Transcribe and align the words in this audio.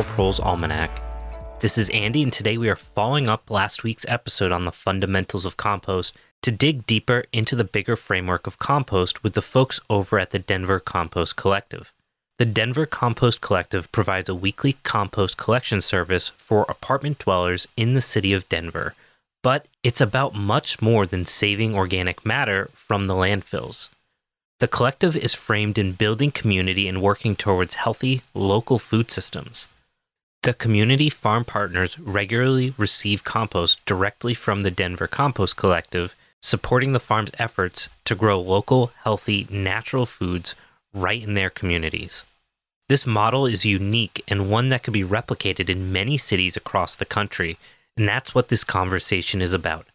Proles 0.00 0.40
Almanac. 0.40 1.60
This 1.60 1.76
is 1.76 1.90
Andy, 1.90 2.22
and 2.22 2.32
today 2.32 2.56
we 2.56 2.70
are 2.70 2.76
following 2.76 3.28
up 3.28 3.50
last 3.50 3.84
week's 3.84 4.06
episode 4.08 4.50
on 4.50 4.64
the 4.64 4.72
fundamentals 4.72 5.44
of 5.44 5.58
compost 5.58 6.16
to 6.40 6.50
dig 6.50 6.86
deeper 6.86 7.24
into 7.32 7.54
the 7.54 7.64
bigger 7.64 7.94
framework 7.94 8.46
of 8.46 8.58
compost 8.58 9.22
with 9.22 9.34
the 9.34 9.42
folks 9.42 9.78
over 9.90 10.18
at 10.18 10.30
the 10.30 10.38
Denver 10.38 10.80
Compost 10.80 11.36
Collective. 11.36 11.92
The 12.38 12.46
Denver 12.46 12.86
Compost 12.86 13.42
Collective 13.42 13.92
provides 13.92 14.30
a 14.30 14.34
weekly 14.34 14.78
compost 14.82 15.36
collection 15.36 15.82
service 15.82 16.30
for 16.38 16.64
apartment 16.68 17.18
dwellers 17.18 17.68
in 17.76 17.92
the 17.92 18.00
city 18.00 18.32
of 18.32 18.48
Denver, 18.48 18.94
but 19.42 19.66
it's 19.82 20.00
about 20.00 20.34
much 20.34 20.80
more 20.80 21.04
than 21.04 21.26
saving 21.26 21.74
organic 21.74 22.24
matter 22.24 22.70
from 22.72 23.04
the 23.04 23.14
landfills. 23.14 23.90
The 24.58 24.68
collective 24.68 25.16
is 25.16 25.34
framed 25.34 25.76
in 25.76 25.92
building 25.92 26.30
community 26.30 26.88
and 26.88 27.02
working 27.02 27.36
towards 27.36 27.74
healthy, 27.74 28.22
local 28.32 28.78
food 28.78 29.10
systems. 29.10 29.68
The 30.42 30.54
community 30.54 31.08
farm 31.08 31.44
partners 31.44 32.00
regularly 32.00 32.74
receive 32.76 33.22
compost 33.22 33.84
directly 33.86 34.34
from 34.34 34.62
the 34.62 34.72
Denver 34.72 35.06
Compost 35.06 35.56
Collective, 35.56 36.16
supporting 36.40 36.92
the 36.92 36.98
farm's 36.98 37.30
efforts 37.38 37.88
to 38.06 38.16
grow 38.16 38.40
local, 38.40 38.90
healthy, 39.04 39.46
natural 39.48 40.04
foods 40.04 40.56
right 40.92 41.22
in 41.22 41.34
their 41.34 41.48
communities. 41.48 42.24
This 42.88 43.06
model 43.06 43.46
is 43.46 43.64
unique 43.64 44.24
and 44.26 44.50
one 44.50 44.68
that 44.70 44.82
can 44.82 44.92
be 44.92 45.04
replicated 45.04 45.68
in 45.68 45.92
many 45.92 46.16
cities 46.16 46.56
across 46.56 46.96
the 46.96 47.04
country, 47.04 47.56
and 47.96 48.08
that's 48.08 48.34
what 48.34 48.48
this 48.48 48.64
conversation 48.64 49.40
is 49.40 49.54
about. 49.54 49.86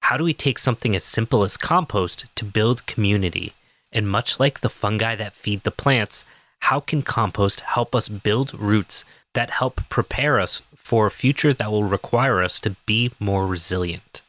How 0.00 0.16
do 0.16 0.24
we 0.24 0.34
take 0.34 0.58
something 0.58 0.96
as 0.96 1.04
simple 1.04 1.44
as 1.44 1.56
compost 1.56 2.26
to 2.34 2.44
build 2.44 2.86
community? 2.86 3.52
And 3.92 4.08
much 4.08 4.40
like 4.40 4.60
the 4.60 4.68
fungi 4.68 5.14
that 5.14 5.32
feed 5.32 5.62
the 5.62 5.70
plants, 5.70 6.24
how 6.62 6.80
can 6.80 7.02
compost 7.02 7.60
help 7.60 7.94
us 7.94 8.08
build 8.08 8.52
roots 8.54 9.04
that 9.34 9.50
help 9.50 9.80
prepare 9.88 10.38
us 10.38 10.62
for 10.76 11.06
a 11.06 11.10
future 11.10 11.52
that 11.52 11.70
will 11.70 11.84
require 11.84 12.42
us 12.42 12.58
to 12.60 12.76
be 12.86 13.12
more 13.18 13.46
resilient? 13.46 14.22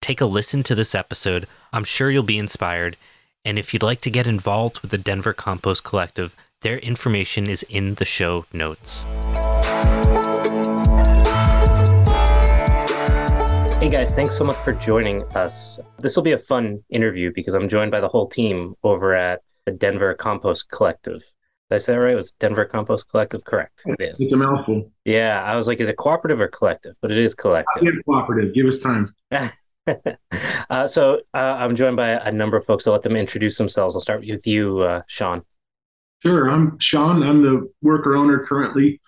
Take 0.00 0.20
a 0.20 0.26
listen 0.26 0.62
to 0.64 0.74
this 0.74 0.94
episode. 0.94 1.46
I'm 1.72 1.84
sure 1.84 2.10
you'll 2.10 2.22
be 2.22 2.38
inspired. 2.38 2.96
And 3.44 3.58
if 3.58 3.72
you'd 3.72 3.82
like 3.82 4.00
to 4.02 4.10
get 4.10 4.26
involved 4.26 4.80
with 4.80 4.90
the 4.90 4.98
Denver 4.98 5.32
Compost 5.32 5.84
Collective, 5.84 6.34
their 6.62 6.78
information 6.78 7.48
is 7.48 7.64
in 7.68 7.94
the 7.94 8.04
show 8.04 8.46
notes. 8.52 9.04
Hey 13.78 13.88
guys, 13.88 14.14
thanks 14.14 14.36
so 14.36 14.44
much 14.44 14.56
for 14.56 14.72
joining 14.72 15.22
us. 15.34 15.78
This 16.00 16.16
will 16.16 16.24
be 16.24 16.32
a 16.32 16.38
fun 16.38 16.82
interview 16.90 17.32
because 17.32 17.54
I'm 17.54 17.68
joined 17.68 17.90
by 17.90 18.00
the 18.00 18.08
whole 18.08 18.28
team 18.28 18.74
over 18.82 19.14
at 19.14 19.42
the 19.66 19.72
Denver 19.72 20.14
Compost 20.14 20.68
Collective. 20.70 21.22
Did 21.70 21.74
I 21.74 21.78
say 21.78 21.92
that 21.92 21.98
right? 21.98 22.12
It 22.12 22.16
was 22.16 22.32
Denver 22.32 22.64
Compost 22.64 23.10
Collective? 23.10 23.44
Correct. 23.44 23.82
It 23.84 24.00
is. 24.00 24.20
It's 24.20 24.32
a 24.32 24.36
mouthful. 24.36 24.90
Yeah, 25.04 25.42
I 25.44 25.54
was 25.54 25.68
like, 25.68 25.80
is 25.80 25.88
it 25.90 25.98
cooperative 25.98 26.40
or 26.40 26.48
collective? 26.48 26.96
But 27.02 27.10
it 27.10 27.18
is 27.18 27.34
collective. 27.34 27.82
Give 27.82 27.94
cooperative. 28.06 28.54
Give 28.54 28.66
us 28.66 28.80
time. 28.80 29.14
uh, 30.70 30.86
so 30.86 31.20
uh, 31.34 31.56
I'm 31.58 31.76
joined 31.76 31.96
by 31.96 32.10
a 32.10 32.32
number 32.32 32.56
of 32.56 32.64
folks. 32.64 32.86
I'll 32.86 32.94
let 32.94 33.02
them 33.02 33.16
introduce 33.16 33.58
themselves. 33.58 33.94
I'll 33.94 34.00
start 34.00 34.20
with 34.20 34.46
you, 34.46 34.78
uh, 34.78 35.02
Sean. 35.08 35.42
Sure. 36.22 36.48
I'm 36.48 36.78
Sean. 36.78 37.22
I'm 37.22 37.42
the 37.42 37.70
worker 37.82 38.16
owner 38.16 38.38
currently. 38.38 39.00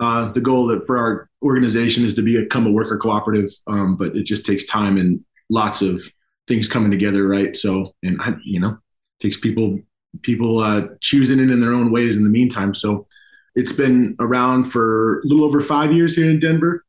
Uh, 0.00 0.32
the 0.32 0.40
goal 0.40 0.66
that 0.66 0.84
for 0.84 0.98
our 0.98 1.30
organization 1.42 2.04
is 2.04 2.14
to 2.14 2.22
become 2.22 2.66
a 2.66 2.72
worker 2.72 2.96
cooperative, 2.96 3.50
um, 3.68 3.96
but 3.96 4.16
it 4.16 4.24
just 4.24 4.44
takes 4.44 4.64
time 4.64 4.96
and 4.96 5.24
lots 5.50 5.82
of 5.82 6.04
things 6.48 6.66
coming 6.66 6.90
together, 6.90 7.28
right? 7.28 7.54
So, 7.54 7.94
and 8.02 8.20
I, 8.20 8.34
you 8.44 8.58
know, 8.58 8.78
takes 9.20 9.36
people 9.36 9.78
people 10.20 10.58
uh, 10.58 10.88
choosing 11.00 11.38
it 11.38 11.50
in 11.50 11.60
their 11.60 11.72
own 11.72 11.90
ways 11.90 12.16
in 12.16 12.24
the 12.24 12.30
meantime. 12.30 12.74
So, 12.74 13.06
it's 13.54 13.72
been 13.72 14.16
around 14.18 14.64
for 14.64 15.20
a 15.20 15.26
little 15.26 15.44
over 15.44 15.60
five 15.60 15.92
years 15.92 16.16
here 16.16 16.30
in 16.30 16.38
Denver, 16.38 16.84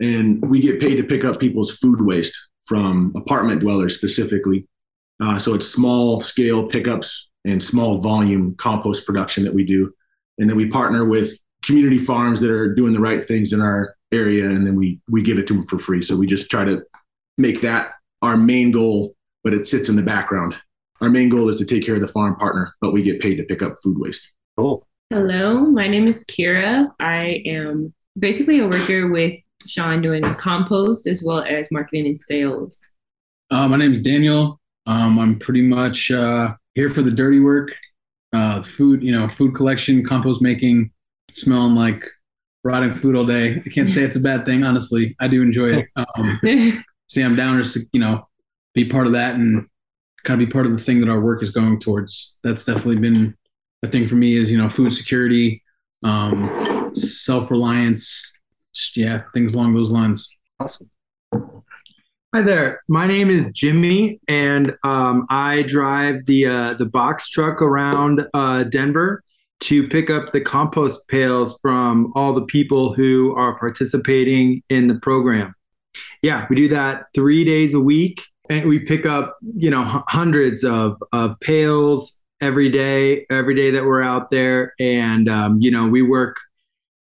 and 0.00 0.42
we 0.48 0.60
get 0.60 0.80
paid 0.80 0.96
to 0.96 1.04
pick 1.04 1.24
up 1.24 1.38
people's 1.38 1.76
food 1.76 2.00
waste 2.00 2.36
from 2.66 3.12
apartment 3.16 3.60
dwellers 3.60 3.94
specifically. 3.94 4.66
Uh, 5.22 5.38
so 5.38 5.54
it's 5.54 5.68
small 5.68 6.20
scale 6.20 6.66
pickups 6.66 7.30
and 7.44 7.62
small 7.62 7.98
volume 7.98 8.54
compost 8.56 9.06
production 9.06 9.44
that 9.44 9.54
we 9.54 9.64
do, 9.64 9.92
and 10.38 10.48
then 10.48 10.56
we 10.56 10.66
partner 10.66 11.04
with 11.04 11.36
community 11.64 11.98
farms 11.98 12.40
that 12.40 12.50
are 12.50 12.74
doing 12.74 12.92
the 12.92 13.00
right 13.00 13.24
things 13.24 13.52
in 13.52 13.60
our 13.60 13.94
area, 14.12 14.46
and 14.46 14.66
then 14.66 14.74
we 14.74 15.00
we 15.08 15.22
give 15.22 15.38
it 15.38 15.46
to 15.46 15.54
them 15.54 15.66
for 15.66 15.78
free. 15.78 16.02
So 16.02 16.16
we 16.16 16.26
just 16.26 16.50
try 16.50 16.64
to 16.64 16.84
make 17.38 17.60
that 17.60 17.92
our 18.22 18.36
main 18.36 18.72
goal, 18.72 19.14
but 19.44 19.54
it 19.54 19.66
sits 19.66 19.88
in 19.88 19.96
the 19.96 20.02
background. 20.02 20.54
Our 21.02 21.10
main 21.10 21.28
goal 21.28 21.48
is 21.48 21.56
to 21.56 21.64
take 21.64 21.84
care 21.84 21.96
of 21.96 22.00
the 22.00 22.06
farm 22.06 22.36
partner, 22.36 22.72
but 22.80 22.92
we 22.92 23.02
get 23.02 23.20
paid 23.20 23.34
to 23.34 23.42
pick 23.42 23.60
up 23.60 23.74
food 23.82 23.98
waste. 23.98 24.30
Cool. 24.56 24.86
Hello, 25.10 25.66
my 25.66 25.88
name 25.88 26.06
is 26.06 26.22
Kira. 26.22 26.88
I 27.00 27.42
am 27.44 27.92
basically 28.16 28.60
a 28.60 28.68
worker 28.68 29.10
with 29.10 29.36
Sean 29.66 30.00
doing 30.00 30.22
compost 30.36 31.08
as 31.08 31.20
well 31.24 31.42
as 31.42 31.72
marketing 31.72 32.06
and 32.06 32.16
sales. 32.16 32.92
Uh, 33.50 33.66
my 33.66 33.76
name 33.76 33.90
is 33.90 34.00
Daniel. 34.00 34.60
Um, 34.86 35.18
I'm 35.18 35.40
pretty 35.40 35.62
much 35.62 36.12
uh, 36.12 36.54
here 36.74 36.88
for 36.88 37.02
the 37.02 37.10
dirty 37.10 37.40
work, 37.40 37.76
uh, 38.32 38.62
food, 38.62 39.02
you 39.02 39.10
know, 39.10 39.28
food 39.28 39.56
collection, 39.56 40.04
compost 40.04 40.40
making, 40.40 40.92
smelling 41.32 41.74
like 41.74 42.00
rotting 42.62 42.94
food 42.94 43.16
all 43.16 43.26
day. 43.26 43.60
I 43.66 43.68
can't 43.70 43.90
say 43.90 44.04
it's 44.04 44.14
a 44.14 44.20
bad 44.20 44.46
thing, 44.46 44.62
honestly. 44.62 45.16
I 45.18 45.26
do 45.26 45.42
enjoy 45.42 45.78
it. 45.78 45.88
Um, 46.16 46.38
see, 47.08 47.22
I'm 47.22 47.34
down 47.34 47.60
to 47.60 47.80
you 47.92 47.98
know 47.98 48.28
be 48.72 48.84
part 48.84 49.08
of 49.08 49.14
that 49.14 49.34
and 49.34 49.66
kind 50.24 50.40
of 50.40 50.46
be 50.46 50.52
part 50.52 50.66
of 50.66 50.72
the 50.72 50.78
thing 50.78 51.00
that 51.00 51.08
our 51.08 51.20
work 51.20 51.42
is 51.42 51.50
going 51.50 51.78
towards. 51.78 52.36
That's 52.44 52.64
definitely 52.64 52.98
been 52.98 53.34
a 53.82 53.88
thing 53.88 54.06
for 54.06 54.14
me. 54.14 54.36
Is 54.36 54.50
you 54.50 54.58
know 54.58 54.68
food 54.68 54.92
security, 54.92 55.62
um, 56.04 56.92
self 56.94 57.50
reliance, 57.50 58.36
yeah, 58.94 59.22
things 59.34 59.54
along 59.54 59.74
those 59.74 59.90
lines. 59.90 60.28
Awesome. 60.60 60.90
Hi 62.34 62.40
there. 62.40 62.82
My 62.88 63.06
name 63.06 63.28
is 63.28 63.52
Jimmy, 63.52 64.18
and 64.26 64.74
um, 64.84 65.26
I 65.28 65.62
drive 65.62 66.24
the 66.24 66.46
uh, 66.46 66.74
the 66.74 66.86
box 66.86 67.28
truck 67.28 67.60
around 67.60 68.26
uh, 68.32 68.64
Denver 68.64 69.22
to 69.60 69.86
pick 69.88 70.10
up 70.10 70.32
the 70.32 70.40
compost 70.40 71.06
pails 71.08 71.58
from 71.60 72.10
all 72.14 72.32
the 72.32 72.46
people 72.46 72.94
who 72.94 73.34
are 73.36 73.58
participating 73.58 74.62
in 74.68 74.86
the 74.86 74.98
program. 74.98 75.54
Yeah, 76.22 76.46
we 76.48 76.56
do 76.56 76.68
that 76.68 77.04
three 77.14 77.44
days 77.44 77.74
a 77.74 77.80
week, 77.80 78.22
and 78.48 78.68
we 78.68 78.78
pick 78.78 79.06
up 79.06 79.36
you 79.56 79.70
know 79.70 80.02
hundreds 80.08 80.64
of 80.64 81.02
of 81.12 81.38
pails 81.40 82.20
every 82.40 82.68
day, 82.68 83.24
every 83.30 83.54
day 83.54 83.70
that 83.70 83.84
we're 83.84 84.02
out 84.02 84.30
there, 84.30 84.74
and 84.78 85.28
um, 85.28 85.58
you 85.60 85.70
know 85.70 85.88
we 85.88 86.02
work 86.02 86.38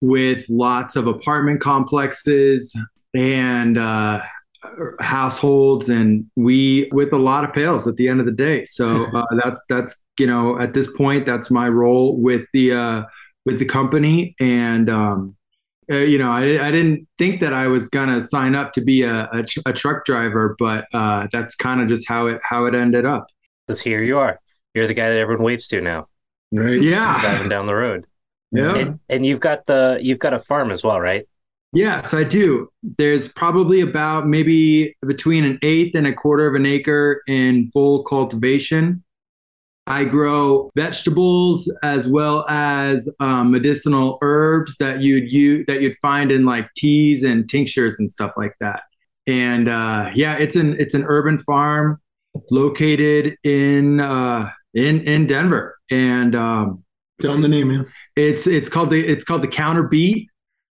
with 0.01 0.47
lots 0.49 0.97
of 0.97 1.07
apartment 1.07 1.61
complexes 1.61 2.75
and 3.15 3.77
uh, 3.77 4.21
households 5.01 5.89
and 5.89 6.27
we 6.37 6.89
with 6.93 7.13
a 7.13 7.19
lot 7.19 7.45
of 7.45 7.53
pails 7.53 7.87
at 7.87 7.97
the 7.97 8.09
end 8.09 8.21
of 8.21 8.27
the 8.27 8.33
day. 8.33 8.65
So 8.65 9.05
uh, 9.15 9.25
that's 9.43 9.63
that's 9.69 10.01
you 10.19 10.27
know 10.27 10.61
at 10.61 10.75
this 10.75 10.91
point 10.97 11.27
that's 11.27 11.51
my 11.51 11.69
role 11.69 12.17
with 12.21 12.47
the 12.53 12.73
uh 12.73 13.03
with 13.47 13.59
the 13.59 13.65
company. 13.65 14.35
And 14.39 14.91
um 14.91 15.37
uh, 15.91 15.97
you 15.97 16.19
know 16.19 16.31
I, 16.31 16.69
I 16.69 16.71
didn't 16.71 17.07
think 17.19 17.41
that 17.41 17.53
i 17.53 17.67
was 17.67 17.89
gonna 17.91 18.23
sign 18.23 18.55
up 18.55 18.73
to 18.75 18.81
be 18.81 19.03
a, 19.03 19.29
a, 19.33 19.43
tr- 19.43 19.61
a 19.67 19.73
truck 19.73 20.05
driver 20.05 20.57
but 20.59 20.87
uh 20.95 21.27
that's 21.33 21.55
kind 21.55 21.81
of 21.81 21.89
just 21.89 22.09
how 22.09 22.27
it 22.27 22.41
how 22.43 22.67
it 22.67 22.75
ended 22.75 23.05
up. 23.05 23.27
Because 23.67 23.81
here 23.81 24.03
you 24.03 24.19
are. 24.19 24.41
You're 24.75 24.87
the 24.87 24.95
guy 24.95 25.09
that 25.11 25.19
everyone 25.19 25.45
waves 25.45 25.69
to 25.69 25.81
now. 25.81 26.09
Right. 26.53 26.83
Yeah. 26.83 27.21
Driving 27.21 27.49
down 27.49 27.67
the 27.67 27.75
road. 27.75 28.07
Yeah. 28.53 28.75
And, 28.75 29.01
and 29.09 29.25
you've 29.25 29.41
got 29.41 29.67
the 29.67 29.99
you've 30.01 30.19
got 30.19 30.33
a 30.33 30.39
farm 30.39 30.71
as 30.71 30.83
well 30.83 31.01
right? 31.01 31.27
Yes, 31.73 32.15
I 32.15 32.25
do. 32.25 32.69
There's 32.99 33.29
probably 33.29 33.81
about 33.81 34.27
maybe 34.27 34.97
between 35.07 35.45
an 35.45 35.59
eighth 35.63 35.95
and 35.95 36.05
a 36.05 36.13
quarter 36.13 36.49
of 36.49 36.57
an 36.57 36.67
acre 36.67 37.23
in 37.29 37.71
full 37.71 38.03
cultivation. 38.03 39.05
I 39.91 40.05
grow 40.05 40.71
vegetables 40.77 41.69
as 41.83 42.07
well 42.07 42.49
as 42.49 43.09
um, 43.19 43.51
medicinal 43.51 44.19
herbs 44.23 44.77
that 44.77 45.01
you'd 45.01 45.33
you 45.33 45.65
that 45.65 45.83
you'd 45.83 45.97
find 46.01 46.31
in 46.31 46.45
like 46.45 46.73
teas 46.77 47.25
and 47.25 47.49
tinctures 47.51 47.99
and 47.99 48.11
stuff 48.11 48.33
like 48.37 48.55
that. 48.61 48.83
And 49.27 49.69
uh, 49.69 50.11
yeah, 50.15 50.37
it's 50.37 50.55
an 50.55 50.77
it's 50.79 50.95
an 50.95 51.03
urban 51.07 51.39
farm 51.39 52.01
located 52.53 53.37
in 53.43 53.99
uh, 53.99 54.49
in 54.75 55.01
in 55.01 55.27
Denver, 55.27 55.77
and 55.91 56.37
um, 56.37 56.85
Tell 57.21 57.33
them 57.33 57.43
the 57.43 57.49
name, 57.49 57.69
man. 57.69 57.87
it's 58.17 58.47
it's 58.47 58.69
called 58.69 58.91
the 58.91 59.07
it's 59.07 59.25
called 59.25 59.43
the 59.43 59.49
Counter 59.49 59.83
Beat 59.83 60.29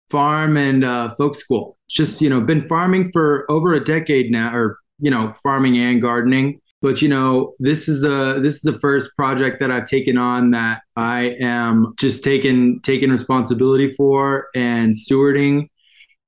Farm 0.09 0.57
and 0.57 0.83
uh, 0.83 1.13
Folk 1.15 1.35
School. 1.35 1.77
It's 1.85 1.95
just 1.95 2.19
you 2.19 2.29
know 2.29 2.41
been 2.41 2.67
farming 2.67 3.11
for 3.11 3.49
over 3.49 3.73
a 3.73 3.83
decade 3.83 4.31
now, 4.31 4.53
or 4.53 4.79
you 4.99 5.11
know 5.11 5.33
farming 5.43 5.77
and 5.77 6.01
gardening. 6.01 6.59
But 6.83 7.01
you 7.01 7.07
know 7.07 7.53
this 7.59 7.87
is 7.87 8.03
a 8.03 8.41
this 8.43 8.55
is 8.55 8.61
the 8.61 8.77
first 8.79 9.15
project 9.15 9.61
that 9.61 9.71
I've 9.71 9.85
taken 9.85 10.17
on 10.17 10.51
that 10.51 10.81
I 10.97 11.37
am 11.39 11.93
just 11.97 12.25
taking 12.25 12.81
taking 12.81 13.09
responsibility 13.09 13.87
for 13.87 14.47
and 14.53 14.93
stewarding. 14.93 15.69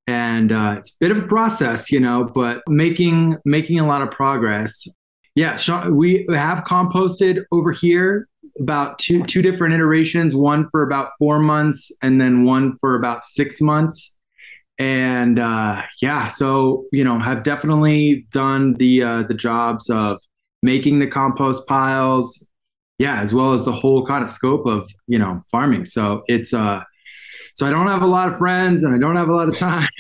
And 0.08 0.54
uh, 0.54 0.76
it's 0.78 0.92
a 0.92 0.94
bit 1.02 1.12
of 1.12 1.18
a 1.18 1.28
process, 1.28 1.92
you 1.92 2.00
know, 2.00 2.24
but 2.34 2.62
making 2.70 3.36
making 3.44 3.82
a 3.82 3.86
lot 3.86 4.02
of 4.02 4.12
progress. 4.12 4.88
Yeah, 5.36 5.58
we 5.90 6.26
have 6.30 6.64
composted 6.64 7.44
over 7.52 7.74
here 7.74 8.30
about 8.58 8.98
two 8.98 9.26
two 9.26 9.42
different 9.42 9.74
iterations, 9.74 10.38
one 10.38 10.70
for 10.72 10.84
about 10.84 11.10
four 11.20 11.38
months 11.38 11.92
and 12.02 12.22
then 12.22 12.46
one 12.46 12.78
for 12.80 12.96
about 12.96 13.26
six 13.26 13.60
months. 13.60 14.16
And 14.80 15.38
uh, 15.38 15.82
yeah, 16.02 16.30
so 16.30 16.86
you 16.94 17.04
know, 17.04 17.20
have 17.20 17.44
definitely 17.44 18.26
done 18.32 18.76
the 18.76 19.04
uh, 19.04 19.24
the 19.24 19.34
jobs 19.34 19.90
of 19.90 20.22
making 20.66 21.00
the 21.00 21.08
compost 21.08 21.68
piles, 21.68 22.46
yeah, 22.98 23.22
as 23.22 23.34
well 23.34 23.54
as 23.54 23.66
the 23.66 23.72
whole 23.72 24.06
kind 24.06 24.24
of 24.24 24.30
scope 24.30 24.66
of 24.66 24.92
you 25.08 25.20
know 25.20 25.40
farming. 25.50 25.86
So 25.86 26.24
it's 26.28 26.54
uh 26.54 26.82
so 27.56 27.66
I 27.66 27.70
don't 27.70 27.88
have 27.88 28.02
a 28.02 28.08
lot 28.08 28.28
of 28.28 28.38
friends 28.38 28.84
and 28.84 28.94
I 28.94 28.98
don't 28.98 29.16
have 29.16 29.30
a 29.30 29.34
lot 29.34 29.48
of 29.48 29.56
time. 29.56 29.88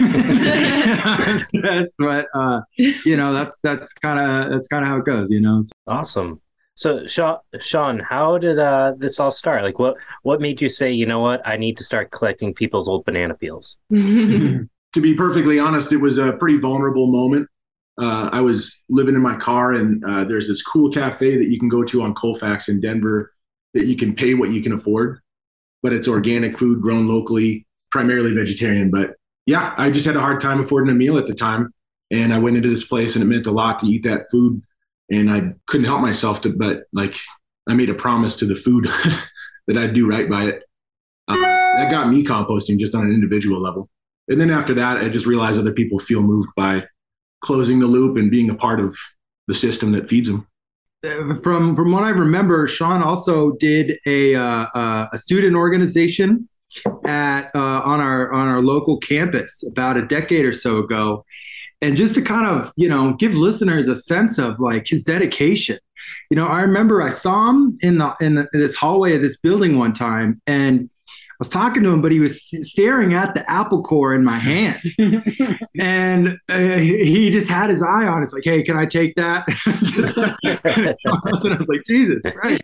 but 1.97 2.25
uh, 2.33 2.59
you 2.77 3.15
know, 3.15 3.31
that's 3.31 3.59
that's 3.62 3.94
kind 3.94 4.19
of 4.19 4.51
that's 4.51 4.67
kind 4.67 4.83
of 4.83 4.89
how 4.89 4.97
it 4.97 5.06
goes. 5.06 5.31
You 5.31 5.39
know. 5.39 5.62
Awesome. 5.88 6.41
So 6.75 7.07
Sean, 7.07 7.38
Sean, 7.62 8.00
how 8.00 8.38
did 8.38 8.59
uh, 8.59 8.94
this 8.97 9.21
all 9.21 9.31
start? 9.31 9.63
Like, 9.63 9.79
what 9.79 9.95
what 10.23 10.41
made 10.41 10.62
you 10.62 10.67
say, 10.67 10.91
you 10.91 11.06
know 11.06 11.21
what, 11.21 11.41
I 11.47 11.56
need 11.56 11.77
to 11.77 11.85
start 11.85 12.12
collecting 12.12 12.53
people's 12.53 12.89
old 12.89 13.06
banana 13.06 13.35
peels? 13.35 13.77
to 13.89 14.67
be 15.01 15.13
perfectly 15.13 15.57
honest, 15.57 15.94
it 15.94 15.97
was 15.97 16.17
a 16.17 16.33
pretty 16.33 16.57
vulnerable 16.57 17.07
moment. 17.07 17.47
Uh, 17.97 18.30
I 18.31 18.42
was 18.42 18.83
living 18.89 19.15
in 19.15 19.21
my 19.21 19.36
car, 19.36 19.74
and 19.74 20.03
uh, 20.06 20.25
there's 20.25 20.47
this 20.47 20.62
cool 20.62 20.92
cafe 20.92 21.38
that 21.38 21.47
you 21.47 21.59
can 21.59 21.69
go 21.69 21.83
to 21.83 22.01
on 22.01 22.13
Colfax 22.13 22.68
in 22.68 22.81
Denver 22.81 23.31
that 23.74 23.86
you 23.86 23.95
can 23.95 24.15
pay 24.15 24.33
what 24.33 24.51
you 24.51 24.62
can 24.62 24.74
afford, 24.74 25.19
but 25.81 25.94
it's 25.94 26.07
organic 26.07 26.57
food 26.57 26.81
grown 26.81 27.07
locally, 27.07 27.65
primarily 27.92 28.33
vegetarian. 28.33 28.92
But 28.92 29.15
yeah, 29.45 29.74
I 29.77 29.92
just 29.92 30.06
had 30.06 30.15
a 30.15 30.21
hard 30.21 30.42
time 30.42 30.59
affording 30.59 30.92
a 30.92 30.95
meal 30.95 31.18
at 31.18 31.27
the 31.27 31.36
time, 31.36 31.74
and 32.12 32.33
I 32.33 32.39
went 32.39 32.57
into 32.57 32.69
this 32.69 32.86
place, 32.86 33.15
and 33.15 33.24
it 33.24 33.27
meant 33.27 33.47
a 33.47 33.51
lot 33.51 33.80
to 33.80 33.86
eat 33.86 34.03
that 34.03 34.25
food 34.31 34.62
and 35.12 35.30
I 35.30 35.53
couldn't 35.68 35.86
help 35.86 36.01
myself 36.01 36.41
to, 36.41 36.53
but 36.56 36.83
like 36.94 37.15
I 37.68 37.74
made 37.74 37.89
a 37.89 37.95
promise 37.95 38.36
to 38.38 38.45
the 38.45 38.56
food 38.56 38.86
that 39.68 39.77
I'd 39.77 39.94
do 39.94 40.09
right 40.09 40.30
by 40.30 40.45
it. 40.45 40.63
Uh, 41.27 41.36
that 41.36 41.89
got 41.89 42.09
me 42.09 42.24
composting 42.24 42.77
just 42.77 42.95
on 42.95 43.06
an 43.06 43.12
individual 43.12 43.59
level. 43.59 43.89
And 44.27 44.39
then 44.39 44.50
after 44.50 44.74
that, 44.75 44.98
I 44.98 45.09
just 45.09 45.25
realized 45.25 45.59
other 45.59 45.74
people 45.74 46.00
feel 46.00 46.21
moved 46.21 46.50
by 46.56 46.83
closing 47.45 47.80
the 47.80 47.88
loop 47.88 48.18
and 48.18 48.31
being 48.31 48.50
a 48.50 48.56
part 48.56 48.80
of 48.80 48.97
the 49.47 49.53
system 49.53 49.92
that 49.92 50.09
feeds 50.09 50.27
them. 50.27 50.47
Uh, 51.06 51.36
from 51.36 51.75
from 51.75 51.92
what 51.92 52.03
I 52.03 52.09
remember, 52.09 52.68
Sean 52.68 53.03
also 53.03 53.51
did 53.51 53.97
a 54.06 54.36
uh, 54.36 54.65
uh, 54.74 55.07
a 55.13 55.18
student 55.18 55.56
organization 55.56 56.50
at 57.06 57.51
uh, 57.53 57.81
on 57.92 58.01
our 58.01 58.33
on 58.33 58.47
our 58.47 58.62
local 58.62 58.97
campus 58.97 59.63
about 59.68 59.97
a 59.97 60.06
decade 60.06 60.45
or 60.45 60.53
so 60.53 60.80
ago, 60.80 61.24
and 61.81 61.95
just 61.95 62.15
to 62.15 62.21
kind 62.21 62.47
of 62.47 62.74
you 62.75 62.89
know 62.89 63.13
give 63.13 63.36
listeners 63.36 63.88
a 63.88 63.95
sense 63.95 64.39
of 64.39 64.59
like 64.59 64.88
his 64.88 65.03
dedication 65.03 65.77
you 66.30 66.38
know 66.38 66.48
i 66.48 66.62
remember 66.62 67.01
i 67.01 67.09
saw 67.09 67.50
him 67.50 67.77
in 67.81 67.98
the 67.98 68.13
in, 68.21 68.36
the, 68.36 68.48
in 68.53 68.59
this 68.59 68.75
hallway 68.75 69.15
of 69.15 69.21
this 69.21 69.39
building 69.39 69.77
one 69.77 69.94
time 69.94 70.41
and 70.48 70.89
was 71.39 71.49
talking 71.49 71.83
to 71.83 71.91
him, 71.91 72.01
but 72.01 72.11
he 72.11 72.19
was 72.19 72.43
staring 72.67 73.13
at 73.13 73.35
the 73.35 73.49
apple 73.49 73.81
core 73.81 74.13
in 74.13 74.23
my 74.23 74.37
hand, 74.37 74.81
and 75.79 76.37
uh, 76.49 76.77
he 76.77 77.29
just 77.31 77.49
had 77.49 77.69
his 77.69 77.81
eye 77.81 78.05
on. 78.05 78.19
it. 78.19 78.23
It's 78.23 78.33
like, 78.33 78.43
hey, 78.43 78.63
can 78.63 78.77
I 78.77 78.85
take 78.85 79.15
that? 79.15 79.47
and 81.45 81.53
I 81.53 81.57
was 81.57 81.67
like, 81.67 81.83
Jesus 81.85 82.23
Christ, 82.31 82.61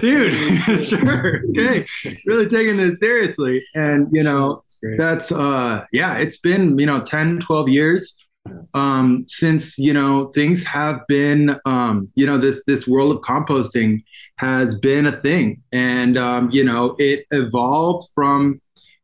dude, 0.00 0.86
sure, 0.86 1.42
okay, 1.50 1.86
really 2.26 2.46
taking 2.46 2.76
this 2.76 3.00
seriously. 3.00 3.64
And 3.74 4.08
you 4.12 4.22
know, 4.22 4.62
that's, 4.82 5.28
that's 5.28 5.32
uh, 5.32 5.84
yeah, 5.92 6.16
it's 6.18 6.38
been 6.38 6.78
you 6.78 6.86
know 6.86 7.02
10, 7.02 7.40
12 7.40 7.68
years 7.68 8.25
um, 8.74 9.24
since 9.28 9.78
you 9.78 9.92
know 9.92 10.26
things 10.34 10.64
have 10.64 11.00
been 11.08 11.58
um, 11.64 12.08
you 12.14 12.26
know 12.26 12.38
this 12.38 12.64
this 12.66 12.86
world 12.86 13.14
of 13.14 13.22
composting 13.22 14.00
has 14.38 14.78
been 14.78 15.06
a 15.06 15.12
thing. 15.12 15.62
And 15.72 16.18
um, 16.18 16.50
you 16.50 16.64
know 16.64 16.94
it 16.98 17.26
evolved 17.30 18.08
from 18.14 18.60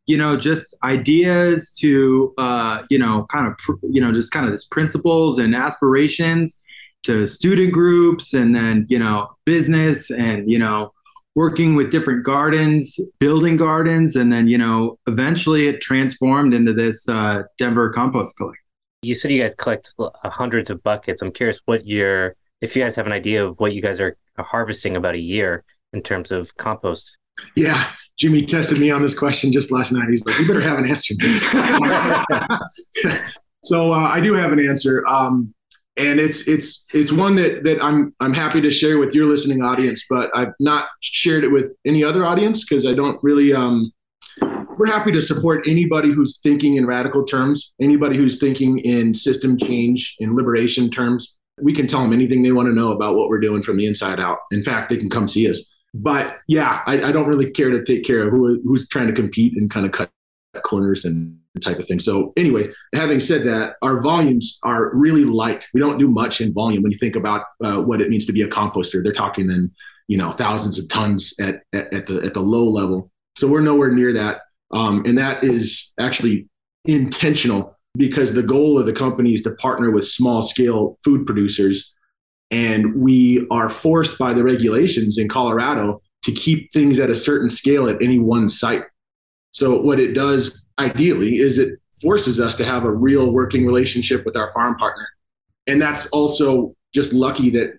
you 0.06 0.17
know 0.17 0.37
just 0.37 0.75
ideas 0.85 1.73
to 1.81 2.35
uh, 2.39 2.83
you 2.91 2.99
know 2.99 3.27
kind 3.31 3.47
of 3.47 3.56
pr- 3.59 3.87
you 3.91 4.00
know 4.00 4.12
just 4.12 4.33
kind 4.33 4.47
of 4.47 4.53
this 4.53 4.65
principles 4.65 5.39
and 5.39 5.55
aspirations 5.55 6.62
to 7.05 7.27
student 7.27 7.73
groups 7.73 8.33
and 8.33 8.55
then 8.55 8.87
you 8.89 8.99
know 8.99 9.29
business 9.44 10.11
and 10.11 10.50
you 10.50 10.59
know 10.59 10.93
working 11.35 11.75
with 11.75 11.91
different 11.91 12.25
gardens 12.25 13.00
building 13.19 13.56
gardens. 13.56 14.17
And 14.17 14.33
then 14.33 14.49
you 14.49 14.59
know 14.59 14.99
eventually 15.06 15.67
it 15.67 15.81
transformed 15.81 16.53
into 16.55 16.73
this 16.73 17.09
uh, 17.09 17.44
denver 17.59 17.91
compost 17.91 18.37
collective 18.37 18.62
you 19.02 19.14
said 19.14 19.32
you 19.32 19.43
guys 19.43 19.54
collect 19.54 19.94
hundreds 20.25 20.70
of 20.70 20.82
buckets. 20.82 21.22
I'm 21.22 21.32
curious 21.32 21.60
what 21.66 21.87
your 21.87 22.37
if 22.60 22.76
you 22.76 22.82
guys 22.82 22.96
have 22.96 23.06
an 23.06 23.12
idea 23.12 23.44
of 23.44 23.58
what 23.58 23.75
you 23.75 23.82
guys 23.82 24.00
are 24.00 24.16
harvesting 24.38 24.96
about 24.96 25.14
a 25.14 25.20
year 25.20 25.64
in 25.93 26.02
terms 26.02 26.31
of 26.31 26.56
compost. 26.56 27.19
Yeah, 27.56 27.90
Jimmy 28.19 28.46
tested 28.46 28.78
me 28.78 28.90
on 28.90 29.02
this 29.02 29.19
question 29.19 29.52
just 29.52 29.72
last 29.72 29.90
night. 29.90 30.08
He's 30.08 30.25
like, 30.25 30.38
"You 30.38 30.46
better 30.46 30.60
have 30.60 30.78
an 30.78 30.88
answer." 30.88 31.14
so 33.64 33.93
uh, 33.93 33.96
I 33.96 34.20
do 34.20 34.34
have 34.34 34.52
an 34.52 34.60
answer, 34.60 35.05
um, 35.08 35.52
and 35.96 36.20
it's 36.20 36.46
it's 36.46 36.84
it's 36.93 37.10
one 37.10 37.34
that 37.37 37.64
that 37.64 37.82
I'm 37.82 38.14
I'm 38.20 38.34
happy 38.34 38.60
to 38.60 38.70
share 38.70 38.98
with 38.98 39.14
your 39.14 39.26
listening 39.26 39.62
audience, 39.62 40.05
but 40.08 40.31
I've 40.34 40.52
not 40.60 40.88
shared 41.00 41.44
it 41.44 41.50
with 41.50 41.72
any 41.84 42.05
other 42.05 42.25
audience 42.25 42.64
because 42.64 42.87
I 42.87 42.93
don't 42.93 43.19
really 43.22 43.55
um, 43.55 43.90
we're 44.78 44.86
happy 44.86 45.12
to 45.12 45.22
support 45.22 45.66
anybody 45.66 46.10
who's 46.10 46.38
thinking 46.40 46.76
in 46.76 46.86
radical 46.86 47.24
terms, 47.24 47.72
anybody 47.80 48.16
who's 48.16 48.38
thinking 48.38 48.78
in 48.78 49.14
system 49.14 49.56
change, 49.56 50.16
in 50.19 50.36
liberation 50.36 50.90
terms. 50.90 51.36
We 51.60 51.72
can 51.72 51.86
tell 51.86 52.00
them 52.00 52.12
anything 52.12 52.42
they 52.42 52.52
want 52.52 52.69
to 52.69 52.74
know 52.74 52.92
about 52.92 53.14
what 53.14 53.28
we're 53.28 53.40
doing 53.40 53.62
from 53.62 53.76
the 53.76 53.86
inside 53.86 54.19
out. 54.19 54.38
In 54.50 54.62
fact, 54.62 54.90
they 54.90 54.96
can 54.96 55.10
come 55.10 55.28
see 55.28 55.48
us. 55.48 55.69
But 55.94 56.38
yeah, 56.48 56.82
I, 56.86 57.02
I 57.04 57.12
don't 57.12 57.28
really 57.28 57.50
care 57.50 57.70
to 57.70 57.84
take 57.84 58.04
care 58.04 58.26
of 58.26 58.30
who, 58.30 58.60
who's 58.64 58.88
trying 58.88 59.08
to 59.08 59.12
compete 59.12 59.56
and 59.56 59.70
kind 59.70 59.84
of 59.84 59.92
cut 59.92 60.10
corners 60.62 61.04
and 61.04 61.38
type 61.60 61.78
of 61.78 61.86
thing. 61.86 61.98
So 61.98 62.32
anyway, 62.36 62.70
having 62.94 63.20
said 63.20 63.44
that, 63.46 63.74
our 63.82 64.02
volumes 64.02 64.58
are 64.62 64.90
really 64.94 65.24
light. 65.24 65.69
We 65.74 65.80
don't 65.80 65.98
do 65.98 66.08
much 66.08 66.40
in 66.40 66.52
volume 66.52 66.82
when 66.82 66.92
you 66.92 66.98
think 66.98 67.16
about 67.16 67.44
uh, 67.62 67.82
what 67.82 68.00
it 68.00 68.08
means 68.08 68.24
to 68.26 68.32
be 68.32 68.42
a 68.42 68.48
composter. 68.48 69.02
They're 69.02 69.12
talking 69.12 69.50
in 69.50 69.70
you 70.08 70.16
know 70.16 70.32
thousands 70.32 70.78
of 70.78 70.88
tons 70.88 71.34
at, 71.40 71.62
at, 71.72 71.92
at 71.92 72.06
the 72.06 72.22
at 72.22 72.34
the 72.34 72.40
low 72.40 72.64
level. 72.64 73.10
So 73.36 73.46
we're 73.46 73.60
nowhere 73.60 73.90
near 73.90 74.12
that. 74.14 74.40
Um, 74.72 75.04
and 75.04 75.19
that 75.19 75.44
is 75.44 75.92
actually 76.00 76.48
intentional 76.84 77.76
because 77.94 78.32
the 78.32 78.43
goal 78.43 78.79
of 78.79 78.86
the 78.86 78.93
company 78.93 79.34
is 79.34 79.43
to 79.43 79.52
partner 79.52 79.91
with 79.91 80.06
small 80.06 80.43
scale 80.43 80.98
food 81.05 81.26
producers. 81.26 81.93
And 82.50 82.94
we 82.96 83.46
are 83.50 83.69
forced 83.69 84.19
by 84.19 84.32
the 84.32 84.43
regulations 84.43 85.19
in 85.19 85.29
Colorado 85.29 86.02
to 86.24 86.32
keep 86.32 86.72
things 86.72 86.98
at 86.98 87.10
a 87.10 87.17
certain 87.17 87.48
scale 87.48 87.88
at 87.88 88.00
any 88.02 88.19
one 88.19 88.48
site. 88.48 88.84
So, 89.50 89.81
what 89.81 90.00
it 90.00 90.14
does 90.14 90.67
ideally 90.79 91.38
is 91.38 91.58
it 91.58 91.79
forces 92.00 92.41
us 92.41 92.56
to 92.56 92.64
have 92.64 92.84
a 92.84 92.93
real 92.93 93.32
working 93.32 93.67
relationship 93.67 94.24
with 94.24 94.36
our 94.36 94.50
farm 94.52 94.76
partner. 94.76 95.06
And 95.67 95.81
that's 95.81 96.06
also 96.08 96.74
just 96.94 97.12
lucky 97.12 97.50
that 97.50 97.74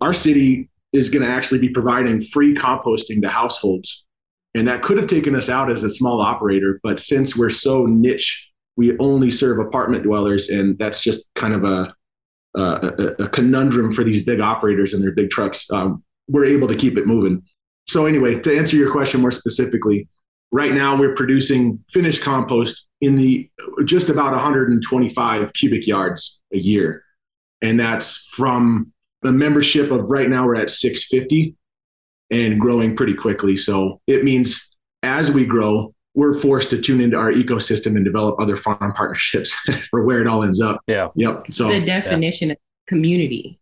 our 0.00 0.12
city 0.12 0.68
is 0.92 1.08
going 1.08 1.24
to 1.24 1.30
actually 1.30 1.60
be 1.60 1.68
providing 1.68 2.20
free 2.20 2.54
composting 2.54 3.22
to 3.22 3.28
households 3.28 4.05
and 4.56 4.66
that 4.66 4.82
could 4.82 4.96
have 4.96 5.06
taken 5.06 5.34
us 5.34 5.50
out 5.50 5.70
as 5.70 5.84
a 5.84 5.90
small 5.90 6.20
operator. 6.20 6.80
But 6.82 6.98
since 6.98 7.36
we're 7.36 7.50
so 7.50 7.84
niche, 7.84 8.50
we 8.76 8.96
only 8.98 9.30
serve 9.30 9.58
apartment 9.58 10.04
dwellers. 10.04 10.48
And 10.48 10.78
that's 10.78 11.02
just 11.02 11.28
kind 11.34 11.52
of 11.52 11.64
a, 11.64 11.94
a, 12.54 13.24
a 13.24 13.28
conundrum 13.28 13.92
for 13.92 14.02
these 14.02 14.24
big 14.24 14.40
operators 14.40 14.94
and 14.94 15.04
their 15.04 15.12
big 15.12 15.28
trucks. 15.28 15.70
Um, 15.70 16.02
we're 16.28 16.46
able 16.46 16.68
to 16.68 16.74
keep 16.74 16.96
it 16.96 17.06
moving. 17.06 17.42
So, 17.86 18.06
anyway, 18.06 18.40
to 18.40 18.56
answer 18.56 18.76
your 18.76 18.90
question 18.90 19.20
more 19.20 19.30
specifically, 19.30 20.08
right 20.50 20.72
now 20.72 20.98
we're 20.98 21.14
producing 21.14 21.78
finished 21.90 22.22
compost 22.22 22.88
in 23.02 23.16
the 23.16 23.48
just 23.84 24.08
about 24.08 24.32
125 24.32 25.52
cubic 25.52 25.86
yards 25.86 26.40
a 26.52 26.58
year. 26.58 27.04
And 27.60 27.78
that's 27.78 28.16
from 28.32 28.92
a 29.22 29.32
membership 29.32 29.90
of 29.90 30.10
right 30.10 30.28
now 30.28 30.46
we're 30.46 30.56
at 30.56 30.70
650 30.70 31.54
and 32.30 32.60
growing 32.60 32.96
pretty 32.96 33.14
quickly. 33.14 33.56
So 33.56 34.00
it 34.06 34.24
means 34.24 34.74
as 35.02 35.30
we 35.30 35.44
grow, 35.44 35.94
we're 36.14 36.38
forced 36.38 36.70
to 36.70 36.80
tune 36.80 37.00
into 37.00 37.16
our 37.16 37.30
ecosystem 37.30 37.94
and 37.94 38.04
develop 38.04 38.40
other 38.40 38.56
farm 38.56 38.92
partnerships 38.92 39.52
for 39.90 40.04
where 40.04 40.20
it 40.20 40.26
all 40.26 40.42
ends 40.42 40.60
up. 40.60 40.80
Yeah. 40.86 41.08
Yep. 41.14 41.52
So 41.52 41.68
the 41.68 41.84
definition 41.84 42.48
yeah. 42.48 42.54
of 42.54 42.58
community. 42.88 43.60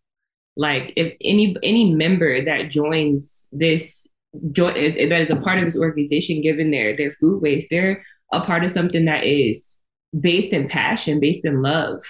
Like 0.56 0.92
if 0.97 1.14
any 1.21 1.56
any 1.64 1.92
member 1.92 2.44
that 2.44 2.71
joins 2.71 3.49
this 3.50 4.06
join 4.52 4.75
that 4.75 5.21
is 5.21 5.30
a 5.30 5.37
part 5.37 5.59
of 5.59 5.64
this 5.64 5.78
organization, 5.78 6.42
given 6.42 6.71
their 6.71 6.97
their 6.97 7.11
food 7.11 7.42
waste, 7.42 7.68
they're 7.71 8.04
a 8.33 8.40
part 8.40 8.64
of 8.64 8.71
something 8.71 9.04
that 9.06 9.25
is 9.25 9.78
based 10.18 10.52
in 10.52 10.68
passion, 10.68 11.18
based 11.18 11.44
in 11.44 11.61
love. 11.61 12.00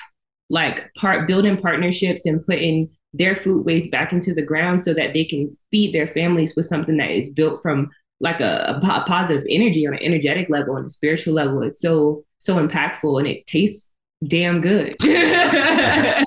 Like 0.51 0.93
part 0.95 1.27
building 1.27 1.57
partnerships 1.57 2.27
and 2.27 2.45
putting 2.45 2.91
their 3.15 3.35
food 3.35 3.65
waste 3.65 3.91
back 3.91 4.13
into 4.13 4.35
the 4.35 4.43
ground 4.43 4.83
so 4.83 4.93
that 4.93 5.15
they 5.15 5.25
can 5.25 5.57
feed 5.71 5.95
their 5.95 6.07
families 6.07 6.55
with 6.57 6.67
something 6.67 6.97
that 6.97 7.11
is 7.11 7.33
built 7.33 7.63
from 7.63 7.89
like 8.21 8.41
a, 8.41 8.81
a 8.83 9.05
positive 9.07 9.45
energy 9.49 9.87
on 9.87 9.95
an 9.95 10.03
energetic 10.03 10.51
level 10.51 10.77
and 10.77 10.87
a 10.87 10.91
spiritual 10.91 11.33
level. 11.35 11.63
It's 11.63 11.81
so 11.81 12.25
so 12.39 12.57
impactful 12.57 13.19
and 13.19 13.29
it 13.29 13.47
tastes 13.47 13.93
damn 14.27 14.61
good. 14.61 14.97
yeah. 15.05 16.25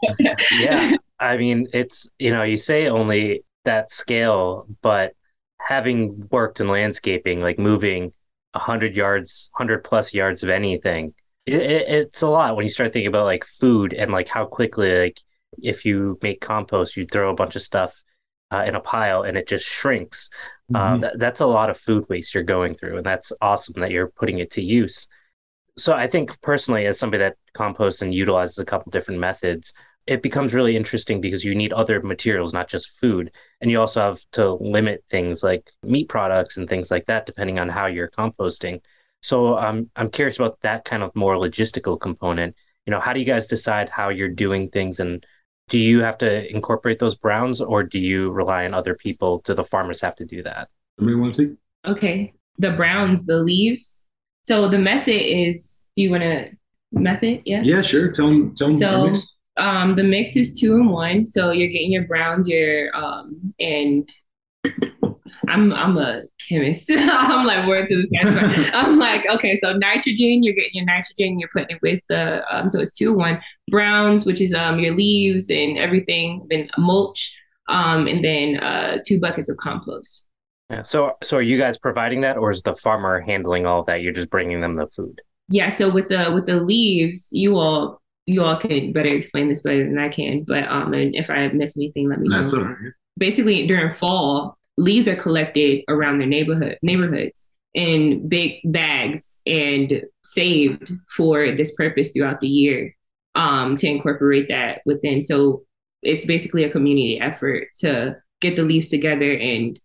I 1.19 1.37
mean, 1.37 1.67
it's 1.73 2.09
you 2.19 2.31
know, 2.31 2.43
you 2.43 2.57
say 2.57 2.87
only 2.87 3.43
that 3.65 3.91
scale, 3.91 4.65
but 4.81 5.13
having 5.59 6.27
worked 6.31 6.61
in 6.61 6.69
landscaping, 6.69 7.41
like 7.41 7.59
moving 7.59 8.13
hundred 8.55 8.95
yards, 8.95 9.49
hundred 9.53 9.83
plus 9.83 10.13
yards 10.13 10.41
of 10.41 10.49
anything, 10.49 11.13
it, 11.45 11.61
it, 11.61 11.89
it's 11.89 12.21
a 12.21 12.27
lot 12.27 12.55
when 12.55 12.63
you 12.63 12.69
start 12.69 12.93
thinking 12.93 13.07
about 13.07 13.25
like 13.25 13.45
food 13.45 13.93
and 13.93 14.11
like 14.11 14.27
how 14.27 14.45
quickly 14.45 14.97
like 14.97 15.21
if 15.61 15.85
you 15.85 16.17
make 16.21 16.41
compost, 16.41 16.97
you 16.97 17.05
throw 17.05 17.31
a 17.31 17.35
bunch 17.35 17.55
of 17.55 17.61
stuff 17.61 18.03
uh, 18.51 18.63
in 18.65 18.75
a 18.75 18.79
pile 18.79 19.23
and 19.23 19.37
it 19.37 19.47
just 19.47 19.65
shrinks. 19.65 20.29
Uh, 20.73 20.77
mm-hmm. 20.77 20.95
Uh, 20.95 20.97
that, 20.99 21.19
that's 21.19 21.41
a 21.41 21.45
lot 21.45 21.69
of 21.69 21.77
food 21.77 22.05
waste 22.09 22.33
you're 22.33 22.43
going 22.43 22.75
through, 22.75 22.97
and 22.97 23.05
that's 23.05 23.31
awesome 23.41 23.75
that 23.81 23.91
you're 23.91 24.09
putting 24.09 24.39
it 24.39 24.51
to 24.51 24.61
use. 24.61 25.07
So 25.77 25.93
I 25.93 26.07
think 26.07 26.41
personally, 26.41 26.85
as 26.87 26.97
somebody 26.97 27.23
that 27.23 27.37
composts 27.53 28.01
and 28.01 28.13
utilizes 28.13 28.57
a 28.57 28.65
couple 28.65 28.89
different 28.89 29.19
methods, 29.19 29.73
it 30.07 30.23
becomes 30.23 30.53
really 30.53 30.75
interesting 30.75 31.21
because 31.21 31.43
you 31.43 31.53
need 31.53 31.73
other 31.73 32.01
materials, 32.01 32.53
not 32.53 32.69
just 32.69 32.97
food, 32.99 33.31
and 33.61 33.69
you 33.69 33.79
also 33.79 34.01
have 34.01 34.21
to 34.31 34.53
limit 34.53 35.03
things 35.09 35.43
like 35.43 35.69
meat 35.83 36.07
products 36.07 36.57
and 36.57 36.67
things 36.67 36.89
like 36.89 37.05
that, 37.05 37.25
depending 37.25 37.59
on 37.59 37.69
how 37.69 37.85
you're 37.85 38.09
composting. 38.09 38.79
So 39.21 39.57
I'm 39.57 39.89
I'm 39.95 40.09
curious 40.09 40.37
about 40.37 40.61
that 40.61 40.85
kind 40.85 41.03
of 41.03 41.15
more 41.15 41.35
logistical 41.35 41.99
component. 41.99 42.55
You 42.85 42.91
know, 42.91 42.99
how 42.99 43.13
do 43.13 43.19
you 43.19 43.25
guys 43.25 43.47
decide 43.47 43.89
how 43.89 44.09
you're 44.09 44.29
doing 44.29 44.69
things 44.69 44.99
and 44.99 45.25
do 45.69 45.77
you 45.77 46.01
have 46.01 46.17
to 46.19 46.49
incorporate 46.53 46.99
those 46.99 47.15
browns 47.15 47.61
or 47.61 47.83
do 47.83 47.99
you 47.99 48.31
rely 48.31 48.65
on 48.65 48.73
other 48.73 48.95
people? 48.95 49.41
Do 49.45 49.53
the 49.53 49.63
farmers 49.63 50.01
have 50.01 50.15
to 50.15 50.25
do 50.25 50.43
that? 50.43 50.69
Somebody 50.97 51.15
want 51.15 51.35
to 51.35 51.47
take? 51.47 51.57
Okay. 51.85 52.33
The 52.57 52.71
browns, 52.71 53.25
the 53.25 53.37
leaves. 53.37 54.05
So 54.43 54.67
the 54.67 54.79
method 54.79 55.21
is 55.21 55.89
do 55.95 56.03
you 56.03 56.11
want 56.11 56.23
to 56.23 56.49
method? 56.91 57.41
Yeah. 57.45 57.61
Yeah, 57.63 57.81
sure. 57.81 58.11
Tell 58.11 58.27
them 58.27 58.55
tell 58.55 58.69
them 58.69 58.77
so, 58.77 59.13
um, 59.57 59.95
the 59.95 60.03
mix 60.03 60.35
is 60.35 60.59
two 60.59 60.75
and 60.75 60.89
one. 60.89 61.25
So 61.25 61.51
you're 61.51 61.67
getting 61.67 61.91
your 61.91 62.07
browns, 62.07 62.47
your 62.47 62.95
um, 62.95 63.53
and 63.59 64.09
I'm 65.47 65.73
I'm 65.73 65.97
a 65.97 66.23
chemist. 66.47 66.91
I'm 66.95 67.45
like 67.45 67.67
word 67.67 67.87
to 67.87 67.95
this 67.95 68.09
guy. 68.09 68.69
I'm 68.73 68.97
like, 68.99 69.27
okay, 69.29 69.55
so 69.55 69.73
nitrogen, 69.73 70.43
you're 70.43 70.53
getting 70.53 70.71
your 70.73 70.85
nitrogen, 70.85 71.39
you're 71.39 71.49
putting 71.53 71.75
it 71.75 71.81
with 71.81 72.01
the 72.09 72.43
um, 72.53 72.69
so 72.69 72.79
it's 72.79 72.93
two 72.93 73.13
one 73.13 73.41
browns, 73.69 74.25
which 74.25 74.41
is 74.41 74.53
um 74.53 74.79
your 74.79 74.95
leaves 74.95 75.49
and 75.49 75.77
everything, 75.77 76.45
then 76.49 76.69
mulch, 76.77 77.37
um, 77.69 78.07
and 78.07 78.23
then 78.23 78.57
uh 78.63 78.99
two 79.05 79.19
buckets 79.19 79.49
of 79.49 79.57
compost. 79.57 80.27
Yeah. 80.69 80.81
So 80.81 81.13
so 81.23 81.37
are 81.37 81.41
you 81.41 81.57
guys 81.57 81.77
providing 81.77 82.21
that, 82.21 82.37
or 82.37 82.51
is 82.51 82.61
the 82.61 82.75
farmer 82.75 83.21
handling 83.21 83.65
all 83.65 83.81
of 83.81 83.85
that? 83.87 84.01
You're 84.01 84.13
just 84.13 84.29
bringing 84.29 84.61
them 84.61 84.75
the 84.75 84.87
food. 84.87 85.21
Yeah. 85.49 85.69
So 85.69 85.89
with 85.89 86.09
the 86.09 86.31
with 86.33 86.45
the 86.45 86.59
leaves, 86.59 87.29
you 87.31 87.57
all 87.57 88.01
you 88.25 88.43
all 88.43 88.57
can 88.57 88.91
better 88.91 89.09
explain 89.09 89.47
this 89.47 89.61
better 89.61 89.83
than 89.83 89.97
I 89.97 90.09
can. 90.09 90.43
But 90.43 90.67
um, 90.67 90.93
and 90.93 91.15
if 91.15 91.29
I 91.29 91.47
miss 91.47 91.77
anything, 91.77 92.09
let 92.09 92.19
me 92.19 92.29
That's 92.29 92.53
know. 92.53 92.59
All 92.59 92.65
right. 92.65 92.93
Basically, 93.17 93.65
during 93.65 93.89
fall, 93.89 94.57
leaves 94.77 95.07
are 95.07 95.15
collected 95.15 95.83
around 95.87 96.19
their 96.19 96.27
neighborhood 96.27 96.77
neighborhoods 96.81 97.49
in 97.73 98.27
big 98.27 98.59
bags 98.65 99.41
and 99.45 100.03
saved 100.23 100.91
for 101.15 101.51
this 101.51 101.75
purpose 101.75 102.11
throughout 102.11 102.39
the 102.39 102.47
year 102.47 102.95
um, 103.35 103.75
to 103.75 103.87
incorporate 103.87 104.47
that 104.49 104.81
within. 104.85 105.21
So 105.21 105.63
it's 106.01 106.25
basically 106.25 106.63
a 106.63 106.69
community 106.69 107.19
effort 107.19 107.67
to 107.79 108.17
get 108.41 108.55
the 108.55 108.63
leaves 108.63 108.89
together 108.89 109.31
and 109.31 109.79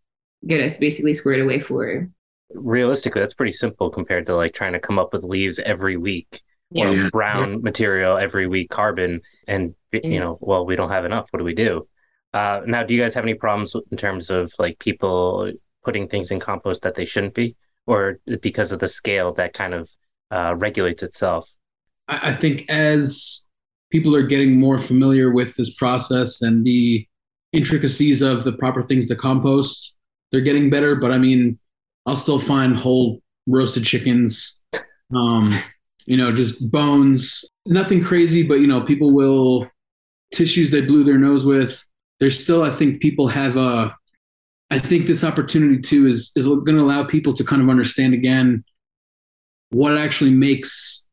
get 0.46 0.62
us 0.62 0.78
basically 0.78 1.14
squared 1.14 1.40
away 1.40 1.60
for. 1.60 2.06
Realistically, 2.54 3.20
that's 3.20 3.34
pretty 3.34 3.52
simple 3.52 3.90
compared 3.90 4.26
to 4.26 4.36
like 4.36 4.54
trying 4.54 4.72
to 4.72 4.80
come 4.80 4.98
up 4.98 5.12
with 5.12 5.24
leaves 5.24 5.58
every 5.58 5.96
week 5.96 6.42
yeah. 6.70 6.90
or 6.90 7.10
brown 7.10 7.52
yeah. 7.52 7.58
material 7.62 8.16
every 8.16 8.46
week, 8.46 8.70
carbon, 8.70 9.20
and 9.46 9.74
you 9.92 10.20
know, 10.20 10.38
well, 10.40 10.64
we 10.66 10.76
don't 10.76 10.90
have 10.90 11.04
enough. 11.04 11.28
What 11.30 11.38
do 11.38 11.44
we 11.44 11.54
do? 11.54 11.86
Uh, 12.34 12.62
now, 12.66 12.82
do 12.82 12.94
you 12.94 13.00
guys 13.00 13.14
have 13.14 13.24
any 13.24 13.34
problems 13.34 13.74
in 13.90 13.96
terms 13.96 14.30
of 14.30 14.52
like 14.58 14.78
people 14.78 15.52
putting 15.84 16.08
things 16.08 16.30
in 16.30 16.40
compost 16.40 16.82
that 16.82 16.94
they 16.94 17.04
shouldn't 17.04 17.34
be, 17.34 17.56
or 17.86 18.18
because 18.40 18.72
of 18.72 18.78
the 18.78 18.88
scale 18.88 19.32
that 19.34 19.52
kind 19.52 19.74
of 19.74 19.90
uh, 20.30 20.54
regulates 20.56 21.02
itself? 21.02 21.50
I 22.08 22.32
think 22.32 22.68
as 22.68 23.48
people 23.90 24.16
are 24.16 24.22
getting 24.22 24.58
more 24.58 24.78
familiar 24.78 25.30
with 25.30 25.56
this 25.56 25.74
process 25.74 26.42
and 26.42 26.64
the 26.64 27.06
intricacies 27.52 28.22
of 28.22 28.44
the 28.44 28.52
proper 28.52 28.82
things 28.82 29.08
to 29.08 29.16
compost, 29.16 29.96
they're 30.30 30.40
getting 30.40 30.70
better. 30.70 30.94
But 30.96 31.12
I 31.12 31.18
mean, 31.18 31.58
I'll 32.06 32.16
still 32.16 32.38
find 32.38 32.76
whole 32.76 33.20
roasted 33.46 33.84
chickens, 33.84 34.62
um, 35.14 35.54
you 36.06 36.16
know, 36.16 36.32
just 36.32 36.72
bones, 36.72 37.44
nothing 37.66 38.02
crazy, 38.02 38.46
but 38.46 38.54
you 38.54 38.66
know, 38.66 38.80
people 38.80 39.12
will 39.12 39.70
tissues 40.32 40.70
they 40.70 40.80
blew 40.80 41.04
their 41.04 41.18
nose 41.18 41.44
with 41.44 41.84
there's 42.22 42.38
still, 42.38 42.62
I 42.62 42.70
think, 42.70 43.02
people 43.02 43.26
have 43.26 43.56
a. 43.56 43.96
I 44.70 44.78
think 44.78 45.08
this 45.08 45.24
opportunity 45.24 45.80
too 45.80 46.06
is 46.06 46.30
is 46.36 46.46
going 46.46 46.76
to 46.76 46.80
allow 46.80 47.02
people 47.02 47.34
to 47.34 47.42
kind 47.42 47.60
of 47.60 47.68
understand 47.68 48.14
again 48.14 48.62
what 49.70 49.98
actually 49.98 50.30
makes 50.30 51.10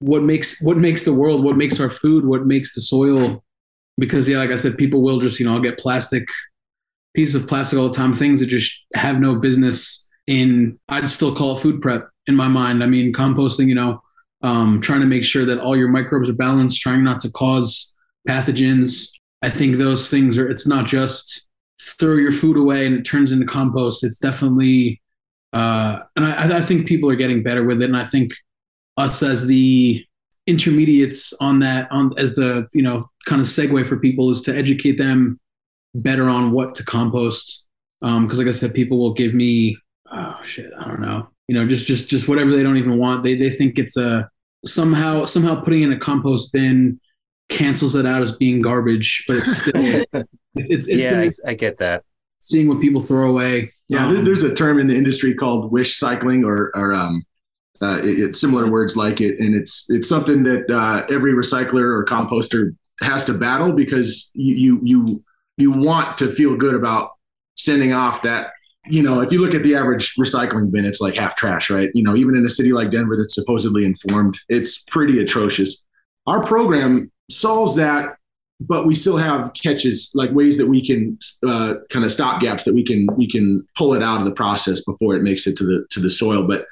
what 0.00 0.24
makes 0.24 0.60
what 0.60 0.76
makes 0.76 1.04
the 1.04 1.14
world, 1.14 1.44
what 1.44 1.56
makes 1.56 1.78
our 1.78 1.88
food, 1.88 2.24
what 2.24 2.46
makes 2.46 2.74
the 2.74 2.80
soil. 2.80 3.44
Because 3.96 4.28
yeah, 4.28 4.38
like 4.38 4.50
I 4.50 4.56
said, 4.56 4.76
people 4.76 5.02
will 5.02 5.20
just 5.20 5.38
you 5.38 5.46
know 5.46 5.54
I'll 5.54 5.60
get 5.60 5.78
plastic 5.78 6.26
pieces 7.14 7.36
of 7.36 7.46
plastic 7.46 7.78
all 7.78 7.90
the 7.90 7.94
time, 7.94 8.12
things 8.12 8.40
that 8.40 8.46
just 8.46 8.74
have 8.96 9.20
no 9.20 9.36
business 9.36 10.08
in. 10.26 10.80
I'd 10.88 11.08
still 11.08 11.32
call 11.32 11.56
it 11.56 11.60
food 11.60 11.80
prep 11.80 12.10
in 12.26 12.34
my 12.34 12.48
mind. 12.48 12.82
I 12.82 12.86
mean, 12.86 13.12
composting, 13.12 13.68
you 13.68 13.76
know, 13.76 14.02
um, 14.42 14.80
trying 14.80 15.00
to 15.00 15.06
make 15.06 15.22
sure 15.22 15.44
that 15.44 15.60
all 15.60 15.76
your 15.76 15.90
microbes 15.90 16.28
are 16.28 16.34
balanced, 16.34 16.80
trying 16.80 17.04
not 17.04 17.20
to 17.20 17.30
cause 17.30 17.94
pathogens, 18.28 19.12
I 19.44 19.50
think 19.50 19.76
those 19.76 20.08
things 20.08 20.38
are, 20.38 20.48
it's 20.48 20.66
not 20.66 20.86
just 20.86 21.46
throw 21.98 22.14
your 22.14 22.32
food 22.32 22.56
away 22.56 22.86
and 22.86 22.96
it 22.96 23.02
turns 23.02 23.30
into 23.30 23.44
compost. 23.44 24.02
It's 24.02 24.18
definitely, 24.18 25.02
uh, 25.52 25.98
and 26.16 26.24
I, 26.24 26.58
I 26.58 26.60
think 26.62 26.88
people 26.88 27.10
are 27.10 27.16
getting 27.16 27.42
better 27.42 27.62
with 27.62 27.82
it. 27.82 27.90
And 27.90 27.96
I 27.96 28.04
think 28.04 28.32
us 28.96 29.22
as 29.22 29.46
the 29.46 30.02
intermediates 30.46 31.34
on 31.42 31.58
that, 31.58 31.92
on 31.92 32.12
as 32.16 32.34
the, 32.36 32.66
you 32.72 32.82
know, 32.82 33.10
kind 33.26 33.42
of 33.42 33.46
segue 33.46 33.86
for 33.86 33.98
people 33.98 34.30
is 34.30 34.40
to 34.42 34.56
educate 34.56 34.96
them 34.96 35.38
better 35.94 36.30
on 36.30 36.52
what 36.52 36.74
to 36.76 36.84
compost. 36.84 37.66
Um, 38.00 38.26
cause 38.26 38.38
like 38.38 38.48
I 38.48 38.52
said, 38.52 38.72
people 38.72 38.96
will 38.96 39.12
give 39.12 39.34
me, 39.34 39.76
oh 40.10 40.40
shit, 40.42 40.72
I 40.78 40.88
don't 40.88 41.02
know, 41.02 41.28
you 41.48 41.54
know, 41.54 41.66
just, 41.66 41.86
just, 41.86 42.08
just 42.08 42.28
whatever 42.28 42.50
they 42.50 42.62
don't 42.62 42.78
even 42.78 42.98
want. 42.98 43.22
They, 43.22 43.34
they 43.34 43.50
think 43.50 43.78
it's 43.78 43.98
a, 43.98 44.26
somehow, 44.64 45.26
somehow 45.26 45.62
putting 45.62 45.82
in 45.82 45.92
a 45.92 45.98
compost 45.98 46.50
bin 46.50 46.98
cancels 47.54 47.94
it 47.94 48.06
out 48.06 48.22
as 48.22 48.36
being 48.36 48.60
garbage, 48.60 49.24
but 49.26 49.38
it's 49.38 49.60
still 49.60 49.72
it's, 50.12 50.28
it's, 50.54 50.88
it's 50.88 51.02
yeah, 51.02 51.20
I, 51.20 51.50
I, 51.50 51.54
get 51.54 51.78
that. 51.78 52.04
Seeing 52.40 52.68
what 52.68 52.80
people 52.80 53.00
throw 53.00 53.30
away. 53.30 53.72
Yeah, 53.88 54.06
um, 54.06 54.24
there's 54.24 54.42
a 54.42 54.54
term 54.54 54.78
in 54.78 54.88
the 54.88 54.96
industry 54.96 55.34
called 55.34 55.72
wish 55.72 55.96
cycling, 55.96 56.44
or 56.44 56.70
or 56.74 56.92
um, 56.92 57.24
uh, 57.80 57.98
it, 58.02 58.18
it's 58.18 58.40
similar 58.40 58.70
words 58.70 58.96
like 58.96 59.20
it, 59.20 59.38
and 59.38 59.54
it's 59.54 59.86
it's 59.88 60.08
something 60.08 60.42
that 60.44 60.70
uh, 60.70 61.06
every 61.12 61.32
recycler 61.32 61.82
or 61.82 62.04
composter 62.04 62.76
has 63.00 63.24
to 63.24 63.34
battle 63.34 63.72
because 63.72 64.30
you 64.34 64.54
you 64.54 64.80
you 64.82 65.20
you 65.56 65.70
want 65.70 66.18
to 66.18 66.28
feel 66.28 66.56
good 66.56 66.74
about 66.74 67.10
sending 67.56 67.92
off 67.92 68.22
that 68.22 68.50
you 68.86 69.02
know, 69.02 69.20
if 69.20 69.32
you 69.32 69.40
look 69.40 69.54
at 69.54 69.62
the 69.62 69.74
average 69.74 70.14
recycling 70.16 70.70
bin, 70.70 70.84
it's 70.84 71.00
like 71.00 71.14
half 71.14 71.36
trash, 71.36 71.70
right? 71.70 71.88
You 71.94 72.02
know, 72.02 72.14
even 72.16 72.36
in 72.36 72.44
a 72.44 72.50
city 72.50 72.72
like 72.72 72.90
Denver 72.90 73.16
that's 73.16 73.34
supposedly 73.34 73.84
informed, 73.84 74.38
it's 74.48 74.82
pretty 74.82 75.20
atrocious. 75.20 75.84
Our 76.26 76.44
program 76.44 77.10
solves 77.30 77.74
that 77.76 78.16
but 78.60 78.86
we 78.86 78.94
still 78.94 79.16
have 79.16 79.52
catches 79.54 80.10
like 80.14 80.30
ways 80.32 80.56
that 80.58 80.66
we 80.66 80.84
can 80.84 81.18
uh, 81.46 81.74
kind 81.90 82.04
of 82.04 82.12
stop 82.12 82.40
gaps 82.40 82.64
that 82.64 82.74
we 82.74 82.84
can 82.84 83.06
we 83.16 83.28
can 83.28 83.66
pull 83.76 83.94
it 83.94 84.02
out 84.02 84.18
of 84.18 84.24
the 84.24 84.32
process 84.32 84.84
before 84.84 85.14
it 85.16 85.22
makes 85.22 85.46
it 85.46 85.56
to 85.56 85.64
the 85.64 85.86
to 85.90 86.00
the 86.00 86.10
soil. 86.10 86.46
But 86.46 86.66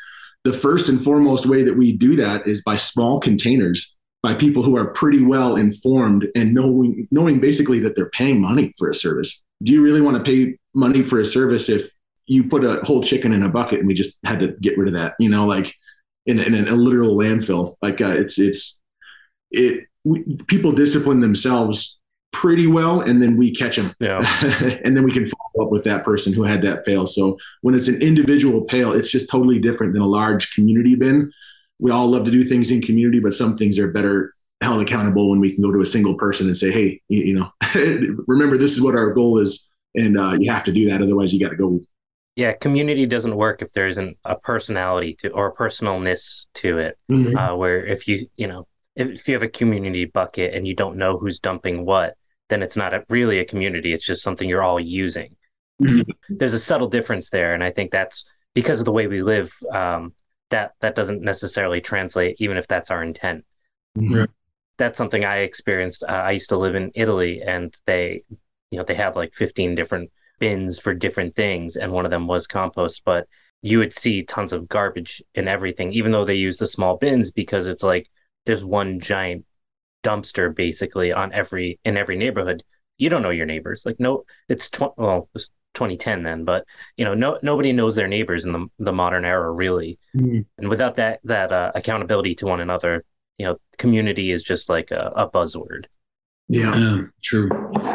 the 0.44 0.52
first 0.52 0.88
and 0.88 1.00
foremost 1.00 1.46
way 1.46 1.62
that 1.62 1.76
we 1.76 1.92
do 1.92 2.16
that 2.16 2.46
is 2.46 2.62
by 2.62 2.76
small 2.76 3.20
containers 3.20 3.96
by 4.22 4.34
people 4.34 4.62
who 4.62 4.76
are 4.76 4.92
pretty 4.92 5.22
well 5.22 5.56
informed 5.56 6.28
and 6.36 6.54
knowing 6.54 7.06
knowing 7.10 7.40
basically 7.40 7.80
that 7.80 7.96
they're 7.96 8.10
paying 8.10 8.40
money 8.40 8.72
for 8.78 8.88
a 8.88 8.94
service. 8.94 9.42
Do 9.62 9.72
you 9.72 9.82
really 9.82 10.00
want 10.00 10.16
to 10.16 10.22
pay 10.22 10.56
money 10.74 11.02
for 11.02 11.20
a 11.20 11.24
service 11.24 11.68
if 11.68 11.90
you 12.26 12.48
put 12.48 12.64
a 12.64 12.80
whole 12.84 13.02
chicken 13.02 13.32
in 13.32 13.42
a 13.42 13.48
bucket 13.48 13.80
and 13.80 13.88
we 13.88 13.94
just 13.94 14.18
had 14.24 14.38
to 14.40 14.52
get 14.60 14.78
rid 14.78 14.88
of 14.88 14.94
that 14.94 15.14
you 15.18 15.28
know 15.28 15.46
like 15.46 15.74
in, 16.26 16.38
in 16.38 16.68
a 16.68 16.76
literal 16.76 17.16
landfill? 17.16 17.74
Like 17.82 18.00
uh, 18.00 18.14
it's 18.16 18.38
it's 18.38 18.80
it 19.50 19.84
we, 20.04 20.22
people 20.46 20.72
discipline 20.72 21.20
themselves 21.20 21.98
pretty 22.32 22.66
well 22.66 23.00
and 23.00 23.22
then 23.22 23.36
we 23.36 23.54
catch 23.54 23.76
them 23.76 23.94
yeah. 24.00 24.20
and 24.84 24.96
then 24.96 25.04
we 25.04 25.12
can 25.12 25.26
follow 25.26 25.66
up 25.66 25.70
with 25.70 25.84
that 25.84 26.02
person 26.02 26.32
who 26.32 26.42
had 26.42 26.62
that 26.62 26.84
pail 26.84 27.06
so 27.06 27.38
when 27.60 27.74
it's 27.74 27.88
an 27.88 28.00
individual 28.00 28.62
pail 28.62 28.92
it's 28.92 29.10
just 29.10 29.28
totally 29.28 29.58
different 29.58 29.92
than 29.92 30.02
a 30.02 30.06
large 30.06 30.54
community 30.54 30.96
bin 30.96 31.30
we 31.78 31.90
all 31.90 32.08
love 32.08 32.24
to 32.24 32.30
do 32.30 32.42
things 32.42 32.70
in 32.70 32.80
community 32.80 33.20
but 33.20 33.34
some 33.34 33.56
things 33.56 33.78
are 33.78 33.90
better 33.90 34.32
held 34.62 34.80
accountable 34.80 35.28
when 35.28 35.40
we 35.40 35.52
can 35.52 35.62
go 35.62 35.72
to 35.72 35.80
a 35.80 35.86
single 35.86 36.14
person 36.14 36.46
and 36.46 36.56
say 36.56 36.70
hey 36.70 37.00
you, 37.08 37.22
you 37.22 37.34
know 37.34 37.50
remember 38.26 38.56
this 38.56 38.72
is 38.72 38.80
what 38.80 38.96
our 38.96 39.12
goal 39.12 39.38
is 39.38 39.68
and 39.94 40.16
uh, 40.16 40.34
you 40.38 40.50
have 40.50 40.64
to 40.64 40.72
do 40.72 40.88
that 40.88 41.02
otherwise 41.02 41.34
you 41.34 41.40
got 41.40 41.50
to 41.50 41.56
go 41.56 41.78
yeah 42.34 42.52
community 42.52 43.04
doesn't 43.04 43.36
work 43.36 43.60
if 43.60 43.72
there 43.72 43.88
isn't 43.88 44.16
a 44.24 44.36
personality 44.36 45.14
to 45.14 45.28
or 45.30 45.48
a 45.48 45.54
personalness 45.54 46.46
to 46.54 46.78
it 46.78 46.98
mm-hmm. 47.10 47.36
uh, 47.36 47.54
where 47.54 47.84
if 47.84 48.08
you 48.08 48.26
you 48.36 48.46
know 48.46 48.66
if 48.96 49.26
you 49.28 49.34
have 49.34 49.42
a 49.42 49.48
community 49.48 50.04
bucket 50.04 50.54
and 50.54 50.66
you 50.66 50.74
don't 50.74 50.96
know 50.96 51.18
who's 51.18 51.38
dumping 51.38 51.84
what, 51.84 52.14
then 52.48 52.62
it's 52.62 52.76
not 52.76 52.94
a, 52.94 53.04
really 53.08 53.38
a 53.38 53.44
community. 53.44 53.92
It's 53.92 54.04
just 54.04 54.22
something 54.22 54.48
you're 54.48 54.62
all 54.62 54.80
using. 54.80 55.36
Mhm. 55.80 56.04
There's 56.28 56.54
a 56.54 56.58
subtle 56.58 56.88
difference 56.88 57.30
there, 57.30 57.54
and 57.54 57.64
I 57.64 57.70
think 57.70 57.90
that's 57.90 58.24
because 58.54 58.80
of 58.80 58.84
the 58.84 58.92
way 58.92 59.06
we 59.06 59.22
live. 59.22 59.52
Um, 59.72 60.12
that 60.50 60.72
that 60.80 60.94
doesn't 60.94 61.22
necessarily 61.22 61.80
translate, 61.80 62.36
even 62.38 62.56
if 62.56 62.68
that's 62.68 62.90
our 62.90 63.02
intent. 63.02 63.44
Right. 63.96 64.28
That's 64.76 64.98
something 64.98 65.24
I 65.24 65.38
experienced. 65.38 66.04
Uh, 66.04 66.12
I 66.12 66.32
used 66.32 66.50
to 66.50 66.58
live 66.58 66.74
in 66.74 66.92
Italy, 66.94 67.42
and 67.42 67.74
they, 67.86 68.22
you 68.70 68.78
know, 68.78 68.84
they 68.84 68.94
have 68.94 69.16
like 69.16 69.34
15 69.34 69.74
different 69.74 70.10
bins 70.38 70.78
for 70.78 70.94
different 70.94 71.34
things, 71.34 71.76
and 71.76 71.92
one 71.92 72.04
of 72.04 72.10
them 72.10 72.26
was 72.26 72.46
compost. 72.46 73.02
But 73.04 73.26
you 73.62 73.78
would 73.78 73.94
see 73.94 74.24
tons 74.24 74.52
of 74.52 74.68
garbage 74.68 75.22
in 75.34 75.48
everything, 75.48 75.92
even 75.92 76.12
though 76.12 76.24
they 76.24 76.34
use 76.34 76.58
the 76.58 76.66
small 76.66 76.96
bins 76.96 77.30
because 77.30 77.66
it's 77.66 77.82
like 77.82 78.10
there's 78.46 78.64
one 78.64 79.00
giant 79.00 79.44
dumpster 80.02 80.54
basically 80.54 81.12
on 81.12 81.32
every 81.32 81.78
in 81.84 81.96
every 81.96 82.16
neighborhood. 82.16 82.62
You 82.98 83.08
don't 83.08 83.22
know 83.22 83.30
your 83.30 83.46
neighbors. 83.46 83.84
Like 83.86 83.98
no, 84.00 84.24
it's 84.48 84.68
tw- 84.70 84.96
well, 84.96 85.28
it's 85.34 85.48
2010 85.74 86.22
then, 86.22 86.44
but 86.44 86.64
you 86.96 87.04
know, 87.04 87.14
no 87.14 87.38
nobody 87.42 87.72
knows 87.72 87.94
their 87.94 88.08
neighbors 88.08 88.44
in 88.44 88.52
the 88.52 88.66
the 88.78 88.92
modern 88.92 89.24
era 89.24 89.50
really. 89.50 89.98
Mhm. 90.16 90.44
And 90.58 90.68
without 90.68 90.96
that 90.96 91.20
that 91.24 91.52
uh, 91.52 91.72
accountability 91.74 92.34
to 92.36 92.46
one 92.46 92.60
another, 92.60 93.04
you 93.38 93.46
know, 93.46 93.56
community 93.78 94.30
is 94.32 94.42
just 94.42 94.68
like 94.68 94.90
a, 94.90 95.12
a 95.16 95.28
buzzword. 95.30 95.84
Yeah. 96.48 96.76
Yeah, 96.76 97.00
true. 97.22 97.48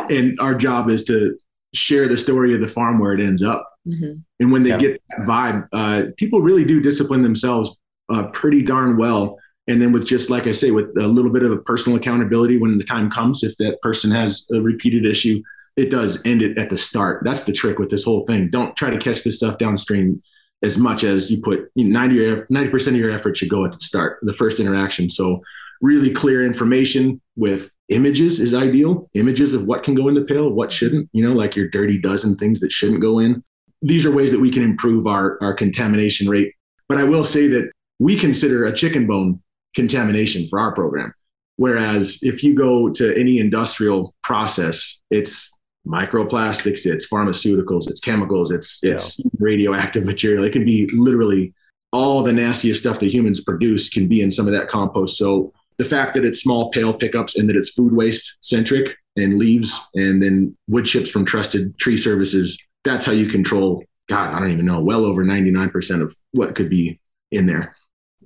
And 0.09 0.37
our 0.39 0.55
job 0.55 0.89
is 0.89 1.03
to 1.05 1.37
share 1.73 2.07
the 2.07 2.17
story 2.17 2.55
of 2.55 2.61
the 2.61 2.67
farm 2.67 2.97
where 2.97 3.13
it 3.13 3.19
ends 3.19 3.43
up. 3.43 3.69
Mhm. 3.87 4.23
And 4.39 4.51
when 4.51 4.63
they 4.63 4.71
Yeah. 4.71 4.77
get 4.79 5.01
that 5.09 5.27
vibe, 5.27 5.67
uh, 5.73 6.03
people 6.17 6.41
really 6.41 6.63
do 6.65 6.79
discipline 6.81 7.21
themselves 7.21 7.75
uh, 8.09 8.27
pretty 8.29 8.63
darn 8.63 8.95
well. 8.97 9.37
And 9.67 9.81
then 9.81 9.91
with 9.91 10.05
just 10.05 10.29
like 10.29 10.47
I 10.47 10.53
say, 10.53 10.71
with 10.71 10.95
a 10.97 11.07
little 11.07 11.31
bit 11.31 11.43
of 11.43 11.51
a 11.51 11.57
personal 11.57 11.97
accountability 11.97 12.57
when 12.57 12.77
the 12.77 12.83
time 12.83 13.09
comes, 13.09 13.43
if 13.43 13.57
that 13.57 13.81
person 13.81 14.11
has 14.11 14.47
a 14.53 14.61
repeated 14.61 15.05
issue, 15.05 15.41
it 15.75 15.91
does 15.91 16.21
end 16.25 16.41
it 16.41 16.57
at 16.57 16.69
the 16.69 16.77
start. 16.77 17.23
That's 17.23 17.43
the 17.43 17.53
trick 17.53 17.77
with 17.77 17.89
this 17.89 18.03
whole 18.03 18.25
thing. 18.25 18.49
Don't 18.49 18.75
try 18.75 18.89
to 18.89 18.97
catch 18.97 19.23
this 19.23 19.35
stuff 19.35 19.57
downstream 19.57 20.21
as 20.63 20.77
much 20.77 21.03
as 21.03 21.29
you 21.29 21.41
put 21.41 21.69
you 21.75 21.85
know, 21.85 22.45
90 22.49 22.69
percent 22.69 22.95
of 22.95 22.99
your 22.99 23.11
effort 23.11 23.37
should 23.37 23.49
go 23.49 23.63
at 23.63 23.71
the 23.71 23.79
start, 23.79 24.19
the 24.23 24.33
first 24.33 24.59
interaction. 24.59 25.09
So 25.09 25.41
really 25.81 26.11
clear 26.11 26.43
information 26.43 27.21
with 27.35 27.69
images 27.89 28.39
is 28.39 28.53
ideal. 28.53 29.09
Images 29.13 29.53
of 29.53 29.65
what 29.65 29.83
can 29.83 29.93
go 29.93 30.07
in 30.07 30.15
the 30.15 30.25
pail, 30.25 30.49
what 30.49 30.71
shouldn't. 30.71 31.09
You 31.13 31.23
know, 31.23 31.33
like 31.33 31.55
your 31.55 31.67
dirty 31.67 31.99
dozen 31.99 32.35
things 32.37 32.59
that 32.61 32.71
shouldn't 32.71 33.01
go 33.01 33.19
in. 33.19 33.43
These 33.81 34.05
are 34.05 34.11
ways 34.11 34.31
that 34.31 34.39
we 34.39 34.49
can 34.49 34.63
improve 34.63 35.05
our 35.05 35.37
our 35.41 35.53
contamination 35.53 36.29
rate. 36.29 36.53
But 36.89 36.97
I 36.97 37.03
will 37.03 37.23
say 37.23 37.47
that 37.47 37.69
we 37.99 38.17
consider 38.17 38.65
a 38.65 38.73
chicken 38.73 39.05
bone 39.05 39.41
contamination 39.75 40.47
for 40.47 40.59
our 40.59 40.73
program. 40.73 41.13
Whereas 41.57 42.19
if 42.21 42.43
you 42.43 42.55
go 42.55 42.89
to 42.91 43.17
any 43.17 43.39
industrial 43.39 44.13
process, 44.23 44.99
it's 45.09 45.57
microplastics, 45.87 46.85
it's 46.85 47.07
pharmaceuticals, 47.07 47.89
it's 47.89 47.99
chemicals, 47.99 48.51
it's 48.51 48.79
it's 48.83 49.19
radioactive 49.39 50.05
material. 50.13 50.43
It 50.43 50.53
can 50.53 50.65
be 50.65 50.89
literally 50.93 51.53
all 51.91 52.21
the 52.21 52.33
nastiest 52.33 52.81
stuff 52.81 52.99
that 52.99 53.13
humans 53.13 53.41
produce 53.41 53.89
can 53.89 54.07
be 54.07 54.21
in 54.21 54.29
some 54.29 54.45
of 54.45 54.53
that 54.53 54.67
compost. 54.67 55.17
So 55.17 55.53
the 55.77 55.85
fact 55.85 56.13
that 56.13 56.25
it's 56.25 56.41
small 56.41 56.69
pail 56.71 56.93
pickups 56.93 57.37
and 57.37 57.47
that 57.49 57.55
it's 57.55 57.71
food 57.71 57.93
waste 57.93 58.37
centric 58.41 58.95
and 59.15 59.37
leaves 59.37 59.79
and 59.95 60.21
then 60.21 60.55
wood 60.67 60.85
chips 60.85 61.09
from 61.09 61.25
trusted 61.25 61.77
tree 61.77 61.97
services, 61.97 62.61
that's 62.83 63.05
how 63.05 63.11
you 63.13 63.27
control, 63.27 63.83
God, 64.09 64.33
I 64.33 64.39
don't 64.39 64.51
even 64.51 64.65
know, 64.65 64.81
well 64.81 65.05
over 65.05 65.23
99% 65.23 66.01
of 66.01 66.15
what 66.31 66.55
could 66.55 66.69
be 66.69 66.99
in 67.31 67.45
there. 67.45 67.75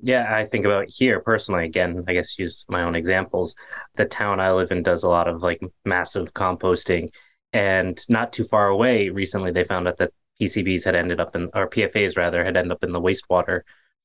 Yeah, 0.03 0.34
I 0.36 0.46
think 0.46 0.65
about 0.65 0.89
here 0.89 1.20
personally. 1.20 1.65
Again, 1.65 2.03
I 2.08 2.13
guess 2.13 2.39
use 2.39 2.65
my 2.70 2.84
own 2.84 2.96
examples. 2.96 3.55
The 3.96 4.05
town 4.05 4.40
I 4.40 4.51
live 4.51 4.72
in 4.72 4.81
does 4.81 5.03
a 5.03 5.09
lot 5.09 5.27
of 5.27 5.44
like 5.44 5.61
massive 5.85 6.33
composting, 6.33 7.09
and 7.53 8.00
not 8.09 8.33
too 8.33 8.44
far 8.46 8.70
away, 8.70 9.09
recently 9.09 9.51
they 9.51 9.64
found 9.64 9.87
out 9.87 9.98
that 9.98 10.14
PCBs 10.40 10.85
had 10.85 10.96
ended 10.96 11.20
up 11.20 11.35
in, 11.35 11.50
or 11.53 11.70
PFAs 11.70 12.18
rather, 12.18 12.44
had 12.44 12.57
ended 12.57 12.72
up 12.72 12.83
in 12.83 12.92
the 12.92 13.01
wastewater 13.01 13.61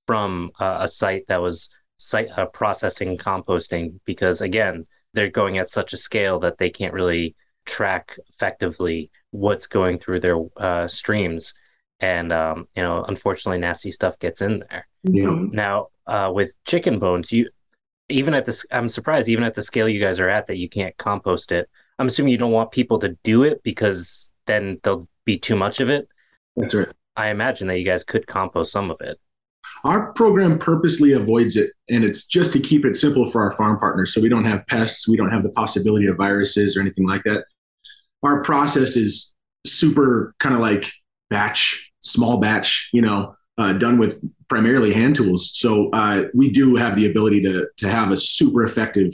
from 0.06 0.50
uh, 0.60 0.78
a 0.80 0.88
site 0.88 1.26
that 1.28 1.40
was 1.40 1.70
site 1.96 2.28
uh, 2.36 2.46
processing 2.46 3.16
composting 3.16 3.98
because 4.04 4.42
again, 4.42 4.86
they're 5.14 5.30
going 5.30 5.56
at 5.56 5.70
such 5.70 5.94
a 5.94 5.96
scale 5.96 6.38
that 6.40 6.58
they 6.58 6.68
can't 6.68 6.92
really 6.92 7.34
track 7.64 8.18
effectively 8.28 9.10
what's 9.30 9.66
going 9.66 9.98
through 9.98 10.20
their 10.20 10.38
uh, 10.58 10.86
streams, 10.86 11.54
and 12.00 12.32
um, 12.32 12.68
you 12.76 12.82
know, 12.82 13.04
unfortunately, 13.04 13.58
nasty 13.58 13.90
stuff 13.90 14.18
gets 14.18 14.42
in 14.42 14.64
there. 14.70 14.86
Yeah. 15.04 15.36
Now, 15.52 15.88
uh, 16.06 16.30
with 16.34 16.52
chicken 16.64 16.98
bones, 16.98 17.32
you 17.32 17.48
even 18.08 18.34
at 18.34 18.44
this, 18.46 18.64
I'm 18.70 18.88
surprised 18.88 19.28
even 19.28 19.44
at 19.44 19.54
the 19.54 19.62
scale 19.62 19.88
you 19.88 20.00
guys 20.00 20.20
are 20.20 20.28
at 20.28 20.46
that 20.46 20.58
you 20.58 20.68
can't 20.68 20.96
compost 20.96 21.52
it. 21.52 21.68
I'm 21.98 22.06
assuming 22.06 22.32
you 22.32 22.38
don't 22.38 22.52
want 22.52 22.70
people 22.70 22.98
to 23.00 23.16
do 23.24 23.42
it 23.42 23.62
because 23.62 24.30
then 24.46 24.78
there'll 24.82 25.08
be 25.24 25.38
too 25.38 25.56
much 25.56 25.80
of 25.80 25.88
it. 25.88 26.08
That's 26.56 26.74
right. 26.74 26.88
I 27.16 27.28
imagine 27.28 27.66
that 27.68 27.78
you 27.78 27.84
guys 27.84 28.04
could 28.04 28.26
compost 28.26 28.70
some 28.70 28.90
of 28.90 29.00
it. 29.00 29.18
Our 29.84 30.12
program 30.12 30.58
purposely 30.58 31.12
avoids 31.12 31.56
it, 31.56 31.70
and 31.88 32.04
it's 32.04 32.24
just 32.24 32.52
to 32.52 32.60
keep 32.60 32.84
it 32.84 32.96
simple 32.96 33.28
for 33.30 33.42
our 33.42 33.52
farm 33.52 33.78
partners. 33.78 34.14
So 34.14 34.20
we 34.20 34.28
don't 34.28 34.44
have 34.44 34.66
pests, 34.66 35.08
we 35.08 35.16
don't 35.16 35.30
have 35.30 35.42
the 35.42 35.50
possibility 35.50 36.06
of 36.06 36.16
viruses 36.16 36.76
or 36.76 36.80
anything 36.80 37.06
like 37.06 37.24
that. 37.24 37.44
Our 38.22 38.42
process 38.42 38.96
is 38.96 39.34
super 39.66 40.34
kind 40.38 40.54
of 40.54 40.60
like 40.60 40.92
batch, 41.30 41.90
small 42.00 42.38
batch, 42.38 42.88
you 42.92 43.02
know, 43.02 43.34
uh, 43.58 43.72
done 43.72 43.98
with 43.98 44.20
primarily 44.48 44.92
hand 44.92 45.16
tools. 45.16 45.50
So 45.54 45.90
uh, 45.90 46.24
we 46.34 46.50
do 46.50 46.76
have 46.76 46.96
the 46.96 47.08
ability 47.10 47.42
to 47.42 47.68
to 47.78 47.88
have 47.88 48.10
a 48.10 48.16
super 48.16 48.64
effective. 48.64 49.10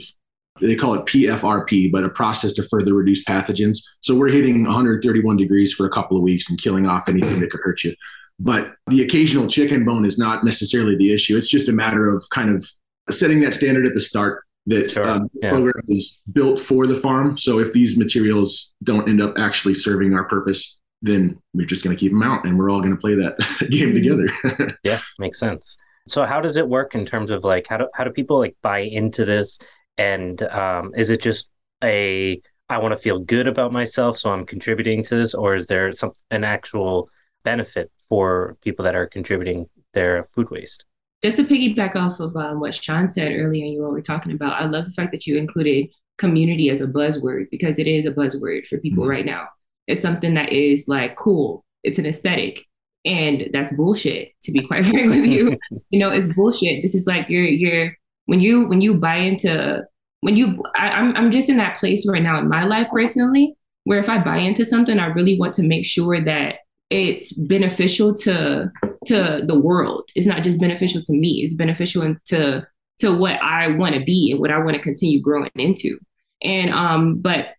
They 0.61 0.75
call 0.75 0.93
it 0.93 1.05
PFRP, 1.05 1.91
but 1.91 2.03
a 2.03 2.09
process 2.09 2.53
to 2.53 2.63
further 2.63 2.93
reduce 2.93 3.23
pathogens. 3.25 3.79
So 4.01 4.15
we're 4.15 4.29
hitting 4.29 4.63
131 4.63 5.35
degrees 5.37 5.73
for 5.73 5.85
a 5.85 5.89
couple 5.89 6.15
of 6.15 6.23
weeks 6.23 6.49
and 6.49 6.61
killing 6.61 6.87
off 6.87 7.09
anything 7.09 7.39
that 7.39 7.49
could 7.49 7.61
hurt 7.63 7.83
you. 7.83 7.95
But 8.39 8.73
the 8.87 9.01
occasional 9.03 9.47
chicken 9.47 9.83
bone 9.83 10.05
is 10.05 10.17
not 10.17 10.43
necessarily 10.43 10.95
the 10.95 11.13
issue. 11.13 11.37
It's 11.37 11.49
just 11.49 11.69
a 11.69 11.73
matter 11.73 12.13
of 12.13 12.23
kind 12.31 12.49
of 12.49 12.65
setting 13.09 13.41
that 13.41 13.53
standard 13.53 13.85
at 13.87 13.93
the 13.93 13.99
start 13.99 14.43
that 14.67 14.91
Sure, 14.91 15.07
um, 15.07 15.29
yeah. 15.33 15.49
program 15.49 15.83
is 15.87 16.21
built 16.31 16.59
for 16.59 16.87
the 16.87 16.95
farm. 16.95 17.37
So 17.37 17.59
if 17.59 17.73
these 17.73 17.97
materials 17.97 18.73
don't 18.83 19.09
end 19.09 19.21
up 19.21 19.33
actually 19.37 19.73
serving 19.73 20.13
our 20.13 20.23
purpose, 20.25 20.79
then 21.03 21.37
we're 21.53 21.65
just 21.67 21.83
going 21.83 21.95
to 21.95 21.99
keep 21.99 22.11
them 22.11 22.23
out 22.23 22.45
and 22.45 22.57
we're 22.57 22.71
all 22.71 22.81
going 22.81 22.95
to 22.95 22.99
play 22.99 23.13
that 23.15 23.37
game 23.69 23.93
together. 23.93 24.25
Yeah, 24.83 24.99
makes 25.19 25.37
sense. 25.39 25.77
So 26.07 26.25
how 26.25 26.41
does 26.41 26.57
it 26.57 26.67
work 26.67 26.95
in 26.95 27.05
terms 27.05 27.29
of 27.29 27.43
like 27.43 27.67
how 27.67 27.77
do 27.77 27.87
how 27.93 28.03
do 28.03 28.09
people 28.11 28.39
like 28.39 28.55
buy 28.61 28.79
into 28.79 29.23
this? 29.25 29.59
And 29.97 30.41
um, 30.43 30.93
is 30.95 31.09
it 31.11 31.21
just 31.21 31.49
a 31.83 32.41
I 32.69 32.77
want 32.79 32.95
to 32.95 33.01
feel 33.01 33.19
good 33.19 33.47
about 33.47 33.71
myself, 33.71 34.17
so 34.17 34.31
I'm 34.31 34.45
contributing 34.45 35.03
to 35.03 35.15
this, 35.15 35.33
or 35.35 35.53
is 35.55 35.67
there 35.67 35.91
some 35.91 36.11
an 36.31 36.43
actual 36.43 37.09
benefit 37.43 37.91
for 38.09 38.57
people 38.61 38.85
that 38.85 38.95
are 38.95 39.05
contributing 39.05 39.67
their 39.93 40.23
food 40.33 40.49
waste? 40.49 40.85
just 41.23 41.37
to 41.37 41.43
piggyback 41.45 41.95
off 41.95 42.19
of 42.19 42.35
um, 42.35 42.59
what 42.59 42.75
Sean 42.75 43.07
said 43.07 43.31
earlier, 43.31 43.63
and 43.63 43.73
you 43.73 43.85
all 43.85 43.91
were 43.91 44.01
talking 44.01 44.33
about, 44.33 44.61
I 44.61 44.65
love 44.65 44.83
the 44.83 44.91
fact 44.91 45.11
that 45.13 45.25
you 45.25 45.37
included 45.37 45.87
community 46.17 46.69
as 46.69 46.81
a 46.81 46.87
buzzword 46.87 47.49
because 47.49 47.79
it 47.79 47.87
is 47.87 48.05
a 48.05 48.11
buzzword 48.11 48.67
for 48.67 48.77
people 48.79 49.05
Mhm. 49.05 49.09
right 49.09 49.25
now. 49.25 49.47
It's 49.87 50.01
something 50.01 50.33
that 50.35 50.51
is 50.51 50.87
like 50.87 51.15
cool. 51.15 51.65
It's 51.83 51.99
an 51.99 52.05
aesthetic, 52.05 52.65
and 53.05 53.49
that's 53.51 53.73
bullshit. 53.73 54.31
To 54.43 54.51
be 54.51 54.61
quite 54.61 54.85
frank 54.85 55.09
with 55.09 55.25
you, 55.25 55.57
you 55.89 55.99
know, 55.99 56.09
it's 56.09 56.33
bullshit. 56.33 56.81
This 56.81 56.95
is 56.95 57.07
like 57.07 57.29
you're 57.29 57.43
you're 57.43 57.95
when 58.25 58.39
you 58.39 58.67
when 58.67 58.81
you 58.81 58.95
buy 58.95 59.17
into 59.17 59.83
when 60.21 60.35
you 60.35 60.63
I, 60.75 60.89
I'm 60.89 61.15
I'm 61.15 61.31
just 61.31 61.49
in 61.49 61.57
that 61.57 61.79
place 61.79 62.07
right 62.07 62.23
now 62.23 62.39
in 62.39 62.47
my 62.47 62.63
life 62.63 62.87
personally 62.91 63.55
where 63.85 63.99
if 63.99 64.09
I 64.09 64.17
buy 64.17 64.37
into 64.37 64.65
something, 64.65 64.99
I 64.99 65.07
really 65.07 65.37
want 65.37 65.53
to 65.55 65.63
make 65.63 65.85
sure 65.85 66.23
that 66.23 66.55
it's 66.89 67.33
beneficial 67.33 68.13
to 68.13 68.71
to 69.05 69.41
the 69.45 69.59
world. 69.59 70.09
It's 70.15 70.27
not 70.27 70.43
just 70.43 70.59
beneficial 70.59 71.01
to 71.01 71.13
me. 71.13 71.41
It's 71.43 71.53
beneficial 71.53 72.15
to 72.27 72.67
to 72.99 73.11
what 73.13 73.41
I 73.41 73.69
want 73.69 73.95
to 73.95 74.03
be 74.03 74.31
and 74.31 74.39
what 74.39 74.51
I 74.51 74.59
want 74.59 74.75
to 74.75 74.81
continue 74.81 75.21
growing 75.21 75.51
into. 75.55 75.97
And 76.43 76.71
um, 76.71 77.19
but 77.19 77.49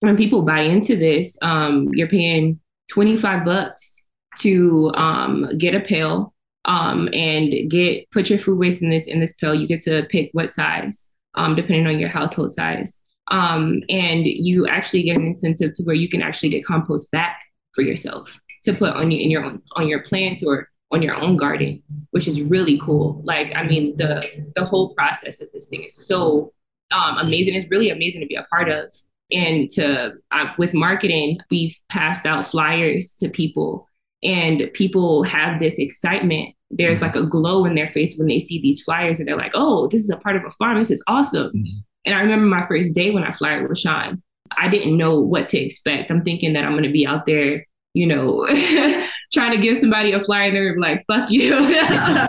when 0.00 0.16
people 0.16 0.42
buy 0.42 0.60
into 0.60 0.96
this, 0.96 1.38
um, 1.42 1.88
you're 1.92 2.08
paying 2.08 2.58
25 2.90 3.44
bucks 3.44 4.04
to 4.38 4.90
um 4.94 5.48
get 5.58 5.74
a 5.74 5.80
pill 5.80 6.32
um 6.64 7.08
and 7.12 7.68
get 7.68 8.08
put 8.10 8.30
your 8.30 8.38
food 8.38 8.58
waste 8.58 8.82
in 8.82 8.90
this 8.90 9.06
in 9.06 9.20
this 9.20 9.34
pail. 9.34 9.54
You 9.54 9.66
get 9.66 9.80
to 9.82 10.04
pick 10.04 10.30
what 10.32 10.50
size, 10.50 11.10
um, 11.34 11.54
depending 11.54 11.86
on 11.86 11.98
your 11.98 12.08
household 12.08 12.50
size. 12.52 13.00
Um, 13.30 13.82
and 13.88 14.26
you 14.26 14.66
actually 14.66 15.04
get 15.04 15.16
an 15.16 15.24
incentive 15.24 15.72
to 15.74 15.84
where 15.84 15.94
you 15.94 16.08
can 16.08 16.20
actually 16.20 16.48
get 16.48 16.64
compost 16.64 17.12
back 17.12 17.40
for 17.74 17.82
yourself 17.82 18.40
to 18.64 18.74
put 18.74 18.94
on 18.94 19.10
your 19.10 19.20
in 19.20 19.30
your 19.30 19.44
own 19.44 19.62
on 19.76 19.88
your 19.88 20.02
plants 20.02 20.42
or 20.42 20.68
on 20.92 21.02
your 21.02 21.16
own 21.22 21.36
garden, 21.36 21.82
which 22.10 22.26
is 22.26 22.42
really 22.42 22.78
cool. 22.78 23.20
Like, 23.24 23.54
I 23.54 23.62
mean, 23.64 23.96
the 23.96 24.24
the 24.56 24.64
whole 24.64 24.94
process 24.94 25.40
of 25.40 25.48
this 25.52 25.68
thing 25.68 25.84
is 25.84 25.94
so 25.94 26.52
um, 26.90 27.18
amazing. 27.18 27.54
It's 27.54 27.70
really 27.70 27.90
amazing 27.90 28.20
to 28.20 28.26
be 28.26 28.34
a 28.34 28.44
part 28.44 28.68
of. 28.68 28.92
And 29.32 29.68
to 29.70 30.12
uh, 30.32 30.46
with 30.58 30.74
marketing, 30.74 31.38
we've 31.50 31.76
passed 31.88 32.26
out 32.26 32.46
flyers 32.46 33.16
to 33.20 33.28
people, 33.28 33.86
and 34.22 34.70
people 34.74 35.22
have 35.24 35.58
this 35.60 35.78
excitement. 35.78 36.54
There's 36.70 37.02
like 37.02 37.16
a 37.16 37.26
glow 37.26 37.64
in 37.64 37.74
their 37.74 37.88
face 37.88 38.16
when 38.18 38.28
they 38.28 38.38
see 38.40 38.60
these 38.60 38.82
flyers, 38.82 39.18
and 39.18 39.28
they're 39.28 39.36
like, 39.36 39.52
"Oh, 39.54 39.88
this 39.88 40.00
is 40.00 40.10
a 40.10 40.16
part 40.16 40.36
of 40.36 40.44
a 40.44 40.50
farm. 40.50 40.78
This 40.78 40.90
is 40.90 41.02
awesome." 41.06 41.52
Mhm. 41.54 41.82
And 42.06 42.14
I 42.14 42.20
remember 42.20 42.46
my 42.46 42.62
first 42.66 42.94
day 42.94 43.10
when 43.10 43.24
I 43.24 43.30
flyered 43.30 43.68
with 43.68 43.78
Sean. 43.78 44.22
I 44.56 44.68
didn't 44.68 44.96
know 44.96 45.20
what 45.20 45.46
to 45.48 45.58
expect. 45.58 46.10
I'm 46.10 46.24
thinking 46.24 46.54
that 46.54 46.64
I'm 46.64 46.72
going 46.72 46.82
to 46.84 46.90
be 46.90 47.06
out 47.06 47.24
there 47.26 47.64
you 47.94 48.06
know, 48.06 48.46
trying 49.32 49.50
to 49.50 49.58
give 49.60 49.76
somebody 49.76 50.12
a 50.12 50.20
flyer 50.20 50.44
and 50.46 50.56
they're 50.56 50.78
like, 50.78 51.02
fuck 51.08 51.28
you. 51.28 51.52
I 51.56 52.28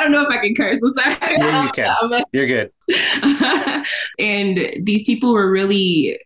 don't 0.00 0.10
know 0.10 0.22
if 0.22 0.28
I 0.30 0.38
can 0.38 0.54
curse. 0.54 0.80
I'm 0.82 1.18
sorry. 1.18 1.36
Yeah, 1.36 1.64
you 1.64 1.72
can. 1.72 2.24
You're 2.32 2.46
good. 2.46 2.70
and 4.18 4.58
these 4.86 5.04
people 5.04 5.32
were 5.32 5.50
really, 5.50 6.18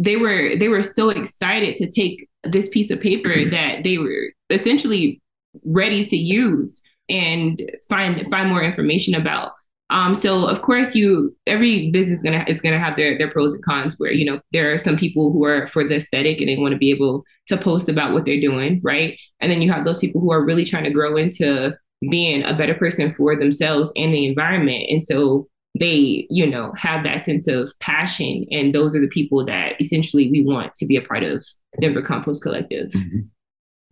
they 0.00 0.16
were, 0.16 0.56
they 0.56 0.68
were 0.68 0.82
so 0.82 1.10
excited 1.10 1.76
to 1.76 1.88
take 1.88 2.28
this 2.44 2.68
piece 2.68 2.90
of 2.90 3.00
paper 3.00 3.30
mm-hmm. 3.30 3.50
that 3.50 3.84
they 3.84 3.98
were 3.98 4.32
essentially 4.48 5.20
ready 5.64 6.04
to 6.04 6.16
use 6.16 6.80
and 7.08 7.60
find, 7.88 8.26
find 8.28 8.48
more 8.48 8.62
information 8.62 9.14
about. 9.14 9.52
Um, 9.90 10.14
so 10.14 10.46
of 10.46 10.62
course 10.62 10.94
you 10.94 11.36
every 11.48 11.90
business 11.90 12.18
is 12.18 12.22
gonna 12.22 12.44
is 12.46 12.60
gonna 12.60 12.78
have 12.78 12.94
their 12.94 13.18
their 13.18 13.28
pros 13.28 13.52
and 13.52 13.64
cons 13.64 13.96
where 13.98 14.12
you 14.12 14.24
know 14.24 14.40
there 14.52 14.72
are 14.72 14.78
some 14.78 14.96
people 14.96 15.32
who 15.32 15.44
are 15.44 15.66
for 15.66 15.82
the 15.82 15.96
aesthetic 15.96 16.40
and 16.40 16.48
they 16.48 16.56
want 16.56 16.70
to 16.70 16.78
be 16.78 16.90
able 16.90 17.24
to 17.48 17.56
post 17.56 17.88
about 17.88 18.12
what 18.12 18.24
they're 18.24 18.40
doing, 18.40 18.80
right? 18.84 19.18
And 19.40 19.50
then 19.50 19.60
you 19.60 19.72
have 19.72 19.84
those 19.84 19.98
people 19.98 20.20
who 20.20 20.30
are 20.30 20.44
really 20.44 20.64
trying 20.64 20.84
to 20.84 20.90
grow 20.90 21.16
into 21.16 21.76
being 22.08 22.44
a 22.44 22.54
better 22.54 22.74
person 22.74 23.10
for 23.10 23.36
themselves 23.36 23.92
and 23.96 24.14
the 24.14 24.26
environment. 24.26 24.84
And 24.88 25.04
so 25.04 25.48
they, 25.80 26.26
you 26.30 26.46
know, 26.46 26.72
have 26.76 27.02
that 27.02 27.20
sense 27.20 27.48
of 27.48 27.72
passion. 27.80 28.46
And 28.52 28.74
those 28.74 28.94
are 28.94 29.00
the 29.00 29.08
people 29.08 29.44
that 29.46 29.80
essentially 29.80 30.30
we 30.30 30.42
want 30.42 30.74
to 30.76 30.86
be 30.86 30.96
a 30.96 31.02
part 31.02 31.24
of 31.24 31.44
Denver 31.80 32.02
Compost 32.02 32.42
Collective. 32.42 32.90
Mm-hmm. 32.90 33.20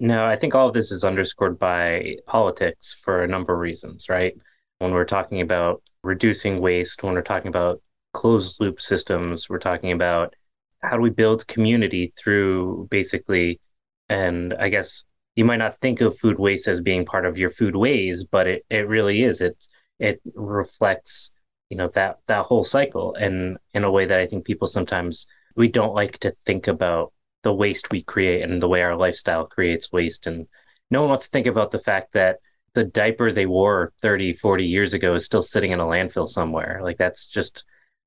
No, 0.01 0.25
I 0.25 0.37
think 0.37 0.55
all 0.55 0.69
of 0.69 0.75
this 0.75 0.93
is 0.93 1.03
underscored 1.03 1.59
by 1.59 2.19
politics 2.27 2.95
for 3.03 3.25
a 3.25 3.27
number 3.27 3.55
of 3.55 3.59
reasons, 3.59 4.09
right? 4.09 4.35
When 4.79 4.93
we're 4.93 5.05
talking 5.05 5.41
about 5.41 5.83
reducing 6.05 6.61
waste, 6.61 7.03
when 7.03 7.15
we're 7.15 7.23
talking 7.23 7.49
about 7.49 7.83
closed 8.13 8.61
loop 8.61 8.81
systems, 8.81 9.49
we're 9.49 9.59
talking 9.59 9.91
about 9.91 10.35
how 10.83 10.97
do 10.97 11.03
we 11.03 11.11
build 11.11 11.49
community 11.49 12.13
through 12.17 12.87
basically, 12.91 13.61
and 14.09 14.55
I 14.55 14.69
guess 14.69 15.05
you 15.35 15.45
might 15.45 15.57
not 15.57 15.81
think 15.81 16.01
of 16.01 16.19
food 16.19 16.39
waste 16.39 16.69
as 16.69 16.81
being 16.81 17.05
part 17.05 17.27
of 17.27 17.39
your 17.39 17.51
food 17.51 17.75
ways, 17.75 18.25
but 18.25 18.47
it, 18.47 18.67
it 18.71 18.89
really 18.89 19.23
is. 19.23 19.41
It 19.41 19.67
it 19.99 20.21
reflects, 20.35 21.33
you 21.71 21.77
know, 21.77 21.89
that 21.89 22.19
that 22.27 22.47
whole 22.47 22.65
cycle 22.65 23.15
and 23.15 23.59
in 23.75 23.85
a 23.85 23.91
way 23.91 24.07
that 24.07 24.21
I 24.21 24.27
think 24.27 24.45
people 24.45 24.67
sometimes 24.67 25.27
we 25.55 25.69
don't 25.69 25.95
like 25.95 26.19
to 26.19 26.35
think 26.47 26.69
about 26.69 27.13
the 27.43 27.53
waste 27.53 27.91
we 27.91 28.03
create 28.03 28.43
and 28.43 28.61
the 28.61 28.69
way 28.69 28.83
our 28.83 28.97
lifestyle 28.97 29.47
creates 29.47 29.93
waste. 29.93 30.27
And 30.27 30.47
no 30.91 31.01
one 31.01 31.11
wants 31.11 31.27
to 31.27 31.31
think 31.31 31.47
about 31.47 31.71
the 31.71 31.79
fact 31.79 32.13
that 32.13 32.39
the 32.75 32.85
diaper 32.85 33.33
they 33.33 33.47
wore 33.47 33.93
30, 34.03 34.35
40 34.35 34.65
years 34.65 34.95
ago 34.95 35.15
is 35.15 35.27
still 35.27 35.43
sitting 35.43 35.73
in 35.73 35.81
a 35.81 35.85
landfill 35.85 36.29
somewhere. 36.29 36.81
Like 36.83 36.97
that's 36.97 37.27
just 37.27 37.65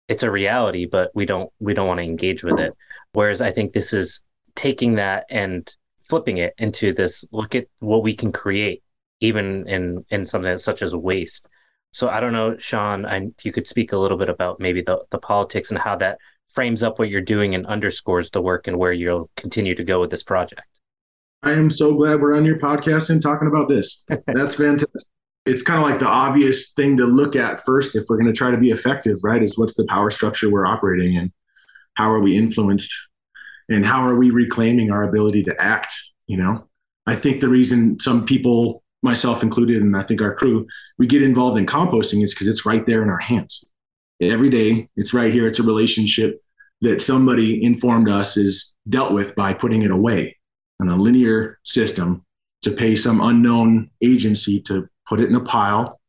it's 0.07 0.23
a 0.23 0.31
reality, 0.31 0.85
but 0.85 1.11
we 1.13 1.25
don't 1.25 1.49
we 1.59 1.73
don't 1.73 1.87
want 1.87 1.99
to 1.99 2.03
engage 2.05 2.43
with 2.43 2.59
it. 2.59 2.73
Whereas 3.13 3.41
I 3.41 3.51
think 3.51 3.73
this 3.73 3.93
is 3.93 4.21
taking 4.55 4.95
that 4.95 5.25
and 5.29 5.73
flipping 6.01 6.37
it 6.37 6.53
into 6.57 6.93
this 6.93 7.25
look 7.31 7.55
at 7.55 7.67
what 7.79 8.03
we 8.03 8.13
can 8.13 8.31
create, 8.31 8.83
even 9.19 9.67
in 9.67 10.05
in 10.09 10.25
something 10.25 10.57
such 10.57 10.81
as 10.81 10.95
waste. 10.95 11.47
So 11.91 12.09
I 12.09 12.19
don't 12.19 12.33
know, 12.33 12.57
Sean, 12.57 13.05
I, 13.05 13.17
if 13.17 13.45
you 13.45 13.51
could 13.51 13.67
speak 13.67 13.91
a 13.91 13.97
little 13.97 14.17
bit 14.17 14.29
about 14.29 14.59
maybe 14.59 14.81
the 14.81 14.99
the 15.11 15.17
politics 15.17 15.71
and 15.71 15.79
how 15.79 15.95
that 15.97 16.19
frames 16.53 16.83
up 16.83 16.99
what 16.99 17.09
you're 17.09 17.21
doing 17.21 17.55
and 17.55 17.65
underscores 17.65 18.31
the 18.31 18.41
work 18.41 18.67
and 18.67 18.77
where 18.77 18.93
you'll 18.93 19.29
continue 19.37 19.75
to 19.75 19.83
go 19.83 19.99
with 19.99 20.09
this 20.09 20.23
project. 20.23 20.63
I 21.43 21.53
am 21.53 21.71
so 21.71 21.93
glad 21.95 22.21
we're 22.21 22.35
on 22.35 22.45
your 22.45 22.59
podcast 22.59 23.09
and 23.09 23.21
talking 23.21 23.47
about 23.47 23.67
this. 23.67 24.05
That's 24.27 24.55
fantastic. 24.55 25.01
It's 25.45 25.63
kind 25.63 25.83
of 25.83 25.89
like 25.89 25.99
the 25.99 26.07
obvious 26.07 26.71
thing 26.73 26.97
to 26.97 27.05
look 27.05 27.35
at 27.35 27.61
first 27.61 27.95
if 27.95 28.03
we're 28.07 28.17
going 28.17 28.31
to 28.31 28.37
try 28.37 28.51
to 28.51 28.59
be 28.59 28.69
effective, 28.69 29.17
right? 29.23 29.41
Is 29.41 29.57
what's 29.57 29.75
the 29.75 29.85
power 29.85 30.11
structure 30.11 30.51
we're 30.51 30.67
operating 30.67 31.15
in? 31.15 31.33
How 31.95 32.11
are 32.11 32.21
we 32.21 32.37
influenced? 32.37 32.93
And 33.67 33.85
how 33.85 34.05
are 34.07 34.15
we 34.15 34.29
reclaiming 34.29 34.91
our 34.91 35.03
ability 35.03 35.43
to 35.43 35.55
act? 35.59 35.93
You 36.27 36.37
know, 36.37 36.67
I 37.07 37.15
think 37.15 37.41
the 37.41 37.49
reason 37.49 37.99
some 37.99 38.25
people, 38.25 38.83
myself 39.01 39.43
included, 39.43 39.81
and 39.81 39.95
I 39.95 40.03
think 40.03 40.21
our 40.21 40.35
crew, 40.35 40.67
we 40.97 41.07
get 41.07 41.23
involved 41.23 41.57
in 41.57 41.65
composting 41.65 42.23
is 42.23 42.33
because 42.33 42.47
it's 42.47 42.65
right 42.65 42.85
there 42.85 43.01
in 43.01 43.09
our 43.09 43.19
hands. 43.19 43.65
Every 44.21 44.49
day, 44.49 44.87
it's 44.95 45.13
right 45.13 45.33
here. 45.33 45.47
It's 45.47 45.59
a 45.59 45.63
relationship 45.63 46.39
that 46.81 47.01
somebody 47.01 47.63
informed 47.63 48.09
us 48.09 48.37
is 48.37 48.73
dealt 48.89 49.13
with 49.13 49.35
by 49.35 49.53
putting 49.53 49.81
it 49.81 49.91
away 49.91 50.37
in 50.79 50.89
a 50.89 50.95
linear 50.95 51.59
system 51.63 52.25
to 52.63 52.71
pay 52.71 52.95
some 52.95 53.21
unknown 53.21 53.89
agency 54.03 54.61
to 54.61 54.87
put 55.07 55.19
it 55.19 55.29
in 55.29 55.35
a 55.35 55.43
pile 55.43 55.99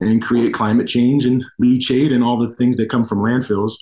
and 0.00 0.22
create 0.22 0.52
climate 0.52 0.86
change 0.86 1.26
and 1.26 1.44
leachate 1.62 2.12
and 2.12 2.22
all 2.24 2.38
the 2.38 2.54
things 2.56 2.76
that 2.76 2.90
come 2.90 3.04
from 3.04 3.18
landfills. 3.18 3.72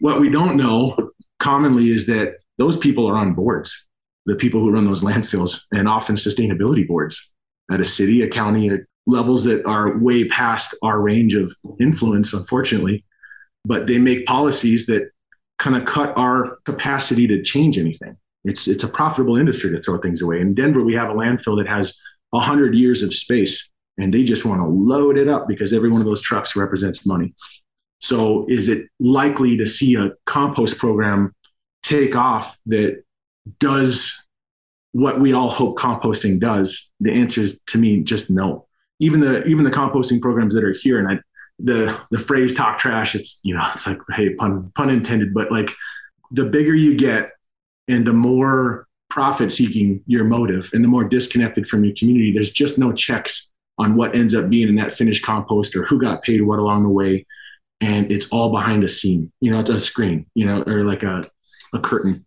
What 0.00 0.20
we 0.20 0.30
don't 0.30 0.56
know 0.56 1.10
commonly 1.38 1.90
is 1.90 2.06
that 2.06 2.34
those 2.58 2.76
people 2.76 3.08
are 3.08 3.16
on 3.16 3.34
boards, 3.34 3.86
the 4.26 4.34
people 4.34 4.60
who 4.60 4.72
run 4.72 4.86
those 4.86 5.02
landfills, 5.02 5.62
and 5.72 5.88
often 5.88 6.16
sustainability 6.16 6.86
boards 6.86 7.32
at 7.70 7.80
a 7.80 7.84
city, 7.84 8.22
a 8.22 8.28
county, 8.28 8.68
at 8.68 8.80
levels 9.06 9.44
that 9.44 9.64
are 9.66 9.98
way 9.98 10.26
past 10.28 10.74
our 10.82 11.00
range 11.00 11.34
of 11.34 11.52
influence, 11.80 12.32
unfortunately. 12.32 13.04
But 13.64 13.86
they 13.86 13.98
make 13.98 14.26
policies 14.26 14.86
that 14.86 15.10
kind 15.58 15.76
of 15.76 15.84
cut 15.84 16.16
our 16.16 16.58
capacity 16.64 17.26
to 17.26 17.42
change 17.42 17.78
anything. 17.78 18.16
It's 18.44 18.68
it's 18.68 18.84
a 18.84 18.88
profitable 18.88 19.36
industry 19.36 19.70
to 19.70 19.78
throw 19.78 19.98
things 19.98 20.22
away. 20.22 20.40
In 20.40 20.54
Denver, 20.54 20.84
we 20.84 20.94
have 20.94 21.10
a 21.10 21.14
landfill 21.14 21.58
that 21.58 21.68
has 21.68 21.96
hundred 22.32 22.74
years 22.74 23.02
of 23.02 23.12
space, 23.14 23.70
and 23.98 24.12
they 24.12 24.22
just 24.22 24.44
want 24.44 24.60
to 24.60 24.68
load 24.68 25.18
it 25.18 25.28
up 25.28 25.48
because 25.48 25.72
every 25.72 25.90
one 25.90 26.00
of 26.00 26.06
those 26.06 26.22
trucks 26.22 26.54
represents 26.54 27.06
money. 27.06 27.34
So, 28.00 28.46
is 28.48 28.68
it 28.68 28.86
likely 29.00 29.56
to 29.56 29.66
see 29.66 29.96
a 29.96 30.12
compost 30.24 30.78
program 30.78 31.34
take 31.82 32.14
off 32.14 32.56
that 32.66 33.02
does 33.58 34.24
what 34.98 35.20
we 35.20 35.32
all 35.32 35.48
hope 35.48 35.78
composting 35.78 36.40
does? 36.40 36.90
The 36.98 37.12
answer 37.12 37.40
is 37.40 37.60
to 37.68 37.78
me 37.78 38.00
just 38.02 38.30
no. 38.30 38.66
Even 38.98 39.20
the 39.20 39.44
even 39.46 39.64
the 39.64 39.70
composting 39.70 40.20
programs 40.20 40.54
that 40.54 40.64
are 40.64 40.72
here, 40.72 40.98
and 40.98 41.08
I, 41.08 41.20
the 41.60 41.96
the 42.10 42.18
phrase 42.18 42.52
"talk 42.52 42.78
trash," 42.78 43.14
it's 43.14 43.38
you 43.44 43.54
know 43.54 43.64
it's 43.74 43.86
like 43.86 43.98
hey 44.10 44.34
pun 44.34 44.72
pun 44.74 44.90
intended, 44.90 45.32
but 45.32 45.52
like 45.52 45.70
the 46.32 46.44
bigger 46.44 46.74
you 46.74 46.96
get, 46.96 47.30
and 47.86 48.04
the 48.04 48.12
more 48.12 48.88
profit 49.08 49.52
seeking 49.52 50.02
your 50.06 50.24
motive 50.24 50.68
and 50.74 50.84
the 50.84 50.88
more 50.88 51.08
disconnected 51.08 51.66
from 51.66 51.82
your 51.82 51.94
community 51.98 52.30
there's 52.30 52.50
just 52.50 52.78
no 52.78 52.92
checks 52.92 53.50
on 53.78 53.94
what 53.94 54.14
ends 54.14 54.34
up 54.34 54.50
being 54.50 54.68
in 54.68 54.74
that 54.74 54.92
finished 54.92 55.24
compost 55.24 55.74
or 55.74 55.82
who 55.84 55.98
got 55.98 56.22
paid 56.22 56.42
what 56.42 56.58
along 56.58 56.82
the 56.82 56.90
way 56.90 57.24
and 57.80 58.12
it's 58.12 58.28
all 58.28 58.50
behind 58.50 58.84
a 58.84 58.88
scene 58.88 59.32
you 59.40 59.50
know 59.50 59.58
it's 59.60 59.70
a 59.70 59.80
screen 59.80 60.26
you 60.34 60.44
know 60.44 60.62
or 60.66 60.82
like 60.82 61.02
a, 61.02 61.24
a 61.72 61.78
curtain 61.78 62.26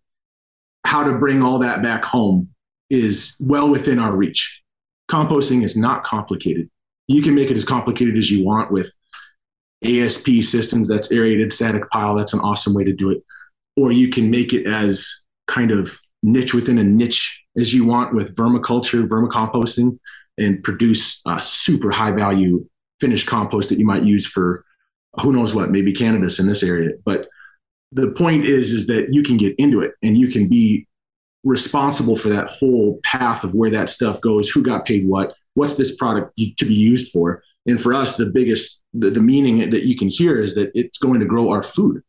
how 0.83 1.03
to 1.03 1.19
bring 1.19 1.43
all 1.43 1.59
that 1.59 1.83
back 1.83 2.03
home 2.03 2.49
is 2.91 3.35
well 3.39 3.69
within 3.69 3.99
our 3.99 4.15
reach. 4.15 4.61
Composting 5.09 5.63
is 5.63 5.75
not 5.75 6.03
complicated. 6.03 6.69
You 7.07 7.21
can 7.21 7.33
make 7.35 7.49
it 7.49 7.57
as 7.57 7.65
complicated 7.65 8.17
as 8.17 8.29
you 8.29 8.45
want 8.45 8.71
with 8.71 8.93
asp 9.83 10.27
systems 10.41 10.87
that's 10.87 11.11
aerated 11.11 11.51
static 11.51 11.89
pile 11.89 12.13
that's 12.13 12.33
an 12.33 12.39
awesome 12.41 12.73
way 12.73 12.83
to 12.83 12.93
do 12.93 13.09
it. 13.09 13.23
Or 13.75 13.91
you 13.91 14.09
can 14.09 14.29
make 14.29 14.53
it 14.53 14.67
as 14.67 15.23
kind 15.47 15.71
of 15.71 15.99
niche 16.21 16.53
within 16.53 16.77
a 16.77 16.83
niche 16.83 17.39
as 17.57 17.73
you 17.73 17.85
want 17.85 18.13
with 18.13 18.35
vermiculture, 18.35 19.07
vermicomposting, 19.07 19.97
and 20.37 20.63
produce 20.63 21.21
a 21.25 21.41
super 21.41 21.89
high 21.89 22.11
value 22.11 22.67
finished 22.99 23.27
compost 23.27 23.69
that 23.69 23.79
you 23.79 23.85
might 23.85 24.03
use 24.03 24.27
for 24.27 24.63
who 25.19 25.33
knows 25.33 25.55
what, 25.55 25.71
maybe 25.71 25.91
cannabis 25.91 26.39
in 26.39 26.47
this 26.47 26.63
area. 26.63 26.91
But 27.03 27.27
the 27.91 28.11
point 28.11 28.45
is, 28.45 28.71
is 28.71 28.87
that 28.87 29.07
you 29.11 29.23
can 29.23 29.37
get 29.37 29.55
into 29.57 29.81
it 29.81 29.93
and 30.01 30.17
you 30.17 30.29
can 30.29 30.47
be 30.47 30.87
responsible 31.43 32.15
for 32.15 32.29
that 32.29 32.47
whole 32.47 32.99
path 33.03 33.43
of 33.43 33.53
where 33.53 33.69
that 33.69 33.89
stuff 33.89 34.21
goes, 34.21 34.49
who 34.49 34.61
got 34.61 34.85
paid 34.85 35.07
what, 35.07 35.33
what's 35.55 35.75
this 35.75 35.95
product 35.95 36.35
to 36.37 36.65
be 36.65 36.73
used 36.73 37.11
for. 37.11 37.43
And 37.65 37.79
for 37.79 37.93
us, 37.93 38.15
the 38.15 38.27
biggest, 38.27 38.83
the, 38.93 39.09
the 39.09 39.21
meaning 39.21 39.69
that 39.69 39.83
you 39.83 39.95
can 39.95 40.07
hear 40.07 40.39
is 40.39 40.55
that 40.55 40.71
it's 40.73 40.97
going 40.97 41.19
to 41.19 41.25
grow 41.25 41.49
our 41.49 41.63
food 41.63 42.01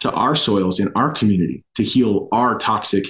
to 0.00 0.12
our 0.12 0.36
soils 0.36 0.80
in 0.80 0.92
our 0.94 1.10
community 1.12 1.64
to 1.76 1.82
heal 1.82 2.28
our 2.32 2.58
toxic 2.58 3.06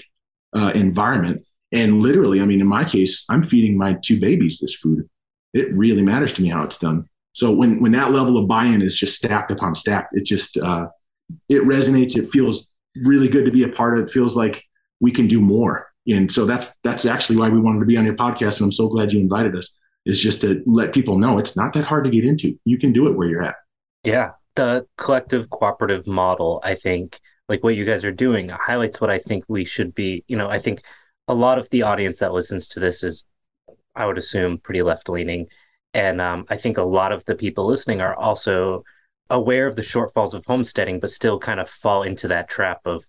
uh, 0.55 0.73
environment. 0.75 1.43
And 1.71 2.01
literally, 2.01 2.41
I 2.41 2.45
mean, 2.45 2.61
in 2.61 2.67
my 2.67 2.85
case, 2.85 3.27
I'm 3.29 3.43
feeding 3.43 3.77
my 3.77 3.97
two 4.03 4.19
babies 4.19 4.59
this 4.59 4.75
food. 4.75 5.09
It 5.53 5.73
really 5.75 6.03
matters 6.03 6.33
to 6.35 6.43
me 6.43 6.49
how 6.49 6.63
it's 6.63 6.79
done. 6.79 7.09
So 7.33 7.53
when 7.53 7.81
when 7.81 7.93
that 7.93 8.11
level 8.11 8.39
of 8.39 8.49
buy-in 8.49 8.83
is 8.83 8.97
just 8.97 9.17
stacked 9.17 9.51
upon 9.51 9.75
stacked, 9.75 10.17
it 10.17 10.25
just 10.25 10.57
uh, 10.57 10.89
it 11.49 11.63
resonates. 11.63 12.17
It 12.17 12.31
feels 12.31 12.67
really 13.05 13.29
good 13.29 13.45
to 13.45 13.51
be 13.51 13.65
a 13.65 13.69
part 13.69 13.97
of. 13.97 14.05
It 14.05 14.11
feels 14.11 14.35
like 14.35 14.65
we 15.01 15.11
can 15.11 15.27
do 15.27 15.41
more. 15.41 15.89
And 16.07 16.31
so 16.31 16.47
that's 16.47 16.77
that's 16.83 17.05
actually 17.05 17.37
why 17.37 17.49
we 17.49 17.61
wanted 17.61 17.81
to 17.81 17.87
be 17.87 17.97
on 17.97 18.05
your 18.05 18.15
podcast. 18.15 18.59
And 18.59 18.67
I'm 18.67 18.73
so 18.73 18.89
glad 18.89 19.13
you 19.13 19.21
invited 19.21 19.55
us. 19.55 19.77
Is 20.07 20.23
just 20.23 20.41
to 20.41 20.63
let 20.65 20.95
people 20.95 21.19
know 21.19 21.39
it's 21.39 21.55
not 21.55 21.75
that 21.75 21.85
hard 21.85 22.05
to 22.05 22.11
get 22.11 22.25
into. 22.25 22.59
You 22.65 22.79
can 22.79 22.95
do 22.95 23.09
it 23.09 23.17
where 23.17 23.29
you're 23.29 23.43
at. 23.43 23.57
Yeah, 24.05 24.31
the 24.55 24.87
collective 24.97 25.51
cooperative 25.51 26.07
model, 26.07 26.63
I 26.65 26.77
think, 26.77 27.21
like 27.47 27.63
what 27.63 27.77
you 27.77 27.85
guys 27.85 28.07
are 28.07 28.13
doing, 28.13 28.49
highlights 28.49 29.03
what 29.03 29.11
I 29.11 29.19
think 29.19 29.45
we 29.49 29.67
should 29.67 29.95
be. 29.95 30.25
You 30.27 30.39
know, 30.39 30.49
I 30.49 30.61
think 30.61 30.81
a 31.27 31.35
lot 31.35 31.59
of 31.59 31.69
the 31.69 31.83
audience 31.83 32.21
that 32.21 32.33
listens 32.33 32.69
to 32.69 32.81
this 32.81 33.03
is, 33.03 33.25
I 33.95 34.07
would 34.07 34.17
assume, 34.17 34.59
pretty 34.59 34.81
left 34.81 35.11
leaning. 35.11 35.47
And 35.93 36.23
um, 36.23 36.47
I 36.49 36.57
think 36.57 36.79
a 36.79 36.83
lot 36.83 37.13
of 37.13 37.25
the 37.27 37.35
people 37.35 37.67
listening 37.67 38.01
are 38.01 38.15
also 38.15 38.85
aware 39.29 39.67
of 39.67 39.77
the 39.77 39.83
shortfalls 39.83 40.33
of 40.33 40.47
homesteading, 40.47 41.01
but 41.01 41.11
still 41.11 41.39
kind 41.39 41.61
of 41.61 41.69
fall 41.69 42.03
into 42.03 42.29
that 42.29 42.49
trap 42.49 42.81
of, 42.87 43.05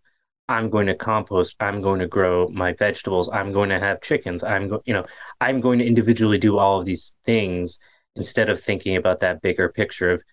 I'm 0.50 0.70
going 0.70 0.88
to 0.88 0.96
compost, 0.96 1.56
I'm 1.60 1.82
going 1.82 2.00
to 2.00 2.08
grow 2.08 2.50
my 2.50 2.74
vegetables, 2.74 3.30
I'm 3.30 3.54
going 3.54 3.70
to 3.70 3.80
have 3.80 4.02
chickens, 4.02 4.44
I'm 4.44 4.68
going, 4.68 4.82
you 4.86 4.94
know, 4.94 5.06
I'm 5.40 5.62
going 5.62 5.80
to 5.80 5.86
individually 5.86 6.40
do 6.40 6.58
all 6.58 6.80
of 6.80 6.86
these 6.86 7.16
things 7.24 7.80
instead 8.16 8.50
of 8.50 8.60
thinking 8.60 8.98
about 8.98 9.22
that 9.22 9.42
bigger 9.42 9.70
picture 9.70 10.12
of 10.12 10.24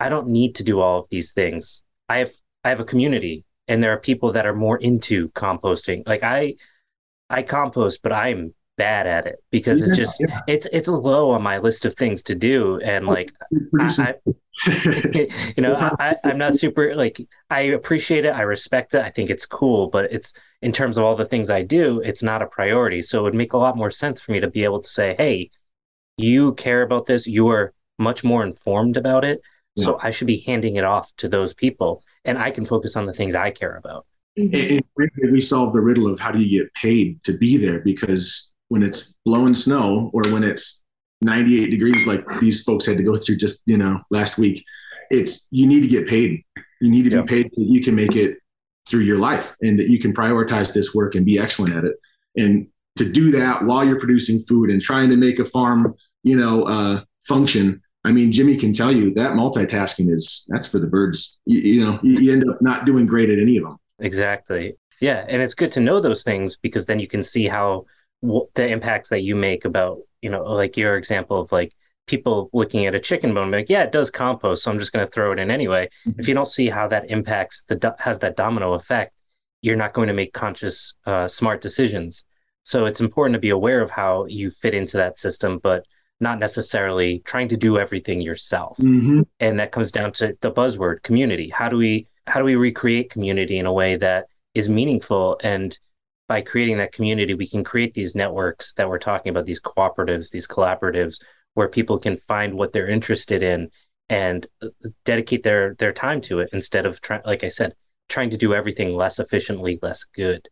I 0.00 0.08
don't 0.08 0.28
need 0.28 0.56
to 0.56 0.64
do 0.64 0.80
all 0.80 0.98
of 0.98 1.08
these 1.10 1.32
things. 1.32 1.82
I 2.08 2.18
have 2.18 2.32
I 2.64 2.70
have 2.70 2.80
a 2.80 2.84
community 2.84 3.44
and 3.68 3.82
there 3.82 3.92
are 3.92 4.00
people 4.00 4.32
that 4.32 4.46
are 4.46 4.54
more 4.54 4.78
into 4.78 5.28
composting. 5.30 6.08
Like 6.08 6.22
I 6.24 6.56
I 7.28 7.42
compost, 7.42 8.02
but 8.02 8.12
I'm 8.12 8.54
bad 8.76 9.06
at 9.06 9.26
it 9.26 9.44
because 9.50 9.82
it's 9.82 9.96
just 9.96 10.20
yeah. 10.20 10.40
it's 10.48 10.66
it's 10.72 10.88
low 10.88 11.32
on 11.32 11.42
my 11.42 11.58
list 11.58 11.84
of 11.84 11.94
things 11.96 12.22
to 12.22 12.34
do 12.34 12.80
and 12.80 13.06
like 13.06 13.30
I, 13.78 13.94
I, 13.98 14.14
you 15.14 15.62
know 15.62 15.74
I, 15.98 16.16
i'm 16.24 16.36
not 16.36 16.54
super 16.54 16.94
like 16.94 17.20
i 17.48 17.60
appreciate 17.60 18.24
it 18.26 18.34
i 18.34 18.42
respect 18.42 18.94
it 18.94 19.02
i 19.02 19.08
think 19.08 19.30
it's 19.30 19.46
cool 19.46 19.88
but 19.88 20.12
it's 20.12 20.34
in 20.60 20.70
terms 20.70 20.98
of 20.98 21.04
all 21.04 21.16
the 21.16 21.24
things 21.24 21.48
i 21.48 21.62
do 21.62 22.00
it's 22.00 22.22
not 22.22 22.42
a 22.42 22.46
priority. 22.46 23.00
So 23.00 23.20
it 23.20 23.22
would 23.22 23.34
make 23.34 23.54
a 23.54 23.58
lot 23.58 23.76
more 23.76 23.90
sense 23.90 24.20
for 24.20 24.32
me 24.32 24.40
to 24.40 24.50
be 24.50 24.64
able 24.64 24.80
to 24.80 24.88
say 24.88 25.14
hey 25.16 25.50
you 26.18 26.54
care 26.54 26.82
about 26.82 27.06
this 27.06 27.26
you 27.26 27.48
are 27.48 27.72
much 27.98 28.22
more 28.22 28.42
informed 28.42 28.96
about 28.96 29.24
it 29.24 29.40
yeah. 29.76 29.84
so 29.84 29.98
i 30.02 30.10
should 30.10 30.26
be 30.26 30.40
handing 30.40 30.76
it 30.76 30.84
off 30.84 31.10
to 31.16 31.28
those 31.28 31.54
people 31.54 32.02
and 32.24 32.36
i 32.36 32.50
can 32.50 32.64
focus 32.64 32.96
on 32.96 33.06
the 33.06 33.14
things 33.14 33.34
i 33.34 33.50
care 33.50 33.76
about. 33.76 34.06
And 34.36 35.32
we 35.32 35.40
solve 35.40 35.74
the 35.74 35.80
riddle 35.80 36.06
of 36.06 36.20
how 36.20 36.30
do 36.30 36.42
you 36.42 36.62
get 36.62 36.72
paid 36.74 37.22
to 37.24 37.36
be 37.36 37.56
there 37.56 37.80
because 37.80 38.52
when 38.68 38.82
it's 38.82 39.16
blowing 39.24 39.54
snow 39.54 40.10
or 40.12 40.22
when 40.30 40.44
it's 40.44 40.79
98 41.22 41.70
degrees 41.70 42.06
like 42.06 42.26
these 42.40 42.62
folks 42.62 42.86
had 42.86 42.96
to 42.96 43.02
go 43.02 43.16
through 43.16 43.36
just 43.36 43.62
you 43.66 43.76
know 43.76 44.00
last 44.10 44.38
week. 44.38 44.64
It's 45.10 45.48
you 45.50 45.66
need 45.66 45.80
to 45.80 45.88
get 45.88 46.08
paid. 46.08 46.42
You 46.80 46.90
need 46.90 47.04
to 47.04 47.10
yep. 47.10 47.26
be 47.26 47.42
paid 47.42 47.50
so 47.50 47.60
that 47.60 47.68
you 47.68 47.82
can 47.82 47.94
make 47.94 48.16
it 48.16 48.38
through 48.88 49.00
your 49.00 49.18
life 49.18 49.54
and 49.60 49.78
that 49.78 49.88
you 49.88 49.98
can 49.98 50.12
prioritize 50.12 50.72
this 50.72 50.94
work 50.94 51.14
and 51.14 51.26
be 51.26 51.38
excellent 51.38 51.74
at 51.74 51.84
it. 51.84 51.96
And 52.36 52.68
to 52.96 53.10
do 53.10 53.30
that 53.32 53.64
while 53.64 53.84
you're 53.84 54.00
producing 54.00 54.40
food 54.40 54.70
and 54.70 54.80
trying 54.80 55.10
to 55.10 55.16
make 55.16 55.38
a 55.38 55.44
farm 55.44 55.94
you 56.22 56.36
know 56.36 56.64
uh, 56.64 57.00
function 57.26 57.80
i 58.04 58.12
mean 58.12 58.30
jimmy 58.32 58.56
can 58.56 58.72
tell 58.72 58.92
you 58.92 59.14
that 59.14 59.32
multitasking 59.32 60.12
is 60.12 60.46
that's 60.48 60.66
for 60.66 60.78
the 60.78 60.86
birds. 60.86 61.38
You, 61.46 61.60
you 61.60 61.80
know 61.84 61.98
you, 62.02 62.18
you 62.18 62.32
end 62.32 62.48
up 62.48 62.60
not 62.60 62.84
doing 62.86 63.06
great 63.06 63.30
at 63.30 63.38
any 63.38 63.56
of 63.56 63.64
them. 63.64 63.76
Exactly. 64.00 64.74
Yeah. 65.00 65.24
And 65.28 65.40
it's 65.40 65.54
good 65.54 65.72
to 65.72 65.80
know 65.80 66.00
those 66.00 66.22
things 66.22 66.56
because 66.56 66.86
then 66.86 67.00
you 67.00 67.08
can 67.08 67.22
see 67.22 67.48
how 67.48 67.86
the 68.22 68.68
impacts 68.68 69.08
that 69.10 69.22
you 69.22 69.34
make 69.34 69.64
about 69.64 69.98
you 70.22 70.30
know 70.30 70.42
like 70.42 70.76
your 70.76 70.96
example 70.96 71.40
of 71.40 71.50
like 71.52 71.72
people 72.06 72.50
looking 72.52 72.86
at 72.86 72.94
a 72.94 73.00
chicken 73.00 73.32
bone 73.34 73.50
like 73.50 73.68
yeah 73.68 73.82
it 73.82 73.92
does 73.92 74.10
compost 74.10 74.62
so 74.62 74.70
i'm 74.70 74.78
just 74.78 74.92
going 74.92 75.04
to 75.04 75.10
throw 75.10 75.32
it 75.32 75.38
in 75.38 75.50
anyway 75.50 75.88
mm-hmm. 76.06 76.18
if 76.18 76.26
you 76.26 76.34
don't 76.34 76.48
see 76.48 76.68
how 76.68 76.88
that 76.88 77.08
impacts 77.10 77.62
the 77.68 77.94
has 77.98 78.18
that 78.18 78.36
domino 78.36 78.74
effect 78.74 79.14
you're 79.62 79.76
not 79.76 79.92
going 79.92 80.08
to 80.08 80.14
make 80.14 80.32
conscious 80.32 80.94
uh, 81.06 81.28
smart 81.28 81.60
decisions 81.60 82.24
so 82.62 82.84
it's 82.84 83.00
important 83.00 83.34
to 83.34 83.40
be 83.40 83.50
aware 83.50 83.80
of 83.80 83.90
how 83.90 84.24
you 84.26 84.50
fit 84.50 84.74
into 84.74 84.96
that 84.96 85.18
system 85.18 85.58
but 85.62 85.84
not 86.22 86.38
necessarily 86.38 87.20
trying 87.24 87.48
to 87.48 87.56
do 87.56 87.78
everything 87.78 88.20
yourself 88.20 88.76
mm-hmm. 88.78 89.22
and 89.38 89.60
that 89.60 89.72
comes 89.72 89.92
down 89.92 90.12
to 90.12 90.36
the 90.40 90.50
buzzword 90.50 91.02
community 91.02 91.48
how 91.48 91.68
do 91.68 91.76
we 91.76 92.06
how 92.26 92.40
do 92.40 92.44
we 92.44 92.56
recreate 92.56 93.10
community 93.10 93.58
in 93.58 93.66
a 93.66 93.72
way 93.72 93.96
that 93.96 94.26
is 94.54 94.68
meaningful 94.68 95.38
and 95.42 95.78
by 96.30 96.40
creating 96.40 96.78
that 96.78 96.92
community, 96.92 97.34
we 97.34 97.48
can 97.48 97.64
create 97.64 97.92
these 97.92 98.14
networks 98.14 98.72
that 98.74 98.88
we're 98.88 99.00
talking 99.00 99.30
about, 99.30 99.46
these 99.46 99.60
cooperatives, 99.60 100.30
these 100.30 100.46
collaboratives, 100.46 101.16
where 101.54 101.66
people 101.66 101.98
can 101.98 102.16
find 102.28 102.54
what 102.54 102.72
they're 102.72 102.88
interested 102.88 103.42
in 103.42 103.68
and 104.08 104.46
uh, 104.62 104.68
dedicate 105.04 105.42
their 105.42 105.74
their 105.74 105.90
time 105.90 106.20
to 106.20 106.38
it 106.38 106.48
instead 106.52 106.86
of 106.86 107.00
trying, 107.00 107.22
like 107.24 107.42
I 107.42 107.48
said, 107.48 107.74
trying 108.08 108.30
to 108.30 108.36
do 108.38 108.54
everything 108.54 108.92
less 108.92 109.18
efficiently, 109.18 109.80
less 109.82 110.04
good. 110.04 110.48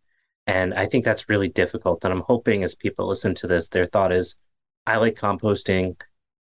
And 0.48 0.74
I 0.74 0.86
think 0.86 1.04
that's 1.04 1.28
really 1.28 1.48
difficult. 1.48 2.02
And 2.02 2.12
I'm 2.12 2.24
hoping 2.26 2.64
as 2.64 2.74
people 2.74 3.06
listen 3.06 3.36
to 3.36 3.46
this, 3.46 3.68
their 3.68 3.86
thought 3.86 4.10
is, 4.10 4.34
I 4.84 4.96
like 4.96 5.14
composting. 5.14 5.94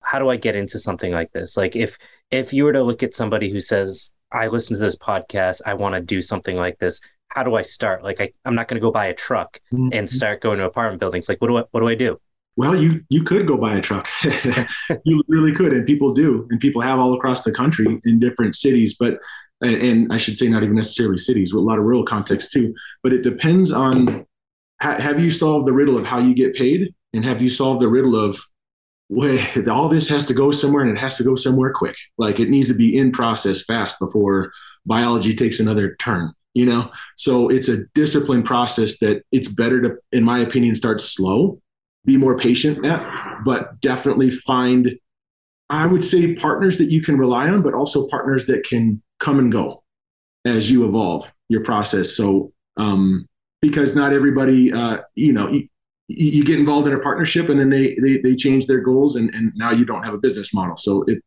How 0.02 0.20
do 0.20 0.30
I 0.30 0.36
get 0.36 0.56
into 0.56 0.78
something 0.78 1.12
like 1.12 1.32
this? 1.32 1.58
Like 1.58 1.76
if 1.76 1.98
if 2.30 2.54
you 2.54 2.64
were 2.64 2.74
to 2.74 2.84
look 2.84 3.02
at 3.02 3.16
somebody 3.16 3.50
who 3.50 3.60
says, 3.60 4.14
I 4.32 4.48
listen 4.48 4.78
to 4.78 4.84
this 4.84 4.98
podcast, 4.98 5.62
I 5.66 5.74
want 5.74 5.96
to 5.96 6.02
do 6.02 6.22
something 6.22 6.58
like 6.58 6.78
this 6.78 7.02
how 7.36 7.43
do 7.43 7.56
I 7.56 7.62
start? 7.62 8.04
Like 8.04 8.21
I, 8.21 8.32
I'm 8.45 8.56
not 8.56 8.67
going 8.67 8.80
to 8.80 8.82
go 8.82 8.91
buy 8.91 9.08
a 9.08 9.13
truck 9.13 9.60
mm-hmm. 9.71 9.89
and 9.91 10.10
start 10.10 10.41
going 10.41 10.58
to 10.60 10.65
apartment 10.65 11.02
buildings. 11.02 11.28
Like 11.28 11.41
what 11.41 11.50
do 11.50 11.58
I 11.58 11.63
what 11.71 11.82
do 11.82 11.88
I 11.88 11.95
do? 11.95 12.19
Well, 12.56 12.76
you 12.76 13.04
you 13.10 13.24
could 13.24 13.45
go 13.45 13.58
buy 13.58 13.76
a 13.76 13.82
truck. 13.82 14.08
you 15.04 15.21
really 15.28 15.52
could, 15.52 15.74
and 15.74 15.86
people 15.86 16.13
do, 16.13 16.48
and 16.50 16.60
people 16.60 16.82
have 16.82 16.98
all 16.98 17.13
across 17.13 17.43
the 17.43 17.52
country 17.52 18.00
in 18.06 18.19
different 18.19 18.56
cities. 18.56 18.95
But 18.98 19.19
and, 19.62 19.76
and 19.76 20.13
I 20.13 20.17
should 20.17 20.39
say 20.39 20.48
not 20.48 20.63
even 20.63 20.76
necessarily 20.76 21.17
cities, 21.17 21.54
with 21.54 21.62
a 21.62 21.65
lot 21.65 21.78
of 21.78 21.84
rural 21.84 22.06
context 22.06 22.54
too. 22.54 22.74
But 23.04 23.12
it 23.12 23.24
depends 23.24 23.74
on 23.74 24.26
ha- 24.82 25.00
have 25.00 25.19
you 25.19 25.30
solved 25.30 25.67
the 25.67 25.74
riddle 25.74 25.98
of 25.98 26.06
how 26.06 26.19
you 26.19 26.34
get 26.34 26.56
paid, 26.56 26.95
and 27.13 27.26
have 27.26 27.41
you 27.41 27.50
solved 27.50 27.82
the 27.82 27.89
riddle 27.89 28.15
of 28.15 28.39
well, 29.10 29.38
all 29.69 29.89
this 29.89 30.08
has 30.08 30.26
to 30.28 30.34
go 30.34 30.52
somewhere 30.52 30.84
and 30.84 30.98
it 30.98 31.02
has 31.02 31.17
to 31.17 31.24
go 31.24 31.36
somewhere 31.36 31.74
quick. 31.74 31.98
Like 32.17 32.39
it 32.39 32.50
needs 32.50 32.69
to 32.69 32.74
be 32.74 32.98
in 32.98 33.12
process 33.12 33.63
fast 33.63 34.00
before 34.00 34.54
biology 34.86 35.34
takes 35.34 35.60
another 35.60 35.95
turn 35.95 36.32
you 36.56 36.65
know? 36.65 36.91
So 37.15 37.50
it's 37.50 37.70
a 37.70 37.86
disciplined 37.94 38.46
process 38.46 38.98
that 39.00 39.22
it's 39.32 39.48
better 39.48 39.80
to 39.82 39.96
in 40.12 40.24
my 40.24 40.39
opinion 40.39 40.74
start 40.74 41.00
slow 41.00 41.62
be 42.06 42.18
more 42.18 42.38
patient 42.38 42.86
at 42.86 43.04
but 43.44 43.82
definitely 43.82 44.30
find 44.30 44.91
i 45.72 45.88
would 45.88 46.04
say 46.04 46.36
partners 46.36 46.78
that 46.78 46.91
you 46.91 47.02
can 47.02 47.18
rely 47.18 47.50
on 47.50 47.63
but 47.63 47.74
also 47.74 48.08
partners 48.08 48.46
that 48.46 48.63
can 48.63 49.02
come 49.20 49.39
and 49.39 49.52
go 49.52 49.84
as 50.46 50.70
you 50.70 50.86
evolve 50.86 51.32
your 51.50 51.63
process. 51.63 52.15
So 52.15 52.54
um, 52.78 53.28
because 53.62 53.96
not 53.96 54.13
everybody 54.13 54.72
uh, 54.72 55.00
you 55.15 55.34
know 55.34 55.50
you, 55.50 55.68
you, 56.08 56.44
get 56.44 56.60
involved 56.60 56.88
in 56.88 56.94
a 56.94 57.00
partnership 57.00 57.50
and 57.50 57.60
then 57.60 57.70
they 57.70 57.98
they, 58.02 58.18
they 58.20 58.36
change 58.36 58.68
their 58.68 58.80
goals 58.80 59.15
and, 59.15 59.34
and 59.34 59.52
now 59.56 59.72
you 59.72 59.86
don't 59.86 60.04
have 60.04 60.13
a 60.13 60.20
business 60.20 60.54
model. 60.54 60.78
So 60.78 61.04
it 61.04 61.24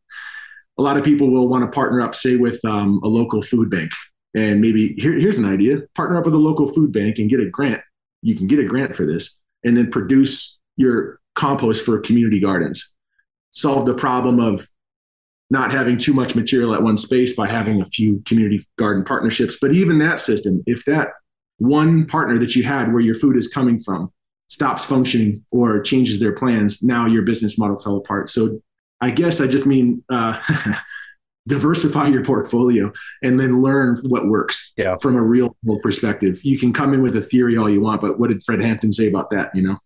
a 0.77 0.81
lot 0.81 0.97
of 0.97 1.03
people 1.03 1.29
will 1.29 1.49
want 1.49 1.63
to 1.65 1.71
partner 1.71 2.01
up 2.01 2.15
say 2.15 2.37
with 2.37 2.63
um, 2.63 3.01
a 3.03 3.07
local 3.07 3.41
food 3.41 3.69
bank 3.69 3.91
and 4.35 4.61
maybe 4.61 4.93
here, 4.93 5.13
here's 5.13 5.37
an 5.37 5.45
idea. 5.45 5.79
Partner 5.95 6.17
up 6.17 6.25
with 6.25 6.35
a 6.35 6.37
local 6.37 6.71
food 6.71 6.91
bank 6.91 7.17
and 7.17 7.29
get 7.29 7.39
a 7.39 7.49
grant. 7.49 7.81
You 8.21 8.35
can 8.35 8.47
get 8.47 8.59
a 8.59 8.65
grant 8.65 8.95
for 8.95 9.05
this 9.05 9.39
and 9.63 9.75
then 9.75 9.89
produce 9.89 10.59
your 10.77 11.19
compost 11.35 11.85
for 11.85 11.99
community 11.99 12.39
gardens. 12.39 12.93
Solve 13.51 13.85
the 13.85 13.95
problem 13.95 14.39
of 14.39 14.67
not 15.49 15.71
having 15.71 15.97
too 15.97 16.13
much 16.13 16.35
material 16.35 16.75
at 16.75 16.83
one 16.83 16.97
space 16.97 17.35
by 17.35 17.49
having 17.49 17.81
a 17.81 17.85
few 17.85 18.21
community 18.27 18.63
garden 18.77 19.03
partnerships. 19.03 19.57
But 19.59 19.73
even 19.73 19.97
that 19.99 20.19
system 20.19 20.61
if 20.67 20.85
that 20.85 21.09
one 21.57 22.05
partner 22.05 22.37
that 22.37 22.55
you 22.55 22.63
had 22.63 22.93
where 22.93 23.01
your 23.01 23.15
food 23.15 23.35
is 23.35 23.47
coming 23.47 23.79
from 23.79 24.11
stops 24.47 24.85
functioning 24.85 25.35
or 25.51 25.81
changes 25.81 26.19
their 26.19 26.31
plans 26.31 26.81
now 26.81 27.05
your 27.05 27.23
business 27.23 27.57
model 27.57 27.77
fell 27.79 27.97
apart. 27.97 28.29
So 28.29 28.61
i 29.01 29.09
guess 29.09 29.39
i 29.39 29.47
just 29.47 29.65
mean 29.65 30.03
uh, 30.09 30.39
diversify 31.49 32.07
your 32.07 32.23
portfolio 32.23 32.91
and 33.23 33.39
then 33.39 33.61
learn 33.61 33.97
what 34.07 34.27
works 34.27 34.71
yeah. 34.77 34.95
from 35.01 35.17
a 35.17 35.23
real 35.23 35.57
world 35.63 35.81
perspective. 35.81 36.39
You 36.43 36.57
can 36.57 36.71
come 36.71 36.93
in 36.93 37.01
with 37.01 37.15
a 37.15 37.21
theory 37.21 37.57
all 37.57 37.69
you 37.69 37.81
want, 37.81 38.01
but 38.01 38.19
what 38.19 38.29
did 38.29 38.43
Fred 38.43 38.61
Hampton 38.61 38.91
say 38.91 39.07
about 39.07 39.31
that? 39.31 39.53
You 39.55 39.63
know? 39.63 39.77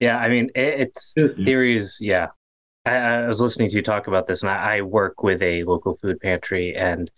Yeah, 0.00 0.18
I 0.18 0.28
mean, 0.28 0.50
it's 0.54 1.14
theories. 1.44 1.98
Yeah, 2.00 2.28
I, 2.86 2.96
I, 2.96 3.26
was 3.26 3.40
listening 3.40 3.70
to 3.70 3.76
you 3.76 3.82
talk 3.82 4.06
about 4.06 4.26
this, 4.26 4.42
and 4.42 4.50
I, 4.50 4.76
I 4.76 4.80
work 4.82 5.22
with 5.22 5.42
a 5.42 5.64
local 5.64 5.94
food 5.94 6.20
pantry, 6.20 6.76
and 6.76 7.10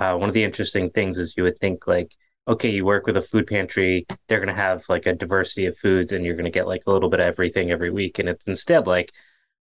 uh, 0.00 0.16
one 0.16 0.28
of 0.28 0.34
the 0.34 0.44
interesting 0.44 0.90
things 0.90 1.18
is 1.18 1.34
you 1.36 1.44
would 1.44 1.58
think 1.60 1.86
like, 1.86 2.12
okay, 2.48 2.70
you 2.70 2.84
work 2.84 3.06
with 3.06 3.16
a 3.16 3.22
food 3.22 3.46
pantry, 3.46 4.06
they're 4.26 4.40
going 4.40 4.54
to 4.54 4.60
have 4.60 4.84
like 4.88 5.06
a 5.06 5.14
diversity 5.14 5.66
of 5.66 5.78
foods, 5.78 6.12
and 6.12 6.24
you're 6.24 6.34
going 6.34 6.44
to 6.44 6.50
get 6.50 6.66
like 6.66 6.82
a 6.86 6.90
little 6.90 7.08
bit 7.08 7.20
of 7.20 7.26
everything 7.26 7.70
every 7.70 7.90
week, 7.90 8.18
and 8.18 8.28
it's 8.28 8.46
instead 8.46 8.86
like 8.86 9.12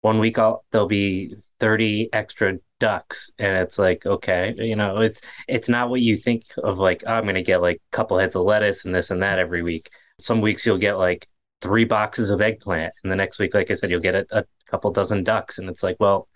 one 0.02 0.20
week 0.20 0.38
I'll, 0.38 0.66
there'll 0.72 0.88
be 0.88 1.36
30 1.60 2.10
extra 2.14 2.58
ducks 2.84 3.32
and 3.40 3.56
it's 3.56 3.80
like 3.80 4.06
okay 4.06 4.54
you 4.58 4.76
know 4.76 4.98
it's 4.98 5.22
it's 5.48 5.70
not 5.70 5.90
what 5.90 6.02
you 6.02 6.18
think 6.18 6.44
of 6.62 6.80
like 6.80 7.02
oh, 7.08 7.14
i'm 7.14 7.26
gonna 7.26 7.42
get 7.42 7.62
like 7.62 7.78
a 7.78 7.96
couple 7.96 8.18
heads 8.18 8.36
of 8.36 8.44
lettuce 8.44 8.84
and 8.84 8.94
this 8.94 9.10
and 9.10 9.24
that 9.24 9.40
every 9.40 9.64
week. 9.64 9.90
Some 10.20 10.42
weeks 10.42 10.66
you'll 10.66 10.78
get 10.78 10.98
like 10.98 11.26
three 11.62 11.86
boxes 11.86 12.30
of 12.30 12.42
eggplant 12.42 12.92
and 13.02 13.10
the 13.10 13.16
next 13.16 13.40
week 13.40 13.54
like 13.54 13.72
i 13.72 13.74
said 13.74 13.90
you'll 13.90 14.02
get 14.02 14.16
a, 14.16 14.26
a 14.40 14.44
couple 14.68 14.92
dozen 14.92 15.24
ducks 15.24 15.60
and 15.60 15.70
it's 15.70 15.82
like 15.82 15.96
well 16.02 16.28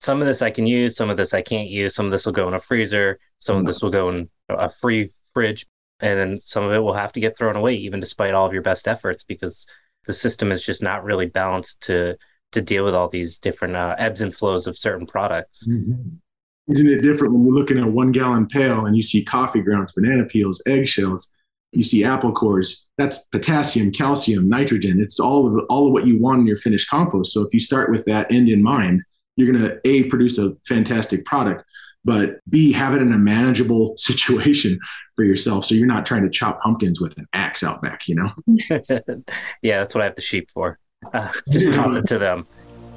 some 0.00 0.22
of 0.22 0.26
this 0.26 0.40
i 0.40 0.50
can 0.50 0.66
use 0.66 0.96
some 0.96 1.10
of 1.10 1.18
this 1.18 1.34
i 1.34 1.42
can't 1.42 1.68
use 1.68 1.94
some 1.94 2.06
of 2.06 2.12
this 2.12 2.24
will 2.24 2.32
go 2.32 2.48
in 2.48 2.54
a 2.54 2.58
freezer 2.58 3.18
some 3.38 3.56
of 3.56 3.60
mm-hmm. 3.60 3.66
this 3.66 3.82
will 3.82 3.90
go 3.90 4.08
in 4.08 4.30
a 4.48 4.70
free 4.70 5.12
fridge 5.34 5.66
and 6.00 6.18
then 6.18 6.40
some 6.40 6.64
of 6.64 6.72
it 6.72 6.78
will 6.78 6.94
have 6.94 7.12
to 7.12 7.20
get 7.20 7.36
thrown 7.36 7.54
away 7.54 7.74
even 7.74 8.00
despite 8.00 8.32
all 8.32 8.46
of 8.46 8.54
your 8.54 8.62
best 8.62 8.88
efforts 8.88 9.24
because 9.24 9.66
the 10.06 10.12
system 10.14 10.50
is 10.50 10.64
just 10.64 10.82
not 10.82 11.04
really 11.04 11.26
balanced 11.26 11.82
to 11.82 12.16
to 12.52 12.62
deal 12.62 12.84
with 12.84 12.94
all 12.94 13.08
these 13.08 13.38
different 13.38 13.76
uh, 13.76 13.94
ebbs 13.98 14.20
and 14.20 14.34
flows 14.34 14.66
of 14.66 14.78
certain 14.78 15.06
products. 15.06 15.66
Mm-hmm. 15.66 16.72
Isn't 16.72 16.88
it 16.88 17.02
different 17.02 17.34
when 17.34 17.44
you 17.44 17.52
look 17.52 17.70
in 17.70 17.78
a 17.78 17.90
one 17.90 18.12
gallon 18.12 18.46
pail 18.46 18.86
and 18.86 18.96
you 18.96 19.02
see 19.02 19.24
coffee 19.24 19.60
grounds, 19.60 19.92
banana 19.92 20.24
peels, 20.24 20.62
eggshells, 20.66 21.32
you 21.72 21.82
see 21.82 22.04
apple 22.04 22.32
cores? 22.32 22.86
That's 22.98 23.18
potassium, 23.26 23.90
calcium, 23.90 24.48
nitrogen. 24.48 25.00
It's 25.00 25.18
all 25.18 25.48
of 25.48 25.64
all 25.68 25.86
of 25.86 25.92
what 25.92 26.06
you 26.06 26.20
want 26.20 26.40
in 26.40 26.46
your 26.46 26.56
finished 26.56 26.88
compost. 26.88 27.32
So 27.32 27.40
if 27.42 27.52
you 27.52 27.58
start 27.58 27.90
with 27.90 28.04
that 28.04 28.30
end 28.30 28.48
in 28.48 28.62
mind, 28.62 29.02
you're 29.36 29.52
going 29.52 29.62
to 29.62 29.80
a 29.84 30.04
produce 30.04 30.38
a 30.38 30.54
fantastic 30.66 31.24
product, 31.24 31.64
but 32.04 32.40
B, 32.48 32.72
have 32.72 32.94
it 32.94 33.02
in 33.02 33.12
a 33.12 33.18
manageable 33.18 33.94
situation 33.96 34.78
for 35.16 35.24
yourself. 35.24 35.64
So 35.64 35.74
you're 35.74 35.86
not 35.86 36.06
trying 36.06 36.22
to 36.22 36.30
chop 36.30 36.60
pumpkins 36.60 37.00
with 37.00 37.16
an 37.18 37.26
axe 37.32 37.62
out 37.64 37.82
back, 37.82 38.08
you 38.08 38.14
know? 38.14 38.30
yeah, 39.62 39.78
that's 39.78 39.94
what 39.94 40.02
I 40.02 40.04
have 40.04 40.16
the 40.16 40.22
sheep 40.22 40.50
for. 40.50 40.78
Uh, 41.12 41.32
just 41.50 41.72
toss 41.72 41.96
it 41.96 42.06
to 42.06 42.18
them. 42.18 42.46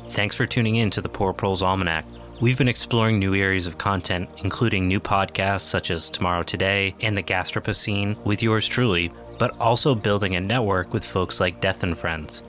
Thanks 0.09 0.35
for 0.35 0.45
tuning 0.45 0.75
in 0.75 0.89
to 0.91 1.01
the 1.01 1.09
Poor 1.09 1.33
Proles 1.33 1.63
Almanac. 1.63 2.05
We've 2.41 2.57
been 2.57 2.67
exploring 2.67 3.17
new 3.17 3.33
areas 3.33 3.65
of 3.65 3.77
content, 3.77 4.29
including 4.43 4.87
new 4.87 4.99
podcasts 4.99 5.61
such 5.61 5.89
as 5.89 6.09
Tomorrow 6.09 6.43
Today 6.43 6.93
and 6.99 7.15
the 7.15 7.23
Gastropocene 7.23 8.17
with 8.25 8.43
yours 8.43 8.67
truly, 8.67 9.11
but 9.39 9.57
also 9.59 9.95
building 9.95 10.35
a 10.35 10.41
network 10.41 10.93
with 10.93 11.05
folks 11.05 11.39
like 11.39 11.61
Death 11.61 11.83
and 11.83 11.97
Friends. 11.97 12.43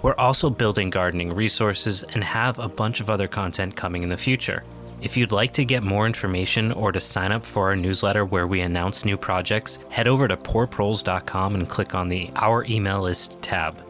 We're 0.00 0.14
also 0.14 0.48
building 0.48 0.88
gardening 0.88 1.34
resources 1.34 2.04
and 2.04 2.24
have 2.24 2.58
a 2.58 2.68
bunch 2.68 3.00
of 3.00 3.10
other 3.10 3.28
content 3.28 3.76
coming 3.76 4.02
in 4.02 4.08
the 4.08 4.16
future. 4.16 4.64
If 5.02 5.16
you'd 5.16 5.32
like 5.32 5.52
to 5.54 5.64
get 5.64 5.82
more 5.82 6.06
information 6.06 6.72
or 6.72 6.90
to 6.90 7.00
sign 7.00 7.30
up 7.30 7.44
for 7.44 7.68
our 7.68 7.76
newsletter 7.76 8.24
where 8.24 8.46
we 8.46 8.62
announce 8.62 9.04
new 9.04 9.16
projects, 9.16 9.78
head 9.90 10.08
over 10.08 10.26
to 10.26 10.36
poorproles.com 10.36 11.54
and 11.54 11.68
click 11.68 11.94
on 11.94 12.08
the 12.08 12.30
Our 12.36 12.64
Email 12.64 13.02
List 13.02 13.40
tab. 13.42 13.84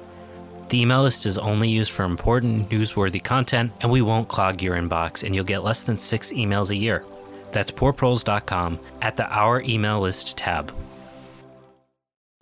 The 0.69 0.83
email 0.83 1.03
list 1.03 1.25
is 1.25 1.39
only 1.39 1.69
used 1.69 1.93
for 1.93 2.05
important, 2.05 2.69
newsworthy 2.69 3.25
content, 3.25 3.73
and 3.81 3.91
we 3.91 4.03
won't 4.03 4.29
clog 4.29 4.61
your 4.61 4.77
inbox, 4.77 5.25
and 5.25 5.35
you'll 5.35 5.45
get 5.45 5.65
less 5.65 5.81
than 5.81 5.97
six 5.97 6.31
emails 6.31 6.71
a 6.71 6.77
year. 6.77 7.07
That's 7.53 7.71
poorproles.com 7.71 8.79
at 9.01 9.17
the 9.17 9.27
Our 9.27 9.63
Email 9.63 10.01
List 10.01 10.37
tab. 10.37 10.75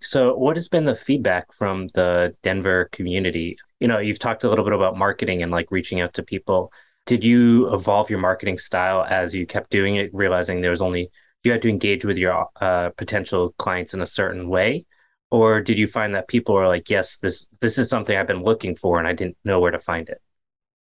So, 0.01 0.35
what 0.35 0.57
has 0.57 0.67
been 0.67 0.83
the 0.83 0.95
feedback 0.95 1.53
from 1.53 1.87
the 1.93 2.35
Denver 2.43 2.89
community? 2.91 3.57
You 3.79 3.87
know, 3.87 3.99
you've 3.99 4.19
talked 4.19 4.43
a 4.43 4.49
little 4.49 4.65
bit 4.65 4.73
about 4.73 4.97
marketing 4.97 5.41
and 5.41 5.51
like 5.51 5.71
reaching 5.71 6.01
out 6.01 6.13
to 6.15 6.23
people. 6.23 6.73
Did 7.05 7.23
you 7.23 7.73
evolve 7.73 8.09
your 8.09 8.19
marketing 8.19 8.57
style 8.57 9.05
as 9.09 9.33
you 9.33 9.47
kept 9.47 9.69
doing 9.71 9.95
it, 9.95 10.13
realizing 10.13 10.59
there 10.59 10.71
was 10.71 10.81
only 10.81 11.09
you 11.43 11.51
had 11.53 11.61
to 11.61 11.69
engage 11.69 12.03
with 12.03 12.17
your 12.17 12.47
uh, 12.59 12.89
potential 12.97 13.53
clients 13.57 13.93
in 13.93 14.01
a 14.01 14.05
certain 14.05 14.49
way? 14.49 14.85
Or 15.31 15.61
did 15.61 15.77
you 15.77 15.87
find 15.87 16.15
that 16.15 16.27
people 16.27 16.55
are 16.55 16.67
like 16.67 16.89
yes 16.89 17.17
this 17.17 17.47
this 17.59 17.77
is 17.77 17.89
something 17.89 18.17
i've 18.17 18.27
been 18.27 18.43
looking 18.43 18.75
for 18.75 18.99
and 18.99 19.07
i 19.07 19.13
didn't 19.13 19.37
know 19.43 19.59
where 19.59 19.71
to 19.71 19.79
find 19.79 20.09
it 20.09 20.21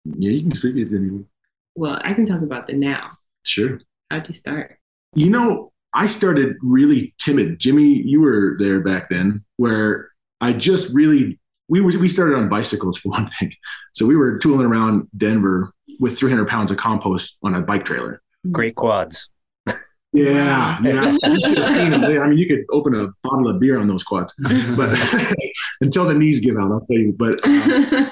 yeah 0.04 0.30
you 0.30 0.42
can 0.42 0.54
speak 0.54 0.76
it 0.76 0.94
anyway 0.94 1.22
well 1.74 2.00
i 2.04 2.12
can 2.12 2.26
talk 2.26 2.42
about 2.42 2.66
the 2.66 2.72
now. 2.72 3.12
Sure. 3.44 3.80
How'd 4.10 4.28
you 4.28 4.34
start? 4.34 4.78
You 5.14 5.30
know 5.30 5.72
i 5.94 6.06
started 6.06 6.56
really 6.62 7.14
timid. 7.18 7.58
Jimmy 7.58 7.84
you 7.84 8.20
were 8.20 8.56
there 8.58 8.80
back 8.80 9.10
then 9.10 9.44
where 9.56 10.10
i 10.40 10.52
just 10.52 10.92
really 10.94 11.38
we 11.68 11.80
were, 11.80 11.90
we 11.98 12.08
started 12.08 12.36
on 12.36 12.48
bicycles 12.48 12.98
for 12.98 13.10
one 13.10 13.28
thing. 13.30 13.52
So 13.92 14.06
we 14.06 14.16
were 14.16 14.38
tooling 14.38 14.66
around 14.66 15.08
denver 15.16 15.72
with 16.00 16.18
300 16.18 16.48
pounds 16.48 16.70
of 16.70 16.76
compost 16.76 17.38
on 17.42 17.54
a 17.54 17.60
bike 17.60 17.84
trailer. 17.84 18.22
Great 18.50 18.74
quads 18.74 19.30
yeah, 20.12 20.78
yeah. 20.84 21.16
You 21.22 21.40
should 21.40 21.58
have 21.58 21.74
seen 21.74 21.90
them. 21.90 22.04
I 22.04 22.28
mean, 22.28 22.38
you 22.38 22.46
could 22.46 22.64
open 22.70 22.94
a 22.94 23.08
bottle 23.22 23.48
of 23.48 23.58
beer 23.60 23.78
on 23.78 23.88
those 23.88 24.02
quads, 24.02 24.34
but 24.76 25.36
until 25.80 26.04
the 26.04 26.14
knees 26.14 26.40
give 26.40 26.56
out, 26.56 26.70
I'll 26.70 26.86
tell 26.86 26.98
you. 26.98 27.14
But 27.16 27.44
um, 27.46 28.10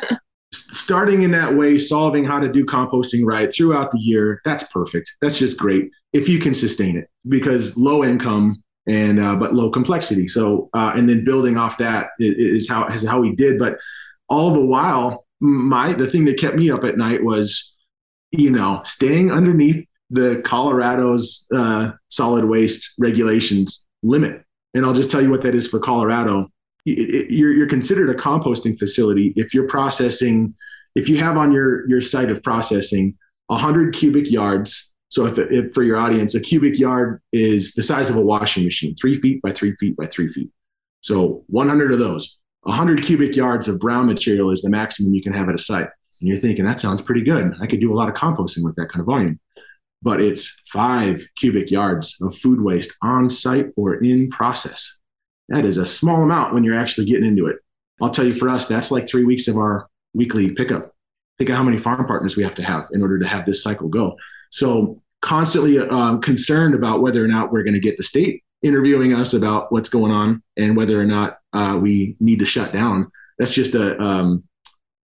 starting 0.52 1.22
in 1.22 1.30
that 1.32 1.54
way, 1.54 1.78
solving 1.78 2.24
how 2.24 2.40
to 2.40 2.50
do 2.50 2.64
composting 2.64 3.24
right 3.24 3.52
throughout 3.52 3.90
the 3.92 3.98
year, 3.98 4.40
that's 4.44 4.64
perfect. 4.64 5.12
That's 5.20 5.38
just 5.38 5.58
great 5.58 5.90
if 6.12 6.28
you 6.28 6.38
can 6.38 6.54
sustain 6.54 6.96
it 6.96 7.08
because 7.28 7.76
low 7.76 8.02
income 8.02 8.62
and 8.86 9.20
uh, 9.20 9.36
but 9.36 9.54
low 9.54 9.70
complexity. 9.70 10.26
So 10.26 10.70
uh, 10.72 10.92
and 10.96 11.08
then 11.08 11.24
building 11.24 11.58
off 11.58 11.76
that 11.78 12.10
is 12.18 12.68
how 12.68 12.86
is 12.86 13.06
how 13.06 13.20
we 13.20 13.34
did. 13.34 13.58
But 13.58 13.76
all 14.28 14.52
the 14.52 14.64
while, 14.64 15.26
my 15.40 15.92
the 15.92 16.06
thing 16.06 16.24
that 16.24 16.38
kept 16.38 16.56
me 16.56 16.70
up 16.70 16.84
at 16.84 16.96
night 16.96 17.22
was, 17.22 17.74
you 18.30 18.48
know, 18.48 18.80
staying 18.84 19.30
underneath 19.30 19.84
the 20.10 20.42
Colorado's 20.44 21.46
uh, 21.54 21.92
solid 22.08 22.44
waste 22.44 22.92
regulations 22.98 23.86
limit. 24.02 24.42
And 24.74 24.84
I'll 24.84 24.94
just 24.94 25.10
tell 25.10 25.22
you 25.22 25.30
what 25.30 25.42
that 25.42 25.54
is 25.54 25.68
for 25.68 25.78
Colorado. 25.78 26.48
It, 26.84 27.14
it, 27.14 27.30
you're, 27.30 27.52
you're 27.52 27.68
considered 27.68 28.10
a 28.10 28.14
composting 28.14 28.78
facility 28.78 29.32
if 29.36 29.54
you're 29.54 29.68
processing, 29.68 30.54
if 30.94 31.08
you 31.08 31.18
have 31.18 31.36
on 31.36 31.52
your, 31.52 31.88
your 31.88 32.00
site 32.00 32.30
of 32.30 32.42
processing 32.42 33.16
100 33.46 33.94
cubic 33.94 34.30
yards. 34.30 34.92
So 35.08 35.26
if, 35.26 35.38
if 35.38 35.72
for 35.72 35.82
your 35.82 35.96
audience, 35.96 36.34
a 36.34 36.40
cubic 36.40 36.78
yard 36.78 37.20
is 37.32 37.74
the 37.74 37.82
size 37.82 38.10
of 38.10 38.16
a 38.16 38.20
washing 38.20 38.64
machine, 38.64 38.94
three 38.94 39.14
feet 39.14 39.42
by 39.42 39.50
three 39.50 39.74
feet 39.76 39.96
by 39.96 40.06
three 40.06 40.28
feet. 40.28 40.50
So 41.02 41.44
100 41.48 41.92
of 41.92 41.98
those, 41.98 42.38
100 42.62 43.02
cubic 43.02 43.34
yards 43.34 43.66
of 43.68 43.80
brown 43.80 44.06
material 44.06 44.50
is 44.50 44.62
the 44.62 44.70
maximum 44.70 45.14
you 45.14 45.22
can 45.22 45.32
have 45.32 45.48
at 45.48 45.54
a 45.54 45.58
site. 45.58 45.88
And 46.20 46.28
you're 46.28 46.38
thinking 46.38 46.64
that 46.64 46.78
sounds 46.80 47.02
pretty 47.02 47.22
good. 47.22 47.54
I 47.60 47.66
could 47.66 47.80
do 47.80 47.92
a 47.92 47.94
lot 47.94 48.08
of 48.08 48.14
composting 48.14 48.62
with 48.62 48.76
that 48.76 48.88
kind 48.88 49.00
of 49.00 49.06
volume 49.06 49.40
but 50.02 50.20
it's 50.20 50.60
five 50.72 51.26
cubic 51.36 51.70
yards 51.70 52.16
of 52.20 52.36
food 52.36 52.62
waste 52.62 52.96
on 53.02 53.28
site 53.28 53.66
or 53.76 53.94
in 53.96 54.30
process. 54.30 54.98
That 55.48 55.64
is 55.64 55.78
a 55.78 55.86
small 55.86 56.22
amount 56.22 56.54
when 56.54 56.64
you're 56.64 56.78
actually 56.78 57.06
getting 57.06 57.26
into 57.26 57.46
it. 57.46 57.58
I'll 58.00 58.10
tell 58.10 58.24
you 58.24 58.34
for 58.34 58.48
us, 58.48 58.66
that's 58.66 58.90
like 58.90 59.08
three 59.08 59.24
weeks 59.24 59.48
of 59.48 59.56
our 59.56 59.88
weekly 60.14 60.52
pickup. 60.52 60.94
Think 61.38 61.50
of 61.50 61.56
how 61.56 61.62
many 61.62 61.78
farm 61.78 62.04
partners 62.06 62.36
we 62.36 62.42
have 62.44 62.54
to 62.54 62.62
have 62.62 62.86
in 62.92 63.02
order 63.02 63.18
to 63.18 63.26
have 63.26 63.46
this 63.46 63.62
cycle 63.62 63.88
go. 63.88 64.16
So, 64.50 65.02
constantly 65.22 65.78
um, 65.78 66.20
concerned 66.20 66.74
about 66.74 67.02
whether 67.02 67.22
or 67.22 67.28
not 67.28 67.52
we're 67.52 67.62
going 67.62 67.74
to 67.74 67.80
get 67.80 67.98
the 67.98 68.04
state 68.04 68.42
interviewing 68.62 69.12
us 69.12 69.34
about 69.34 69.70
what's 69.70 69.88
going 69.88 70.12
on 70.12 70.42
and 70.56 70.76
whether 70.76 70.98
or 70.98 71.04
not 71.04 71.38
uh, 71.52 71.78
we 71.80 72.16
need 72.20 72.38
to 72.38 72.46
shut 72.46 72.72
down. 72.72 73.10
That's 73.38 73.52
just 73.52 73.74
a 73.74 74.00
um, 74.00 74.44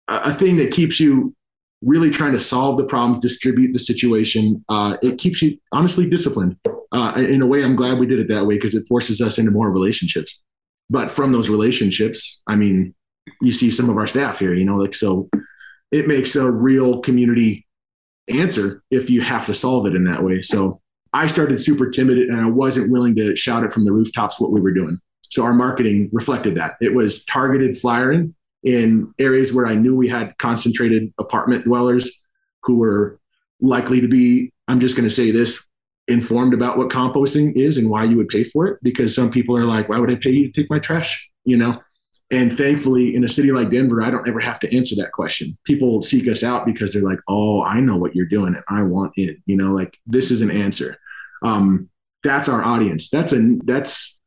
a 0.09 0.33
thing 0.33 0.57
that 0.57 0.73
keeps 0.73 1.01
you 1.01 1.35
really 1.83 2.11
trying 2.11 2.33
to 2.33 2.41
solve 2.41 2.79
the 2.79 2.85
problems, 2.85 3.19
distribute 3.19 3.73
the 3.73 3.79
situation. 3.79 4.65
Uh, 4.69 4.97
it 5.03 5.19
keeps 5.19 5.43
you 5.43 5.59
honestly 5.73 6.09
disciplined. 6.09 6.57
Uh, 6.93 7.13
in 7.17 7.43
a 7.43 7.47
way, 7.47 7.63
I'm 7.63 7.77
glad 7.77 7.99
we 7.99 8.07
did 8.07 8.19
it 8.19 8.29
that 8.29 8.47
way 8.47 8.55
because 8.55 8.75
it 8.75 8.87
forces 8.89 9.21
us 9.21 9.39
into 9.39 9.51
more 9.51 9.71
relationships. 9.71 10.43
But 10.89 11.11
from 11.11 11.33
those 11.33 11.49
relationships, 11.49 12.43
I 12.47 12.57
mean, 12.57 12.95
you 13.43 13.53
see 13.53 13.71
some 13.71 13.91
of 13.91 13.97
our 13.97 14.07
staff 14.07 14.39
here, 14.39 14.55
you 14.55 14.65
know, 14.65 14.77
like 14.77 14.95
so 14.95 15.29
it 15.91 16.07
makes 16.07 16.37
a 16.37 16.51
real 16.51 17.01
community 17.01 17.67
answer 18.29 18.83
if 18.91 19.11
you 19.11 19.21
have 19.21 19.47
to 19.47 19.55
solve 19.55 19.87
it 19.87 19.95
in 19.95 20.05
that 20.05 20.23
way. 20.23 20.43
So 20.43 20.81
I 21.13 21.27
started 21.27 21.61
super 21.61 21.91
timid 21.91 22.19
and 22.19 22.41
I 22.41 22.49
wasn't 22.49 22.91
willing 22.91 23.15
to 23.17 23.37
shout 23.37 23.65
it 23.65 23.73
from 23.73 23.85
the 23.85 23.93
rooftops 23.93 24.41
what 24.41 24.53
we 24.53 24.61
were 24.61 24.73
doing. 24.73 24.99
So 25.31 25.45
our 25.45 25.55
marketing 25.55 26.09
reflected 26.13 26.55
that. 26.57 26.77
It 26.81 26.95
was 26.95 27.25
targeted 27.25 27.77
flyering 27.77 28.35
in 28.67 29.15
areas 29.21 29.55
where 29.55 29.65
I 29.65 29.77
knew 29.77 29.97
we 29.97 30.09
had 30.09 30.37
concentrated 30.39 31.15
apartment 31.19 31.65
dwellers 31.65 32.21
who 32.65 32.79
were 32.79 33.21
likely 33.61 34.01
to 34.01 34.09
be, 34.09 34.53
I'm 34.67 34.81
just 34.81 34.97
going 34.97 35.09
to 35.09 35.15
say 35.15 35.31
this, 35.31 35.69
informed 36.09 36.53
about 36.53 36.77
what 36.77 36.89
composting 36.89 37.53
is 37.55 37.79
and 37.79 37.89
why 37.89 38.03
you 38.03 38.17
would 38.17 38.29
pay 38.29 38.43
for 38.43 38.67
it. 38.67 38.79
Because 38.83 39.15
some 39.15 39.31
people 39.31 39.57
are 39.57 39.65
like, 39.65 39.89
why 39.89 40.01
would 40.01 40.11
I 40.11 40.17
pay 40.17 40.31
you 40.31 40.51
to 40.51 40.61
take 40.61 40.69
my 40.69 40.81
trash? 40.81 41.31
You 41.45 41.57
know? 41.57 41.81
And 42.33 42.59
thankfully, 42.59 43.15
in 43.15 43.23
a 43.23 43.29
city 43.29 43.53
like 43.53 43.71
Denver, 43.71 44.03
I 44.03 44.11
don't 44.11 44.27
ever 44.27 44.41
have 44.41 44.59
to 44.59 44.77
answer 44.77 44.97
that 44.97 45.13
question. 45.13 45.57
People 45.63 46.03
seek 46.03 46.27
us 46.27 46.43
out 46.43 46.67
because 46.67 46.93
they're 46.93 47.03
like, 47.03 47.21
oh, 47.29 47.63
I 47.63 47.79
know 47.79 47.97
what 47.97 48.17
you're 48.17 48.27
doing 48.27 48.57
and 48.57 48.65
I 48.69 48.83
want 48.83 49.13
it. 49.15 49.37
You 49.47 49.57
know, 49.57 49.71
like 49.71 49.97
this 50.07 50.33
is 50.33 50.41
an 50.41 50.51
answer. 50.51 50.97
Um, 51.45 51.89
that's 52.25 52.49
our 52.49 52.65
audience. 52.65 53.11
That's 53.11 53.33
a, 53.33 53.59
that's 53.65 54.21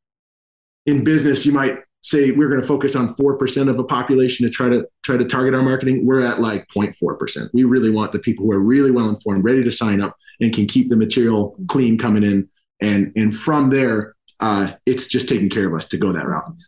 in 0.86 1.04
business, 1.04 1.46
you 1.46 1.52
might 1.52 1.80
say 2.02 2.32
we're 2.32 2.48
going 2.48 2.62
to 2.62 2.68
focus 2.68 2.96
on 2.96 3.14
4% 3.16 3.70
of 3.70 3.78
a 3.78 3.84
population 3.84 4.46
to 4.46 4.52
try 4.52 4.70
to 4.70 4.88
try 5.04 5.18
to 5.18 5.26
target 5.26 5.54
our 5.54 5.62
marketing 5.62 6.06
we're 6.06 6.26
at 6.26 6.40
like 6.40 6.66
0.4% 6.70 7.50
we 7.54 7.64
really 7.64 7.90
want 7.90 8.12
the 8.12 8.20
people 8.20 8.46
who 8.46 8.52
are 8.52 8.60
really 8.60 8.92
well 8.92 9.10
informed 9.10 9.44
ready 9.44 9.64
to 9.64 9.72
sign 9.72 10.02
up 10.02 10.16
and 10.40 10.54
can 10.54 10.66
keep 10.66 10.90
the 10.90 10.96
material 10.96 11.56
clean 11.68 11.98
coming 11.98 12.24
in. 12.24 12.50
And 12.82 13.12
and 13.16 13.36
from 13.36 13.70
there 13.70 14.16
uh, 14.40 14.72
it's 14.86 15.08
just 15.08 15.28
taking 15.28 15.50
care 15.50 15.68
of 15.68 15.74
us 15.74 15.88
to 15.90 15.98
go 15.98 16.14
that 16.14 16.26
route. 16.26 16.64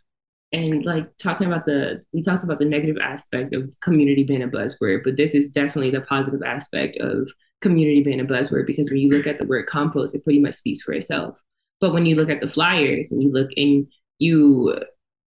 And 0.52 0.84
like 0.84 1.16
talking 1.16 1.46
about 1.46 1.64
the 1.64 2.02
we 2.12 2.22
talked 2.22 2.44
about 2.44 2.58
the 2.58 2.66
negative 2.66 2.98
aspect 3.02 3.54
of 3.54 3.70
community 3.80 4.22
being 4.24 4.42
a 4.42 4.48
buzzword 4.48 5.04
but 5.04 5.16
this 5.16 5.34
is 5.34 5.48
definitely 5.48 5.90
the 5.90 6.02
positive 6.02 6.42
aspect 6.42 6.98
of 6.98 7.30
community 7.62 8.02
being 8.02 8.20
a 8.20 8.24
buzzword 8.24 8.66
because 8.66 8.90
when 8.90 8.98
you 8.98 9.08
look 9.08 9.26
at 9.26 9.38
the 9.38 9.46
word 9.46 9.66
compost 9.66 10.14
it 10.14 10.24
pretty 10.24 10.40
much 10.40 10.54
speaks 10.54 10.82
for 10.82 10.92
itself. 10.92 11.40
But 11.80 11.94
when 11.94 12.04
you 12.04 12.14
look 12.16 12.28
at 12.28 12.40
the 12.40 12.48
flyers 12.48 13.10
and 13.10 13.22
you 13.22 13.32
look 13.32 13.50
and 13.56 13.86
you 14.18 14.78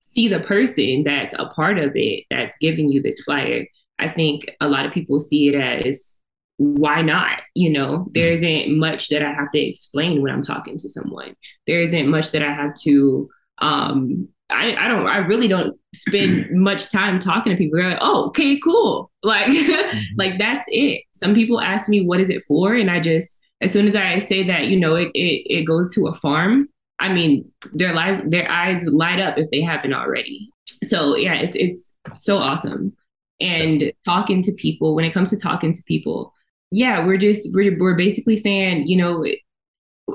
see 0.06 0.28
the 0.28 0.40
person 0.40 1.04
that's 1.04 1.36
a 1.38 1.46
part 1.48 1.78
of 1.78 1.92
it 1.96 2.24
that's 2.30 2.58
giving 2.58 2.90
you 2.90 3.02
this 3.02 3.22
flyer 3.22 3.66
i 4.00 4.08
think 4.08 4.46
a 4.62 4.68
lot 4.68 4.86
of 4.86 4.94
people 4.94 5.20
see 5.20 5.50
it 5.50 5.56
as 5.56 6.14
why 6.58 7.02
not 7.02 7.42
you 7.54 7.70
know 7.70 8.08
there 8.12 8.28
mm-hmm. 8.28 8.46
isn't 8.46 8.78
much 8.78 9.10
that 9.10 9.24
i 9.24 9.32
have 9.34 9.52
to 9.52 9.60
explain 9.60 10.22
when 10.22 10.32
i'm 10.32 10.42
talking 10.42 10.78
to 10.78 10.88
someone 10.88 11.36
there 11.68 11.82
isn't 11.82 12.10
much 12.10 12.32
that 12.32 12.44
i 12.44 12.54
have 12.54 12.74
to 12.76 13.28
um 13.60 14.28
I, 14.50 14.76
I 14.76 14.88
don't 14.88 15.08
I 15.08 15.18
really 15.18 15.48
don't 15.48 15.76
spend 15.94 16.52
much 16.52 16.92
time 16.92 17.18
talking 17.20 17.52
to 17.52 17.58
people. 17.58 17.80
They're 17.80 17.90
like, 17.90 18.00
oh, 18.02 18.28
okay, 18.28 18.60
cool. 18.60 19.12
Like 19.24 19.48
mm-hmm. 19.48 19.98
like 20.20 20.38
that's 20.38 20.68
it. 20.70 21.02
Some 21.14 21.34
people 21.34 21.60
ask 21.60 21.90
me 21.90 22.06
what 22.06 22.20
is 22.20 22.30
it 22.30 22.44
for? 22.44 22.76
And 22.76 22.92
I 22.92 23.00
just 23.00 23.42
as 23.60 23.72
soon 23.72 23.88
as 23.88 23.96
I 23.96 24.20
say 24.20 24.44
that, 24.44 24.68
you 24.68 24.80
know, 24.80 24.94
it 24.94 25.10
it, 25.16 25.48
it 25.50 25.64
goes 25.64 25.92
to 25.96 26.06
a 26.06 26.14
farm, 26.14 26.70
I 27.00 27.12
mean, 27.12 27.52
their 27.74 27.94
lives, 27.94 28.22
their 28.26 28.50
eyes 28.50 28.88
light 28.88 29.20
up 29.20 29.38
if 29.38 29.50
they 29.52 29.62
haven't 29.62 29.94
already. 29.94 30.50
So 30.84 31.16
yeah, 31.16 31.36
it's 31.36 31.56
it's 31.56 31.94
so 32.16 32.38
awesome. 32.38 32.96
And 33.42 33.92
talking 34.06 34.42
to 34.44 34.52
people, 34.54 34.96
when 34.96 35.06
it 35.06 35.12
comes 35.12 35.30
to 35.32 35.38
talking 35.38 35.74
to 35.74 35.84
people, 35.84 36.34
yeah, 36.72 37.06
we're 37.06 37.18
just 37.18 37.50
we're 37.54 37.78
we're 37.80 37.96
basically 37.96 38.36
saying, 38.36 38.88
you 38.88 38.98
know, 38.98 39.26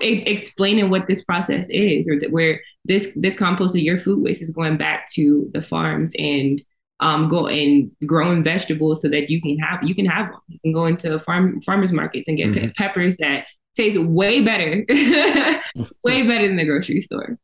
explaining 0.01 0.91
what 0.91 1.07
this 1.07 1.23
process 1.25 1.69
is, 1.71 2.09
or 2.09 2.19
where 2.31 2.61
this 2.85 3.13
this 3.17 3.37
compost 3.37 3.75
of 3.75 3.83
your 3.83 3.99
food 3.99 4.23
waste 4.23 4.43
is 4.43 4.51
going 4.51 4.77
back 4.77 5.11
to 5.13 5.51
the 5.53 5.63
farms 5.63 6.13
and 6.19 6.63
um, 7.01 7.29
go 7.29 7.47
and 7.47 7.91
growing 8.07 8.45
vegetables 8.45 9.03
so 9.03 9.09
that 9.09 9.31
you 9.31 9.41
can 9.41 9.59
have 9.59 9.81
you 9.83 9.95
can 9.95 10.07
have 10.07 10.31
them. 10.31 10.41
You 10.49 10.59
can 10.61 10.73
go 10.73 10.87
into 10.87 11.19
farm 11.19 11.61
farmers 11.63 11.93
markets 11.93 12.29
and 12.29 12.37
get 12.37 12.51
mm-hmm. 12.51 12.67
pe- 12.69 12.73
peppers 12.73 13.17
that 13.17 13.47
taste 13.77 13.99
way 13.99 14.41
better, 14.41 14.85
way 16.05 16.27
better 16.27 16.47
than 16.47 16.57
the 16.57 16.65
grocery 16.65 17.01
store. 17.01 17.39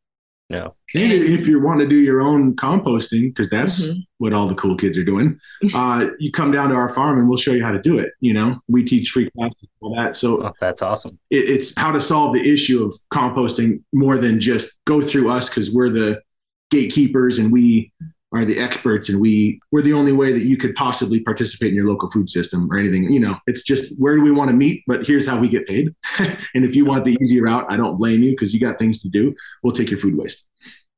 Yeah. 0.49 0.69
And 0.95 1.13
if 1.13 1.49
you 1.49 1.61
want 1.61 1.81
to 1.81 1.89
do 1.89 1.97
your 1.97 2.21
own 2.21 2.55
composting, 2.55 3.31
because 3.31 3.51
that's 3.51 3.89
mm-hmm. 3.89 4.01
what 4.19 4.33
all 4.33 4.47
the 4.47 4.55
cool 4.55 4.77
kids 4.77 4.97
are 4.97 5.05
doing, 5.05 5.41
uh, 5.75 6.09
you 6.21 6.31
come 6.31 6.53
down 6.53 6.69
to 6.69 6.77
our 6.77 6.89
farm 6.89 7.19
and 7.19 7.29
we'll 7.29 7.39
show 7.39 7.53
you 7.53 7.65
how 7.65 7.73
to 7.73 7.83
do 7.83 7.99
it. 7.99 8.13
You 8.21 8.33
know, 8.33 8.61
we 8.69 8.85
teach 8.85 9.11
free 9.11 9.29
classes 9.31 9.69
all 9.81 9.97
that. 9.97 10.17
So 10.17 10.47
oh, 10.47 10.53
that's 10.61 10.83
awesome. 10.83 11.19
It, 11.31 11.51
it's 11.51 11.77
how 11.77 11.91
to 11.91 12.01
solve 12.01 12.33
the 12.33 12.53
issue 12.53 12.85
of 12.85 12.95
composting 13.13 13.83
more 13.93 14.19
than 14.19 14.39
just 14.39 14.79
go 14.85 15.03
through 15.03 15.31
us 15.31 15.49
because 15.49 15.73
we're 15.73 15.91
the 15.91 16.23
gatekeepers 16.71 17.39
and 17.39 17.53
we 17.53 17.93
are 18.37 18.45
the 18.45 18.59
experts 18.59 19.09
and 19.09 19.21
we 19.21 19.61
we're 19.73 19.83
the 19.83 19.93
only 19.93 20.13
way 20.13 20.33
that 20.33 20.43
you 20.43 20.57
could 20.57 20.75
possibly 20.75 21.21
participate 21.21 21.71
in 21.71 21.75
your 21.75 21.87
local 21.87 22.09
food 22.09 22.29
system 22.29 22.71
or 22.71 22.79
anything. 22.79 23.11
You 23.13 23.21
know 23.21 23.37
it's 23.47 23.63
just 23.63 23.95
where 23.99 24.15
do 24.15 24.23
we 24.23 24.31
want 24.31 24.51
to 24.51 24.57
meet? 24.57 24.83
But 24.87 25.07
here's 25.07 25.27
how 25.27 25.39
we 25.39 25.49
get 25.49 25.67
paid. 25.67 25.95
And 26.55 26.65
if 26.65 26.75
you 26.75 26.85
want 26.85 27.05
the 27.05 27.17
easy 27.21 27.41
route 27.41 27.67
i 27.69 27.77
don't 27.77 27.97
blame 27.97 28.23
you 28.23 28.31
because 28.31 28.55
you 28.55 28.61
got 28.61 28.79
things 28.79 29.03
to 29.03 29.09
do 29.09 29.35
we'll 29.63 29.73
take 29.73 29.91
your 29.91 29.99
food 29.99 30.17
waste. 30.17 30.49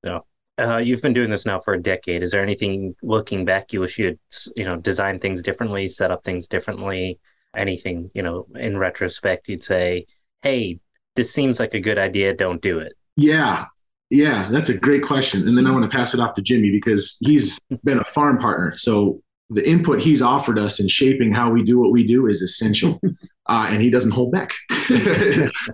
Yeah. 0.04 0.20
Uh, 0.58 0.78
you've 0.78 1.02
been 1.02 1.12
doing 1.12 1.30
this 1.30 1.46
now 1.46 1.60
for 1.60 1.74
a 1.74 1.82
decade. 1.82 2.22
Is 2.22 2.32
there 2.32 2.42
anything 2.42 2.94
looking 3.02 3.44
back 3.44 3.72
you 3.72 3.80
wish 3.80 3.98
you 3.98 4.06
had 4.06 4.18
you 4.56 4.64
know 4.64 4.76
designed 4.76 5.20
things 5.20 5.42
differently 5.42 5.86
set 5.86 6.10
up 6.10 6.24
things 6.24 6.48
differently? 6.48 7.18
Anything 7.56 8.10
you 8.14 8.22
know 8.22 8.46
in 8.54 8.76
retrospect 8.76 9.48
you'd 9.48 9.64
say 9.64 10.06
hey 10.42 10.78
this 11.16 11.32
seems 11.32 11.58
like 11.58 11.74
a 11.74 11.80
good 11.80 11.98
idea 11.98 12.34
don't 12.34 12.62
do 12.62 12.78
it. 12.78 12.92
Yeah 13.16 13.66
yeah, 14.10 14.48
that's 14.50 14.70
a 14.70 14.78
great 14.78 15.04
question. 15.04 15.46
And 15.46 15.56
then 15.56 15.66
I 15.66 15.72
want 15.72 15.90
to 15.90 15.96
pass 15.96 16.14
it 16.14 16.20
off 16.20 16.34
to 16.34 16.42
Jimmy 16.42 16.70
because 16.70 17.18
he's 17.20 17.58
been 17.84 17.98
a 17.98 18.04
farm 18.04 18.38
partner. 18.38 18.76
So 18.78 19.20
the 19.50 19.66
input 19.68 20.00
he's 20.00 20.22
offered 20.22 20.58
us 20.58 20.80
in 20.80 20.88
shaping 20.88 21.32
how 21.32 21.50
we 21.50 21.62
do 21.62 21.78
what 21.78 21.92
we 21.92 22.06
do 22.06 22.26
is 22.26 22.42
essential. 22.42 23.00
Uh, 23.50 23.66
and 23.70 23.80
he 23.80 23.88
doesn't 23.88 24.10
hold 24.10 24.30
back. 24.30 24.52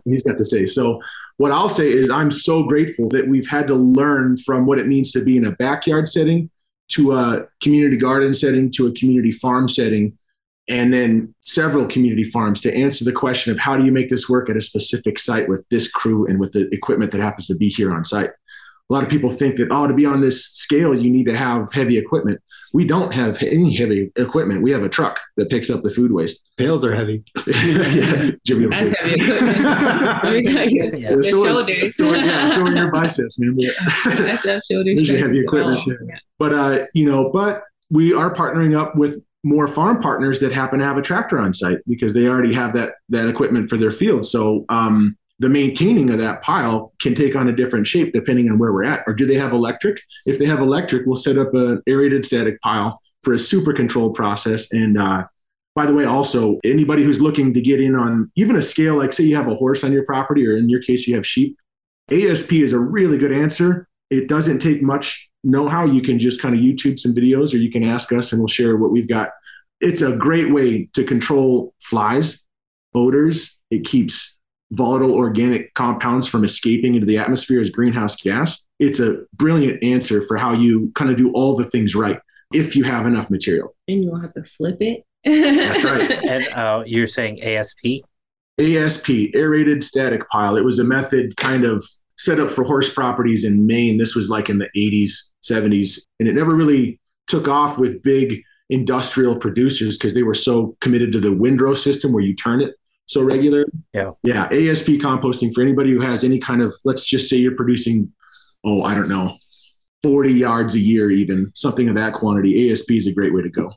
he's 0.04 0.22
got 0.22 0.36
to 0.36 0.44
say. 0.44 0.64
So 0.64 1.00
what 1.38 1.50
I'll 1.50 1.68
say 1.68 1.90
is 1.90 2.08
I'm 2.08 2.30
so 2.30 2.62
grateful 2.62 3.08
that 3.08 3.26
we've 3.26 3.48
had 3.48 3.66
to 3.66 3.74
learn 3.74 4.36
from 4.36 4.64
what 4.64 4.78
it 4.78 4.86
means 4.86 5.10
to 5.10 5.24
be 5.24 5.36
in 5.36 5.44
a 5.44 5.50
backyard 5.50 6.08
setting 6.08 6.50
to 6.92 7.14
a 7.14 7.48
community 7.60 7.96
garden 7.96 8.32
setting 8.32 8.70
to 8.76 8.86
a 8.86 8.92
community 8.92 9.32
farm 9.32 9.68
setting 9.68 10.16
and 10.68 10.92
then 10.92 11.34
several 11.40 11.86
community 11.86 12.24
farms 12.24 12.60
to 12.62 12.74
answer 12.74 13.04
the 13.04 13.12
question 13.12 13.52
of 13.52 13.58
how 13.58 13.76
do 13.76 13.84
you 13.84 13.92
make 13.92 14.08
this 14.08 14.28
work 14.28 14.48
at 14.48 14.56
a 14.56 14.60
specific 14.60 15.18
site 15.18 15.48
with 15.48 15.64
this 15.70 15.90
crew 15.90 16.26
and 16.26 16.40
with 16.40 16.52
the 16.52 16.68
equipment 16.72 17.12
that 17.12 17.20
happens 17.20 17.46
to 17.48 17.54
be 17.54 17.68
here 17.68 17.92
on 17.92 18.04
site. 18.04 18.30
A 18.90 18.92
lot 18.92 19.02
of 19.02 19.08
people 19.08 19.30
think 19.30 19.56
that, 19.56 19.68
oh, 19.70 19.86
to 19.86 19.94
be 19.94 20.04
on 20.04 20.20
this 20.20 20.44
scale, 20.44 20.94
you 20.94 21.10
need 21.10 21.24
to 21.24 21.34
have 21.34 21.72
heavy 21.72 21.96
equipment. 21.96 22.42
We 22.74 22.86
don't 22.86 23.14
have 23.14 23.42
any 23.42 23.74
heavy 23.74 24.12
equipment. 24.16 24.62
We 24.62 24.72
have 24.72 24.82
a 24.82 24.90
truck 24.90 25.20
that 25.38 25.48
picks 25.48 25.70
up 25.70 25.82
the 25.82 25.90
food 25.90 26.12
waste. 26.12 26.42
Pails 26.58 26.84
are 26.84 26.94
heavy. 26.94 27.24
Jimmy 28.44 28.66
That's 28.66 28.94
heavy 28.98 29.14
equipment. 29.14 31.00
yeah. 31.00 31.14
so 31.22 31.44
shoulders. 31.46 31.96
So, 31.96 32.14
yeah, 32.14 32.50
showing 32.50 32.76
your 32.76 32.90
biceps, 32.90 33.38
man. 33.38 33.56
Biceps, 33.56 34.66
shoulders. 34.70 34.96
There's 34.96 35.08
your 35.08 35.18
heavy 35.18 35.40
equipment. 35.40 35.80
Oh, 35.88 35.96
yeah. 36.06 36.18
But, 36.38 36.52
uh, 36.52 36.84
you 36.92 37.06
know, 37.06 37.30
but 37.30 37.62
we 37.90 38.12
are 38.12 38.34
partnering 38.34 38.76
up 38.78 38.96
with 38.96 39.23
more 39.44 39.68
farm 39.68 40.00
partners 40.00 40.40
that 40.40 40.52
happen 40.52 40.78
to 40.78 40.84
have 40.84 40.98
a 40.98 41.02
tractor 41.02 41.38
on 41.38 41.52
site 41.52 41.78
because 41.86 42.14
they 42.14 42.26
already 42.26 42.52
have 42.52 42.72
that 42.72 42.94
that 43.10 43.28
equipment 43.28 43.68
for 43.68 43.76
their 43.76 43.90
field. 43.90 44.24
So 44.24 44.64
um, 44.70 45.16
the 45.38 45.48
maintaining 45.48 46.10
of 46.10 46.18
that 46.18 46.42
pile 46.42 46.92
can 47.00 47.14
take 47.14 47.36
on 47.36 47.48
a 47.48 47.52
different 47.54 47.86
shape 47.86 48.12
depending 48.12 48.50
on 48.50 48.58
where 48.58 48.72
we're 48.72 48.84
at. 48.84 49.04
Or 49.06 49.14
do 49.14 49.26
they 49.26 49.34
have 49.34 49.52
electric? 49.52 50.00
If 50.26 50.38
they 50.38 50.46
have 50.46 50.60
electric, 50.60 51.06
we'll 51.06 51.16
set 51.16 51.38
up 51.38 51.52
an 51.54 51.82
aerated 51.86 52.24
static 52.24 52.60
pile 52.62 52.98
for 53.22 53.34
a 53.34 53.38
super 53.38 53.72
controlled 53.72 54.14
process. 54.14 54.72
And 54.72 54.98
uh, 54.98 55.26
by 55.74 55.86
the 55.86 55.94
way, 55.94 56.04
also 56.04 56.58
anybody 56.64 57.02
who's 57.02 57.20
looking 57.20 57.52
to 57.52 57.60
get 57.60 57.80
in 57.80 57.94
on 57.94 58.30
even 58.36 58.56
a 58.56 58.62
scale 58.62 58.96
like 58.96 59.12
say 59.12 59.24
you 59.24 59.36
have 59.36 59.48
a 59.48 59.56
horse 59.56 59.84
on 59.84 59.92
your 59.92 60.04
property, 60.04 60.46
or 60.46 60.56
in 60.56 60.68
your 60.68 60.80
case 60.80 61.06
you 61.06 61.14
have 61.16 61.26
sheep, 61.26 61.58
ASP 62.10 62.52
is 62.54 62.72
a 62.72 62.78
really 62.78 63.18
good 63.18 63.32
answer. 63.32 63.88
It 64.10 64.28
doesn't 64.28 64.60
take 64.60 64.82
much 64.82 65.28
know 65.44 65.68
how, 65.68 65.84
you 65.84 66.02
can 66.02 66.18
just 66.18 66.40
kind 66.40 66.54
of 66.54 66.60
YouTube 66.60 66.98
some 66.98 67.14
videos 67.14 67.54
or 67.54 67.58
you 67.58 67.70
can 67.70 67.84
ask 67.84 68.12
us 68.12 68.32
and 68.32 68.40
we'll 68.40 68.48
share 68.48 68.76
what 68.76 68.90
we've 68.90 69.08
got. 69.08 69.30
It's 69.80 70.02
a 70.02 70.16
great 70.16 70.52
way 70.52 70.88
to 70.94 71.04
control 71.04 71.74
flies, 71.80 72.44
odors. 72.94 73.58
It 73.70 73.84
keeps 73.84 74.36
volatile 74.72 75.14
organic 75.14 75.74
compounds 75.74 76.26
from 76.26 76.44
escaping 76.44 76.94
into 76.94 77.06
the 77.06 77.18
atmosphere 77.18 77.60
as 77.60 77.70
greenhouse 77.70 78.16
gas. 78.16 78.66
It's 78.78 79.00
a 79.00 79.24
brilliant 79.34 79.82
answer 79.82 80.22
for 80.22 80.36
how 80.36 80.52
you 80.52 80.90
kind 80.94 81.10
of 81.10 81.16
do 81.16 81.30
all 81.32 81.56
the 81.56 81.64
things 81.64 81.94
right 81.94 82.18
if 82.52 82.74
you 82.76 82.84
have 82.84 83.06
enough 83.06 83.30
material. 83.30 83.74
And 83.88 84.02
you 84.02 84.10
will 84.10 84.20
have 84.20 84.34
to 84.34 84.44
flip 84.44 84.78
it. 84.80 85.04
That's 85.24 85.84
right. 85.84 86.10
and 86.28 86.46
uh, 86.48 86.82
you're 86.86 87.06
saying 87.06 87.42
ASP? 87.42 88.04
ASP, 88.58 89.34
aerated 89.34 89.82
static 89.82 90.28
pile. 90.28 90.56
It 90.56 90.64
was 90.64 90.78
a 90.78 90.84
method 90.84 91.36
kind 91.36 91.64
of 91.64 91.84
set 92.16 92.40
up 92.40 92.50
for 92.50 92.64
horse 92.64 92.92
properties 92.92 93.44
in 93.44 93.66
Maine. 93.66 93.98
This 93.98 94.14
was 94.14 94.28
like 94.28 94.48
in 94.48 94.58
the 94.58 94.70
80s, 94.76 95.30
70s, 95.42 96.00
and 96.18 96.28
it 96.28 96.34
never 96.34 96.54
really 96.54 97.00
took 97.26 97.48
off 97.48 97.78
with 97.78 98.02
big 98.02 98.42
industrial 98.70 99.36
producers 99.36 99.98
because 99.98 100.14
they 100.14 100.22
were 100.22 100.34
so 100.34 100.76
committed 100.80 101.12
to 101.12 101.20
the 101.20 101.34
windrow 101.34 101.74
system 101.74 102.12
where 102.12 102.22
you 102.22 102.34
turn 102.34 102.60
it 102.60 102.74
so 103.06 103.22
regular. 103.22 103.66
Yeah. 103.92 104.12
Yeah. 104.22 104.44
ASP 104.44 105.00
composting 105.00 105.52
for 105.54 105.60
anybody 105.60 105.90
who 105.90 106.00
has 106.00 106.24
any 106.24 106.38
kind 106.38 106.62
of, 106.62 106.74
let's 106.84 107.04
just 107.04 107.28
say 107.28 107.36
you're 107.36 107.56
producing, 107.56 108.12
oh, 108.64 108.82
I 108.82 108.94
don't 108.94 109.08
know, 109.08 109.36
40 110.02 110.32
yards 110.32 110.74
a 110.74 110.80
year, 110.80 111.10
even 111.10 111.50
something 111.54 111.88
of 111.88 111.94
that 111.96 112.14
quantity. 112.14 112.70
ASP 112.70 112.92
is 112.92 113.06
a 113.06 113.12
great 113.12 113.34
way 113.34 113.42
to 113.42 113.50
go. 113.50 113.70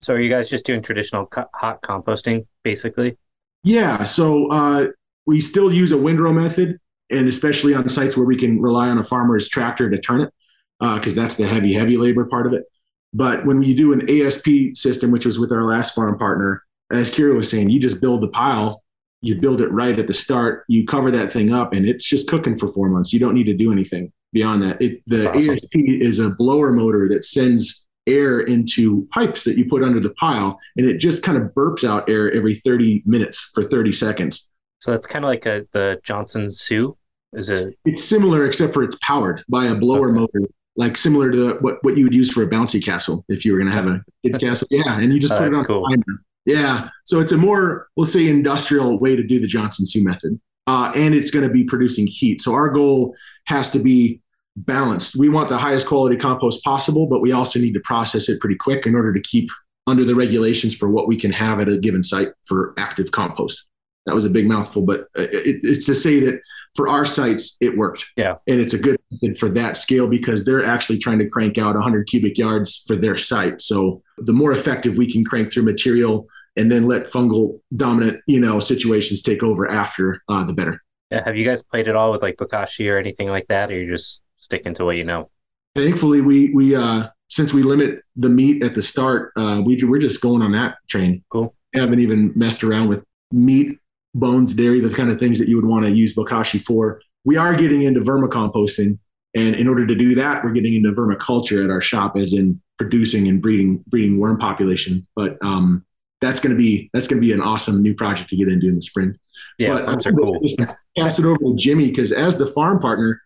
So 0.00 0.14
are 0.14 0.20
you 0.20 0.28
guys 0.30 0.50
just 0.50 0.66
doing 0.66 0.82
traditional 0.82 1.26
co- 1.26 1.48
hot 1.54 1.82
composting 1.82 2.46
basically? 2.62 3.16
Yeah. 3.62 4.04
So 4.04 4.50
uh, 4.50 4.86
we 5.26 5.40
still 5.40 5.72
use 5.72 5.92
a 5.92 5.98
windrow 5.98 6.32
method 6.32 6.78
and 7.10 7.28
especially 7.28 7.74
on 7.74 7.88
sites 7.88 8.16
where 8.16 8.26
we 8.26 8.36
can 8.36 8.60
rely 8.60 8.88
on 8.88 8.98
a 8.98 9.04
farmer's 9.04 9.48
tractor 9.48 9.90
to 9.90 10.00
turn 10.00 10.20
it, 10.20 10.32
because 10.80 11.16
uh, 11.16 11.22
that's 11.22 11.34
the 11.36 11.46
heavy, 11.46 11.72
heavy 11.72 11.96
labor 11.96 12.24
part 12.26 12.46
of 12.46 12.52
it. 12.52 12.64
But 13.12 13.46
when 13.46 13.62
you 13.62 13.74
do 13.74 13.92
an 13.92 14.08
ASP 14.10 14.74
system, 14.74 15.10
which 15.10 15.24
was 15.24 15.38
with 15.38 15.52
our 15.52 15.64
last 15.64 15.94
farm 15.94 16.18
partner, 16.18 16.62
as 16.92 17.10
Kira 17.10 17.36
was 17.36 17.48
saying, 17.48 17.70
you 17.70 17.80
just 17.80 18.00
build 18.00 18.20
the 18.20 18.28
pile, 18.28 18.82
you 19.20 19.40
build 19.40 19.60
it 19.60 19.68
right 19.68 19.98
at 19.98 20.06
the 20.06 20.14
start, 20.14 20.64
you 20.68 20.84
cover 20.84 21.10
that 21.10 21.30
thing 21.30 21.52
up, 21.52 21.72
and 21.72 21.86
it's 21.86 22.04
just 22.04 22.28
cooking 22.28 22.56
for 22.56 22.68
four 22.68 22.88
months. 22.88 23.12
You 23.12 23.20
don't 23.20 23.34
need 23.34 23.44
to 23.44 23.54
do 23.54 23.72
anything 23.72 24.12
beyond 24.32 24.62
that. 24.64 24.82
It, 24.82 25.02
the 25.06 25.30
awesome. 25.30 25.54
ASP 25.54 25.74
is 25.76 26.18
a 26.18 26.30
blower 26.30 26.72
motor 26.72 27.08
that 27.08 27.24
sends 27.24 27.86
air 28.06 28.40
into 28.40 29.06
pipes 29.12 29.44
that 29.44 29.56
you 29.56 29.64
put 29.64 29.82
under 29.82 30.00
the 30.00 30.12
pile, 30.14 30.58
and 30.76 30.86
it 30.86 30.98
just 30.98 31.22
kind 31.22 31.38
of 31.38 31.54
burps 31.54 31.88
out 31.88 32.08
air 32.08 32.32
every 32.32 32.54
30 32.54 33.02
minutes 33.06 33.50
for 33.54 33.62
30 33.62 33.92
seconds. 33.92 34.50
So 34.84 34.90
that's 34.90 35.06
kind 35.06 35.24
of 35.24 35.30
like 35.30 35.46
a 35.46 35.66
the 35.72 35.98
Johnson 36.02 36.50
Su. 36.50 36.94
Is 37.32 37.48
it? 37.48 37.74
It's 37.86 38.04
similar, 38.04 38.44
except 38.44 38.74
for 38.74 38.82
it's 38.82 38.98
powered 39.00 39.42
by 39.48 39.64
a 39.64 39.74
blower 39.74 40.10
okay. 40.10 40.20
motor, 40.20 40.50
like 40.76 40.98
similar 40.98 41.30
to 41.30 41.36
the, 41.38 41.54
what 41.62 41.82
what 41.82 41.96
you 41.96 42.04
would 42.04 42.14
use 42.14 42.30
for 42.30 42.42
a 42.42 42.46
bouncy 42.46 42.84
castle 42.84 43.24
if 43.30 43.46
you 43.46 43.52
were 43.52 43.58
going 43.58 43.70
to 43.70 43.74
have 43.74 43.86
a 43.86 44.04
kids 44.22 44.36
castle. 44.46 44.68
Yeah, 44.70 45.00
and 45.00 45.10
you 45.10 45.18
just 45.18 45.32
oh, 45.32 45.38
put 45.38 45.48
it 45.48 45.54
on 45.54 45.64
cool. 45.64 45.88
timer. 45.88 46.20
Yeah, 46.44 46.90
so 47.04 47.20
it's 47.20 47.32
a 47.32 47.38
more 47.38 47.88
let's 47.96 48.12
say 48.12 48.28
industrial 48.28 48.98
way 48.98 49.16
to 49.16 49.22
do 49.22 49.40
the 49.40 49.46
Johnson 49.46 49.86
Su 49.86 50.04
method, 50.04 50.38
uh, 50.66 50.92
and 50.94 51.14
it's 51.14 51.30
going 51.30 51.48
to 51.48 51.52
be 51.52 51.64
producing 51.64 52.06
heat. 52.06 52.42
So 52.42 52.52
our 52.52 52.68
goal 52.68 53.14
has 53.46 53.70
to 53.70 53.78
be 53.78 54.20
balanced. 54.54 55.16
We 55.16 55.30
want 55.30 55.48
the 55.48 55.56
highest 55.56 55.86
quality 55.86 56.16
compost 56.16 56.62
possible, 56.62 57.06
but 57.06 57.22
we 57.22 57.32
also 57.32 57.58
need 57.58 57.72
to 57.72 57.80
process 57.80 58.28
it 58.28 58.38
pretty 58.38 58.56
quick 58.56 58.84
in 58.84 58.94
order 58.94 59.14
to 59.14 59.20
keep 59.22 59.48
under 59.86 60.04
the 60.04 60.14
regulations 60.14 60.74
for 60.74 60.90
what 60.90 61.08
we 61.08 61.16
can 61.16 61.32
have 61.32 61.58
at 61.58 61.70
a 61.70 61.78
given 61.78 62.02
site 62.02 62.28
for 62.44 62.74
active 62.76 63.12
compost 63.12 63.66
that 64.06 64.14
was 64.14 64.24
a 64.24 64.30
big 64.30 64.46
mouthful, 64.46 64.82
but 64.82 65.02
uh, 65.16 65.22
it, 65.22 65.60
it's 65.62 65.86
to 65.86 65.94
say 65.94 66.20
that 66.20 66.40
for 66.74 66.88
our 66.88 67.06
sites, 67.06 67.56
it 67.60 67.76
worked. 67.76 68.06
Yeah. 68.16 68.36
And 68.46 68.60
it's 68.60 68.74
a 68.74 68.78
good 68.78 68.98
method 69.10 69.38
for 69.38 69.48
that 69.50 69.76
scale 69.76 70.08
because 70.08 70.44
they're 70.44 70.64
actually 70.64 70.98
trying 70.98 71.18
to 71.20 71.28
crank 71.28 71.56
out 71.56 71.74
100 71.74 72.06
cubic 72.06 72.36
yards 72.36 72.82
for 72.86 72.96
their 72.96 73.16
site. 73.16 73.60
So 73.60 74.02
the 74.18 74.32
more 74.32 74.52
effective 74.52 74.98
we 74.98 75.10
can 75.10 75.24
crank 75.24 75.52
through 75.52 75.62
material 75.62 76.26
and 76.56 76.70
then 76.70 76.86
let 76.86 77.06
fungal 77.06 77.60
dominant, 77.76 78.20
you 78.26 78.40
know, 78.40 78.60
situations 78.60 79.22
take 79.22 79.42
over 79.42 79.70
after, 79.70 80.22
uh, 80.28 80.44
the 80.44 80.52
better. 80.52 80.82
Yeah. 81.10 81.22
Have 81.24 81.36
you 81.36 81.44
guys 81.44 81.62
played 81.62 81.88
at 81.88 81.96
all 81.96 82.12
with 82.12 82.22
like 82.22 82.36
Bokashi 82.36 82.90
or 82.90 82.98
anything 82.98 83.28
like 83.28 83.46
that? 83.48 83.70
Or 83.70 83.78
you're 83.78 83.94
just 83.94 84.22
sticking 84.36 84.74
to 84.74 84.84
what 84.84 84.96
you 84.96 85.04
know? 85.04 85.30
Thankfully, 85.74 86.20
we, 86.20 86.52
we, 86.54 86.74
uh, 86.74 87.08
since 87.28 87.52
we 87.54 87.62
limit 87.62 88.00
the 88.16 88.28
meat 88.28 88.62
at 88.62 88.74
the 88.74 88.82
start, 88.82 89.32
uh, 89.36 89.60
we, 89.64 89.80
we're 89.82 89.98
just 89.98 90.20
going 90.20 90.42
on 90.42 90.52
that 90.52 90.76
train. 90.88 91.24
Cool. 91.30 91.54
We 91.72 91.80
haven't 91.80 92.00
even 92.00 92.32
messed 92.36 92.62
around 92.62 92.88
with 92.88 93.04
meat 93.32 93.78
bones, 94.14 94.54
dairy, 94.54 94.80
the 94.80 94.94
kind 94.94 95.10
of 95.10 95.18
things 95.18 95.38
that 95.38 95.48
you 95.48 95.56
would 95.56 95.66
want 95.66 95.84
to 95.84 95.90
use 95.90 96.14
bokashi 96.14 96.62
for. 96.62 97.00
We 97.24 97.36
are 97.36 97.54
getting 97.54 97.82
into 97.82 98.00
vermicomposting. 98.00 98.98
And 99.36 99.56
in 99.56 99.66
order 99.66 99.86
to 99.86 99.94
do 99.94 100.14
that, 100.14 100.44
we're 100.44 100.52
getting 100.52 100.74
into 100.74 100.92
vermiculture 100.92 101.64
at 101.64 101.70
our 101.70 101.80
shop, 101.80 102.16
as 102.16 102.32
in 102.32 102.60
producing 102.78 103.26
and 103.28 103.42
breeding 103.42 103.82
breeding 103.88 104.18
worm 104.18 104.38
population. 104.38 105.06
But 105.16 105.36
um, 105.42 105.84
that's 106.20 106.40
going 106.40 106.54
to 106.54 106.56
be 106.56 106.90
that's 106.92 107.06
going 107.06 107.20
to 107.20 107.26
be 107.26 107.32
an 107.32 107.40
awesome 107.40 107.82
new 107.82 107.94
project 107.94 108.30
to 108.30 108.36
get 108.36 108.48
into 108.48 108.68
in 108.68 108.76
the 108.76 108.82
spring. 108.82 109.18
Yeah, 109.58 109.72
but 109.72 109.86
those 109.86 110.06
are 110.06 110.12
cool. 110.12 110.40
Just 110.40 110.58
pass 110.96 111.18
it 111.18 111.24
over 111.24 111.38
to 111.38 111.54
Jimmy 111.56 111.88
because 111.88 112.12
as 112.12 112.36
the 112.36 112.46
farm 112.46 112.78
partner, 112.78 113.20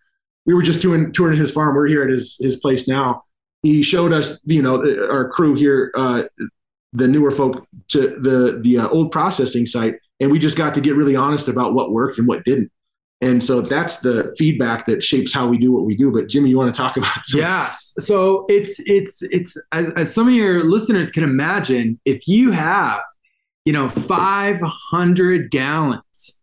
we 0.47 0.55
were 0.55 0.63
just 0.63 0.81
doing 0.81 1.13
touring 1.13 1.39
his 1.39 1.51
farm. 1.51 1.75
We're 1.75 1.87
here 1.87 2.03
at 2.03 2.11
his 2.11 2.37
his 2.41 2.57
place 2.57 2.89
now. 2.89 3.25
He 3.63 3.83
showed 3.83 4.13
us, 4.13 4.41
you 4.45 4.63
know, 4.63 4.83
our 5.11 5.29
crew 5.29 5.55
here, 5.55 5.91
uh, 5.97 6.25
the 6.93 7.09
newer 7.09 7.31
folk, 7.31 7.67
to 7.89 8.01
the 8.01 8.61
the 8.63 8.79
uh, 8.79 8.89
old 8.89 9.13
processing 9.13 9.67
site, 9.67 9.97
and 10.21 10.31
we 10.31 10.39
just 10.39 10.57
got 10.57 10.75
to 10.75 10.81
get 10.81 10.97
really 10.97 11.17
honest 11.17 11.49
about 11.49 11.75
what 11.75 11.93
worked 11.93 12.19
and 12.19 12.27
what 12.27 12.45
didn't. 12.45 12.71
And 13.21 13.43
so 13.43 13.61
that's 13.61 13.99
the 13.99 14.33
feedback 14.39 14.87
that 14.87 15.03
shapes 15.03 15.33
how 15.33 15.49
we 15.49 15.59
do 15.59 15.73
what 15.73 15.85
we 15.85 15.97
do. 15.97 16.13
But 16.13 16.29
Jimmy, 16.29 16.51
you 16.51 16.57
want 16.57 16.73
to 16.73 16.79
talk 16.79 16.97
about? 16.97 17.25
Some- 17.25 17.41
yes. 17.41 17.95
So 17.99 18.47
it's 18.49 18.79
it's 18.87 19.23
it's 19.23 19.57
as, 19.73 19.93
as 19.97 20.15
some 20.15 20.29
of 20.29 20.35
your 20.35 20.71
listeners 20.71 21.11
can 21.11 21.25
imagine, 21.25 21.99
if 22.05 22.29
you 22.29 22.53
have, 22.53 23.01
you 23.65 23.73
know, 23.73 23.89
500 23.89 25.51
gallons 25.51 26.41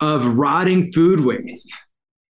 of 0.00 0.36
rotting 0.36 0.90
food 0.90 1.20
waste 1.20 1.72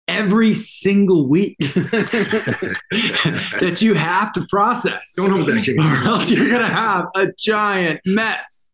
every 0.09 0.55
single 0.55 1.28
week 1.28 1.57
that 1.61 3.78
you 3.80 3.94
have 3.94 4.32
to 4.32 4.44
process. 4.50 5.14
Don't 5.16 5.30
hold 5.30 5.48
that, 5.48 5.62
Jimmy. 5.62 5.78
Or 5.78 6.09
else 6.09 6.30
you're 6.30 6.50
gonna 6.50 6.74
have 6.74 7.05
a 7.14 7.28
giant 7.38 8.00
mess 8.05 8.68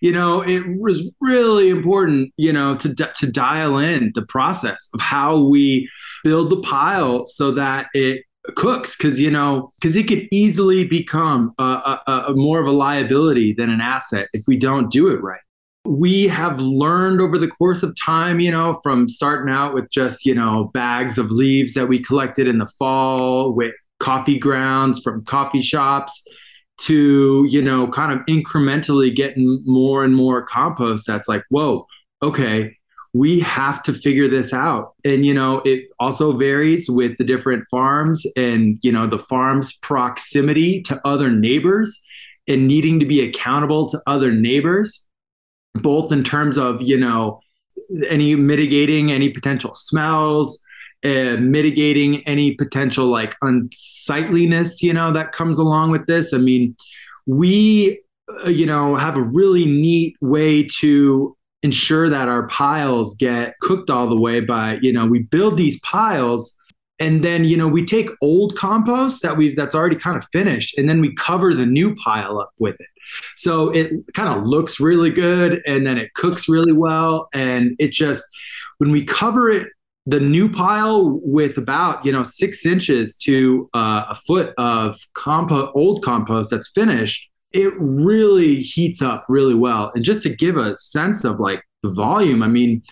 you 0.00 0.12
know 0.12 0.42
it 0.42 0.64
was 0.78 1.10
really 1.20 1.70
important 1.70 2.32
you 2.36 2.52
know 2.52 2.76
to 2.76 2.94
to 2.94 3.30
dial 3.30 3.78
in 3.78 4.12
the 4.14 4.24
process 4.26 4.88
of 4.94 5.00
how 5.00 5.38
we 5.38 5.88
build 6.22 6.50
the 6.50 6.60
pile 6.60 7.26
so 7.26 7.50
that 7.52 7.86
it 7.94 8.22
cooks. 8.56 8.96
Because 8.96 9.18
you 9.20 9.30
know 9.30 9.70
because 9.80 9.96
it 9.96 10.08
could 10.08 10.26
easily 10.32 10.84
become 10.84 11.52
a, 11.58 11.98
a, 12.06 12.24
a 12.28 12.34
more 12.34 12.60
of 12.60 12.66
a 12.66 12.72
liability 12.72 13.52
than 13.52 13.70
an 13.70 13.80
asset 13.80 14.28
if 14.32 14.44
we 14.46 14.56
don't 14.56 14.90
do 14.90 15.08
it 15.08 15.22
right. 15.22 15.40
We 15.86 16.28
have 16.28 16.58
learned 16.60 17.20
over 17.20 17.36
the 17.36 17.48
course 17.48 17.82
of 17.82 17.94
time, 18.02 18.40
you 18.40 18.50
know, 18.50 18.80
from 18.82 19.06
starting 19.06 19.52
out 19.52 19.74
with 19.74 19.90
just, 19.90 20.24
you 20.24 20.34
know, 20.34 20.70
bags 20.72 21.18
of 21.18 21.30
leaves 21.30 21.74
that 21.74 21.88
we 21.88 22.02
collected 22.02 22.48
in 22.48 22.56
the 22.56 22.70
fall 22.78 23.52
with 23.52 23.74
coffee 24.00 24.38
grounds 24.38 25.02
from 25.02 25.22
coffee 25.26 25.60
shops 25.60 26.26
to 26.76 27.46
you 27.48 27.62
know 27.62 27.86
kind 27.88 28.12
of 28.12 28.24
incrementally 28.26 29.14
getting 29.14 29.62
more 29.64 30.04
and 30.04 30.14
more 30.14 30.44
compost 30.44 31.06
that's 31.06 31.28
like 31.28 31.44
whoa 31.48 31.86
okay 32.22 32.76
we 33.14 33.38
have 33.38 33.80
to 33.84 33.92
figure 33.92 34.26
this 34.26 34.52
out. 34.52 34.94
And 35.04 35.24
you 35.24 35.32
know 35.32 35.62
it 35.64 35.88
also 35.98 36.36
varies 36.36 36.90
with 36.90 37.16
the 37.16 37.24
different 37.24 37.64
farms 37.70 38.26
and 38.36 38.78
you 38.82 38.92
know 38.92 39.06
the 39.06 39.18
farm's 39.18 39.72
proximity 39.78 40.82
to 40.82 41.00
other 41.06 41.30
neighbors 41.30 42.02
and 42.46 42.68
needing 42.68 43.00
to 43.00 43.06
be 43.06 43.22
accountable 43.22 43.88
to 43.88 44.02
other 44.06 44.32
neighbors 44.32 45.06
both 45.76 46.12
in 46.12 46.22
terms 46.22 46.58
of 46.58 46.82
you 46.82 46.98
know 46.98 47.40
any 48.08 48.34
mitigating 48.34 49.10
any 49.10 49.30
potential 49.30 49.72
smells 49.74 50.62
uh, 51.04 51.36
mitigating 51.38 52.26
any 52.26 52.54
potential 52.54 53.06
like 53.06 53.36
unsightliness, 53.42 54.82
you 54.82 54.92
know, 54.92 55.12
that 55.12 55.32
comes 55.32 55.58
along 55.58 55.90
with 55.90 56.06
this. 56.06 56.32
I 56.32 56.38
mean, 56.38 56.74
we, 57.26 58.00
uh, 58.44 58.48
you 58.48 58.66
know, 58.66 58.96
have 58.96 59.16
a 59.16 59.22
really 59.22 59.66
neat 59.66 60.16
way 60.20 60.66
to 60.80 61.36
ensure 61.62 62.08
that 62.08 62.28
our 62.28 62.46
piles 62.48 63.14
get 63.16 63.58
cooked 63.60 63.90
all 63.90 64.06
the 64.06 64.20
way 64.20 64.40
by, 64.40 64.78
you 64.82 64.92
know, 64.92 65.06
we 65.06 65.20
build 65.20 65.56
these 65.56 65.78
piles 65.80 66.56
and 67.00 67.24
then 67.24 67.44
you 67.44 67.56
know 67.56 67.66
we 67.66 67.84
take 67.84 68.08
old 68.20 68.56
compost 68.56 69.22
that 69.22 69.36
we've 69.36 69.56
that's 69.56 69.74
already 69.74 69.96
kind 69.96 70.16
of 70.16 70.24
finished 70.32 70.78
and 70.78 70.88
then 70.88 71.00
we 71.00 71.14
cover 71.16 71.52
the 71.52 71.66
new 71.66 71.94
pile 71.96 72.38
up 72.38 72.52
with 72.58 72.80
it 72.80 72.86
so 73.36 73.70
it 73.70 73.90
kind 74.14 74.28
of 74.28 74.46
looks 74.46 74.78
really 74.78 75.10
good 75.10 75.60
and 75.66 75.86
then 75.86 75.98
it 75.98 76.14
cooks 76.14 76.48
really 76.48 76.72
well 76.72 77.28
and 77.34 77.74
it 77.78 77.90
just 77.90 78.24
when 78.78 78.90
we 78.92 79.04
cover 79.04 79.50
it 79.50 79.68
the 80.06 80.20
new 80.20 80.50
pile 80.50 81.18
with 81.22 81.56
about 81.56 82.04
you 82.04 82.12
know 82.12 82.22
six 82.22 82.66
inches 82.66 83.16
to 83.16 83.68
uh, 83.74 84.04
a 84.10 84.14
foot 84.14 84.52
of 84.58 84.98
compost 85.14 85.72
old 85.74 86.04
compost 86.04 86.50
that's 86.50 86.70
finished 86.70 87.30
it 87.52 87.72
really 87.78 88.56
heats 88.56 89.00
up 89.00 89.24
really 89.28 89.54
well. 89.54 89.92
And 89.94 90.04
just 90.04 90.24
to 90.24 90.34
give 90.34 90.56
a 90.56 90.76
sense 90.76 91.22
of 91.24 91.38
like 91.38 91.62
the 91.82 91.90
volume 91.90 92.42
i 92.42 92.48
mean 92.48 92.82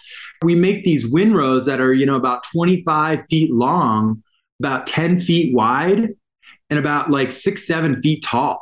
we 0.44 0.54
make 0.54 0.84
these 0.84 1.10
windrows 1.10 1.64
that 1.64 1.80
are 1.80 1.94
you 1.94 2.04
know 2.04 2.14
about 2.14 2.44
25 2.52 3.20
feet 3.30 3.50
long 3.50 4.22
about 4.60 4.86
10 4.86 5.18
feet 5.18 5.54
wide 5.54 6.10
and 6.68 6.78
about 6.78 7.10
like 7.10 7.32
six 7.32 7.66
seven 7.66 8.02
feet 8.02 8.22
tall 8.22 8.60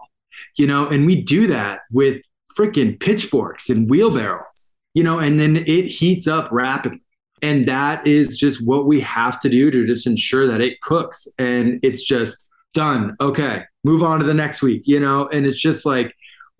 you 0.56 0.66
know? 0.66 0.88
And 0.88 1.06
we 1.06 1.20
do 1.20 1.46
that 1.48 1.80
with 1.90 2.22
freaking 2.56 2.98
pitchforks 2.98 3.70
and 3.70 3.90
wheelbarrows 3.90 4.72
you 4.94 5.02
know? 5.02 5.18
And 5.18 5.38
then 5.40 5.56
it 5.56 5.86
heats 5.86 6.28
up 6.28 6.48
rapidly 6.52 7.00
and 7.42 7.66
that 7.68 8.06
is 8.06 8.38
just 8.38 8.64
what 8.66 8.86
we 8.86 9.00
have 9.00 9.40
to 9.40 9.48
do 9.48 9.70
to 9.70 9.86
just 9.86 10.06
ensure 10.06 10.46
that 10.46 10.60
it 10.60 10.80
cooks 10.80 11.26
and 11.38 11.80
it's 11.82 12.04
just 12.04 12.50
done. 12.74 13.16
Okay, 13.20 13.62
move 13.84 14.02
on 14.02 14.20
to 14.20 14.26
the 14.26 14.34
next 14.34 14.62
week, 14.62 14.82
you 14.86 15.00
know? 15.00 15.28
And 15.28 15.46
it's 15.46 15.60
just 15.60 15.84
like 15.86 16.14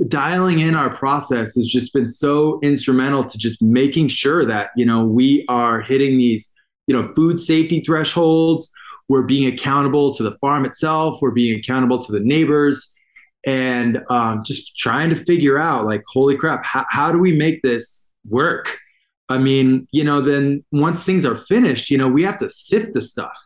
dialing 0.09 0.61
in 0.61 0.75
our 0.75 0.95
process 0.95 1.55
has 1.55 1.67
just 1.67 1.93
been 1.93 2.09
so 2.09 2.59
instrumental 2.63 3.25
to 3.25 3.39
just 3.39 3.63
making 3.63 4.09
sure 4.09 4.47
that, 4.47 4.71
you 4.77 4.87
know, 4.87 5.05
we 5.05 5.45
are 5.49 5.81
hitting 5.81 6.17
these, 6.17 6.53
you 6.87 6.97
know, 6.97 7.13
food 7.15 7.39
safety 7.39 7.81
thresholds. 7.81 8.73
We're 9.09 9.23
being 9.23 9.53
accountable 9.53 10.15
to 10.15 10.23
the 10.23 10.37
farm 10.41 10.65
itself. 10.65 11.19
We're 11.21 11.33
being 11.33 11.59
accountable 11.59 11.99
to 11.99 12.13
the 12.13 12.21
neighbors 12.21 12.95
and 13.47 14.01
um, 14.11 14.43
just 14.45 14.77
trying 14.77 15.11
to 15.11 15.17
figure 15.17 15.59
out 15.59 15.85
like, 15.85 16.03
holy 16.07 16.37
crap, 16.37 16.65
how, 16.65 16.85
how 16.91 17.11
do 17.13 17.19
we 17.19 17.37
make 17.37 17.63
this 17.63 18.11
work? 18.29 18.79
I 19.31 19.39
mean, 19.39 19.87
you 19.93 20.03
know, 20.03 20.21
then 20.21 20.65
once 20.73 21.05
things 21.05 21.25
are 21.25 21.37
finished, 21.37 21.89
you 21.89 21.97
know, 21.97 22.09
we 22.09 22.25
have 22.25 22.37
to 22.39 22.51
sift 22.51 22.95
the 22.95 23.01
stuff. 23.01 23.39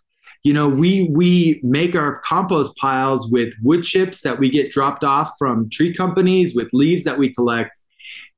You 0.42 0.52
know, 0.52 0.68
we 0.68 1.08
we 1.10 1.60
make 1.62 1.94
our 1.94 2.20
compost 2.20 2.76
piles 2.76 3.30
with 3.30 3.54
wood 3.62 3.82
chips 3.82 4.22
that 4.22 4.38
we 4.38 4.50
get 4.50 4.70
dropped 4.70 5.04
off 5.04 5.32
from 5.38 5.70
tree 5.70 5.94
companies, 5.94 6.54
with 6.54 6.68
leaves 6.72 7.04
that 7.04 7.18
we 7.18 7.32
collect, 7.32 7.78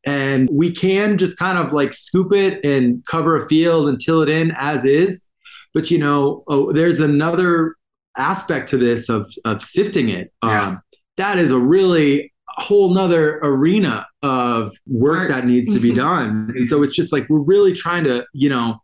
and 0.04 0.48
we 0.50 0.70
can 0.70 1.18
just 1.18 1.38
kind 1.38 1.58
of 1.58 1.72
like 1.72 1.94
scoop 1.94 2.32
it 2.32 2.64
and 2.64 3.04
cover 3.06 3.36
a 3.36 3.48
field 3.48 3.88
and 3.88 4.00
till 4.00 4.22
it 4.22 4.28
in 4.28 4.52
as 4.56 4.84
is. 4.84 5.26
But 5.72 5.90
you 5.90 5.98
know, 5.98 6.44
oh, 6.48 6.72
there's 6.72 7.00
another 7.00 7.74
aspect 8.16 8.70
to 8.70 8.76
this 8.76 9.08
of 9.08 9.32
of 9.44 9.62
sifting 9.62 10.08
it. 10.08 10.32
Yeah. 10.44 10.68
Um, 10.68 10.82
that 11.16 11.38
is 11.38 11.50
a 11.50 11.58
really 11.58 12.32
whole 12.58 12.92
nother 12.92 13.38
arena 13.38 14.06
of 14.22 14.74
work 14.86 15.28
that 15.28 15.46
needs 15.46 15.72
to 15.74 15.80
be 15.80 15.90
mm-hmm. 15.90 15.98
done. 15.98 16.52
And 16.56 16.66
so 16.66 16.82
it's 16.82 16.94
just 16.94 17.12
like 17.12 17.28
we're 17.28 17.40
really 17.40 17.72
trying 17.72 18.04
to, 18.04 18.24
you 18.32 18.48
know, 18.48 18.80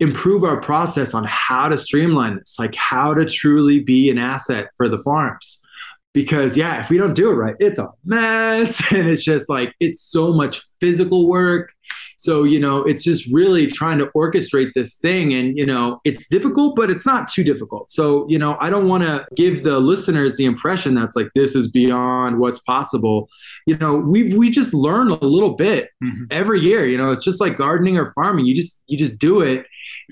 improve 0.00 0.42
our 0.42 0.60
process 0.60 1.14
on 1.14 1.24
how 1.24 1.68
to 1.68 1.76
streamline 1.76 2.36
this, 2.36 2.56
like 2.58 2.74
how 2.74 3.14
to 3.14 3.24
truly 3.24 3.80
be 3.80 4.10
an 4.10 4.18
asset 4.18 4.68
for 4.76 4.88
the 4.88 4.98
farms. 4.98 5.62
Because 6.12 6.56
yeah, 6.56 6.80
if 6.80 6.90
we 6.90 6.98
don't 6.98 7.14
do 7.14 7.30
it 7.30 7.34
right, 7.34 7.54
it's 7.58 7.78
a 7.78 7.88
mess. 8.04 8.92
And 8.92 9.08
it's 9.08 9.24
just 9.24 9.48
like 9.48 9.74
it's 9.80 10.02
so 10.02 10.32
much 10.32 10.60
physical 10.80 11.28
work. 11.28 11.72
So, 12.22 12.44
you 12.44 12.60
know, 12.60 12.84
it's 12.84 13.02
just 13.02 13.28
really 13.34 13.66
trying 13.66 13.98
to 13.98 14.06
orchestrate 14.16 14.74
this 14.74 14.98
thing. 14.98 15.34
And, 15.34 15.58
you 15.58 15.66
know, 15.66 16.00
it's 16.04 16.28
difficult, 16.28 16.76
but 16.76 16.88
it's 16.88 17.04
not 17.04 17.28
too 17.28 17.42
difficult. 17.42 17.90
So, 17.90 18.26
you 18.28 18.38
know, 18.38 18.56
I 18.60 18.70
don't 18.70 18.86
want 18.86 19.02
to 19.02 19.26
give 19.34 19.64
the 19.64 19.80
listeners 19.80 20.36
the 20.36 20.44
impression 20.44 20.94
that's 20.94 21.16
like 21.16 21.30
this 21.34 21.56
is 21.56 21.68
beyond 21.68 22.38
what's 22.38 22.60
possible. 22.60 23.28
You 23.66 23.76
know, 23.76 23.96
we've 23.96 24.36
we 24.36 24.50
just 24.50 24.72
learn 24.72 25.10
a 25.10 25.24
little 25.24 25.54
bit 25.54 25.90
mm-hmm. 26.00 26.26
every 26.30 26.60
year. 26.60 26.86
You 26.86 26.96
know, 26.96 27.10
it's 27.10 27.24
just 27.24 27.40
like 27.40 27.58
gardening 27.58 27.96
or 27.98 28.12
farming. 28.12 28.46
You 28.46 28.54
just 28.54 28.84
you 28.86 28.96
just 28.96 29.18
do 29.18 29.40
it 29.40 29.66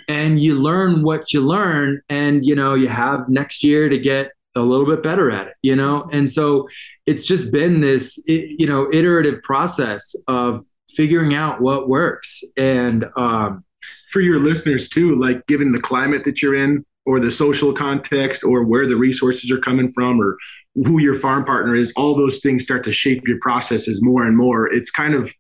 and 0.09 0.41
you 0.41 0.57
learn 0.57 1.05
what 1.05 1.33
you 1.33 1.47
learn. 1.47 2.01
And, 2.09 2.45
you 2.45 2.57
know, 2.57 2.75
you 2.75 2.89
have 2.89 3.29
next 3.29 3.63
year 3.63 3.89
to 3.89 3.99
get 3.99 4.33
a 4.57 4.61
little 4.61 4.87
bit 4.87 5.03
better 5.03 5.31
at 5.31 5.47
it, 5.47 5.55
you 5.63 5.77
know? 5.77 6.09
And 6.13 6.29
so 6.29 6.69
it's 7.07 7.25
just 7.25 7.53
been 7.53 7.81
this, 7.81 8.21
you 8.27 8.67
know, 8.67 8.89
iterative 8.93 9.43
process 9.43 10.17
of 10.27 10.65
figuring 10.95 11.35
out 11.35 11.61
what 11.61 11.89
works. 11.89 12.43
And 12.57 13.07
um, 13.17 13.65
for 14.11 14.21
your 14.21 14.39
listeners 14.39 14.89
too, 14.89 15.17
like 15.17 15.47
given 15.47 15.73
the 15.73 15.81
climate 15.81 16.25
that 16.25 16.43
you're 16.43 16.55
in, 16.55 16.85
or 17.07 17.19
the 17.19 17.31
social 17.31 17.73
context, 17.73 18.45
or 18.45 18.65
where 18.65 18.87
the 18.87 18.97
resources 18.97 19.51
are 19.51 19.59
coming 19.59 19.89
from, 19.89 20.21
or 20.21 20.37
who 20.75 21.01
your 21.01 21.15
farm 21.15 21.45
partner 21.45 21.75
is, 21.75 21.93
all 21.97 22.15
those 22.15 22.41
things 22.41 22.63
start 22.63 22.85
to 22.85 22.93
shape 22.93 23.27
your 23.27 23.39
processes 23.41 24.01
more 24.03 24.27
and 24.27 24.37
more. 24.37 24.73
It's 24.73 24.91
kind 24.91 25.15
of 25.15 25.33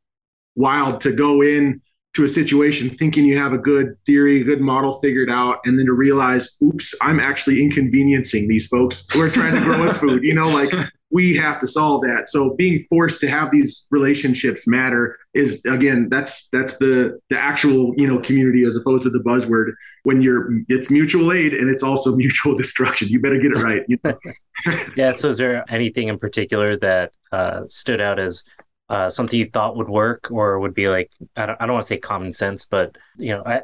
wild 0.56 1.00
to 1.02 1.12
go 1.12 1.42
in 1.42 1.80
to 2.14 2.24
a 2.24 2.28
situation 2.28 2.90
thinking 2.90 3.24
you 3.24 3.38
have 3.38 3.52
a 3.52 3.58
good 3.58 3.94
theory, 4.04 4.40
a 4.40 4.44
good 4.44 4.60
model 4.60 5.00
figured 5.00 5.30
out, 5.30 5.58
and 5.64 5.78
then 5.78 5.86
to 5.86 5.92
realize, 5.92 6.56
oops, 6.62 6.94
I'm 7.00 7.20
actually 7.20 7.62
inconveniencing 7.62 8.48
these 8.48 8.66
folks 8.66 9.06
who 9.12 9.20
are 9.20 9.30
trying 9.30 9.54
to 9.54 9.60
grow 9.60 9.84
us 9.84 9.98
food. 10.00 10.24
You 10.24 10.34
know, 10.34 10.48
like 10.48 10.72
we 11.10 11.36
have 11.36 11.58
to 11.60 11.66
solve 11.66 12.02
that. 12.02 12.28
So 12.28 12.54
being 12.54 12.78
forced 12.88 13.20
to 13.20 13.28
have 13.28 13.50
these 13.50 13.86
relationships 13.90 14.66
matter 14.66 15.18
is 15.34 15.64
again, 15.64 16.08
that's 16.08 16.48
that's 16.48 16.78
the 16.78 17.18
the 17.28 17.38
actual 17.38 17.92
you 17.96 18.06
know 18.06 18.18
community 18.18 18.64
as 18.64 18.76
opposed 18.76 19.02
to 19.04 19.10
the 19.10 19.20
buzzword. 19.20 19.72
When 20.04 20.22
you're 20.22 20.50
it's 20.68 20.90
mutual 20.90 21.32
aid 21.32 21.52
and 21.54 21.68
it's 21.68 21.82
also 21.82 22.14
mutual 22.24 22.54
destruction. 22.54 23.08
You 23.08 23.20
better 23.20 23.38
get 23.38 23.52
it 23.52 23.62
right. 23.62 23.82
You 23.88 23.98
know? 24.04 24.18
yeah. 24.96 25.10
So 25.10 25.28
is 25.28 25.38
there 25.38 25.64
anything 25.68 26.08
in 26.08 26.18
particular 26.18 26.76
that 26.78 27.12
uh, 27.32 27.62
stood 27.66 28.00
out 28.00 28.18
as 28.18 28.44
uh, 28.88 29.08
something 29.08 29.38
you 29.38 29.46
thought 29.46 29.76
would 29.76 29.88
work 29.88 30.28
or 30.30 30.58
would 30.58 30.74
be 30.74 30.88
like 30.88 31.10
I 31.36 31.46
don't, 31.46 31.60
I 31.60 31.66
don't 31.66 31.74
want 31.74 31.84
to 31.84 31.88
say 31.88 31.98
common 31.98 32.32
sense, 32.32 32.66
but 32.66 32.96
you 33.16 33.30
know, 33.30 33.42
I, 33.44 33.62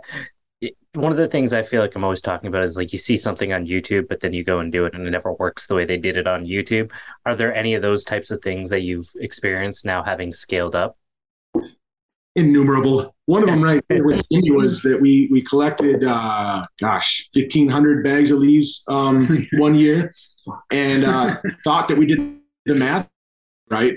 one 0.96 1.12
of 1.12 1.18
the 1.18 1.28
things 1.28 1.52
I 1.52 1.62
feel 1.62 1.80
like 1.80 1.94
I'm 1.94 2.04
always 2.04 2.20
talking 2.20 2.48
about 2.48 2.64
is 2.64 2.76
like 2.76 2.92
you 2.92 2.98
see 2.98 3.16
something 3.16 3.52
on 3.52 3.66
YouTube, 3.66 4.08
but 4.08 4.20
then 4.20 4.32
you 4.32 4.42
go 4.42 4.58
and 4.58 4.72
do 4.72 4.86
it 4.86 4.94
and 4.94 5.06
it 5.06 5.10
never 5.10 5.32
works 5.34 5.66
the 5.66 5.74
way 5.74 5.84
they 5.84 5.98
did 5.98 6.16
it 6.16 6.26
on 6.26 6.46
YouTube. 6.46 6.90
Are 7.24 7.34
there 7.34 7.54
any 7.54 7.74
of 7.74 7.82
those 7.82 8.04
types 8.04 8.30
of 8.30 8.42
things 8.42 8.70
that 8.70 8.80
you've 8.80 9.10
experienced 9.16 9.84
now 9.84 10.02
having 10.02 10.32
scaled 10.32 10.74
up? 10.74 10.96
Innumerable. 12.34 13.14
One 13.26 13.42
of 13.42 13.48
them 13.48 13.62
right 13.62 13.82
there 13.88 14.04
with 14.04 14.24
Jimmy 14.32 14.50
was 14.50 14.82
that 14.82 15.00
we 15.00 15.28
we 15.30 15.42
collected 15.42 16.04
uh 16.04 16.66
gosh, 16.78 17.28
fifteen 17.32 17.68
hundred 17.68 18.04
bags 18.04 18.30
of 18.30 18.38
leaves 18.38 18.84
um 18.88 19.46
one 19.54 19.74
year 19.74 20.12
and 20.70 21.04
uh 21.04 21.36
thought 21.64 21.88
that 21.88 21.96
we 21.96 22.06
did 22.06 22.38
the 22.66 22.74
math 22.74 23.08
right. 23.70 23.96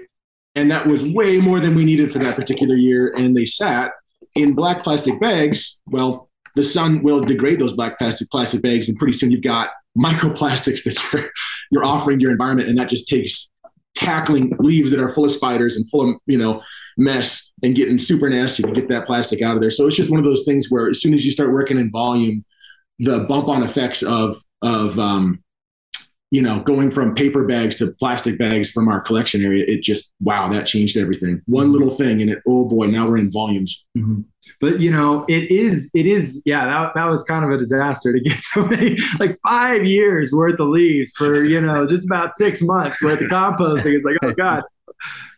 And 0.56 0.72
that 0.72 0.88
was 0.88 1.04
way 1.04 1.38
more 1.38 1.60
than 1.60 1.76
we 1.76 1.86
needed 1.86 2.12
for 2.12 2.20
that 2.20 2.36
particular 2.36 2.76
year. 2.76 3.14
And 3.16 3.36
they 3.36 3.46
sat 3.46 3.92
in 4.36 4.54
black 4.54 4.84
plastic 4.84 5.20
bags. 5.20 5.82
Well, 5.86 6.29
the 6.56 6.64
sun 6.64 7.04
will 7.04 7.22
degrade 7.22 7.60
those 7.60 7.74
black 7.74 7.98
plastic 7.98 8.30
plastic 8.30 8.62
bags, 8.62 8.90
and 8.90 8.98
pretty 8.98 9.14
soon 9.14 9.32
you've 9.32 9.42
got 9.42 9.70
microplastics 9.98 10.84
that 10.84 10.98
you're 11.12 11.24
you're 11.72 11.86
offering 11.86 12.20
your 12.20 12.32
environment, 12.32 12.70
and 12.70 12.78
that 12.78 12.90
just 12.90 13.08
takes 13.08 13.50
tackling 13.96 14.54
leaves 14.60 14.92
that 14.92 15.00
are 15.00 15.10
full 15.10 15.26
of 15.26 15.32
spiders 15.32 15.76
and 15.76 15.90
full 15.90 16.10
of 16.10 16.16
you 16.26 16.38
know 16.38 16.62
mess 16.98 17.52
and 17.64 17.76
getting 17.76 17.98
super 17.98 18.30
nasty 18.30 18.64
to 18.64 18.72
get 18.72 18.88
that 18.88 19.06
plastic 19.06 19.42
out 19.42 19.56
of 19.56 19.62
there. 19.62 19.72
So 19.72 19.86
it's 19.86 19.96
just 19.96 20.12
one 20.12 20.20
of 20.20 20.26
those 20.26 20.44
things 20.46 20.68
where 20.70 20.90
as 20.90 21.02
soon 21.02 21.14
as 21.14 21.26
you 21.26 21.32
start 21.32 21.52
working 21.52 21.78
in 21.78 21.92
volume, 21.92 22.46
the 23.00 23.22
bump 23.22 23.48
on 23.48 23.64
effects 23.64 24.04
of 24.04 24.36
of 24.62 24.98
um, 25.00 25.44
you 26.32 26.44
know, 26.44 26.60
going 26.60 26.92
from 26.92 27.16
paper 27.16 27.46
bags 27.46 27.76
to 27.78 27.92
plastic 27.94 28.38
bags 28.38 28.70
from 28.70 28.88
our 28.88 29.02
collection 29.02 29.44
area, 29.44 29.66
it 29.68 29.82
just 29.82 30.12
wow, 30.22 30.48
that 30.50 30.68
changed 30.68 30.96
everything. 30.96 31.42
One 31.46 31.66
mm-hmm. 31.66 31.74
little 31.74 31.90
thing, 31.90 32.22
and 32.22 32.30
it 32.30 32.40
oh 32.48 32.66
boy, 32.66 32.86
now 32.88 33.08
we're 33.08 33.18
in 33.18 33.32
volumes. 33.32 33.86
Mm-hmm. 33.98 34.22
But 34.62 34.80
you 34.80 34.92
know, 34.92 35.26
it 35.28 35.50
is 35.50 35.90
it 35.96 36.06
is 36.06 36.42
yeah, 36.46 36.66
that 36.66 36.94
that 36.94 37.06
was 37.06 37.24
kind 37.24 37.44
of 37.44 37.52
a 37.52 37.58
disaster 37.58 38.14
to 38.14 38.20
get 38.20 38.38
so 38.42 38.66
many 38.66 38.98
like 39.20 39.38
five 39.48 39.86
years 39.86 40.32
worth 40.32 40.60
of 40.60 40.70
leaves 40.70 41.12
for 41.14 41.44
you 41.44 41.60
know 41.60 41.88
just 41.88 42.06
about 42.06 42.36
six 42.36 42.62
months 42.62 43.02
worth 43.02 43.22
of 43.22 43.28
composting. 43.28 43.96
It's 43.96 44.06
like 44.06 44.18
oh 44.22 44.34
god, 44.34 44.64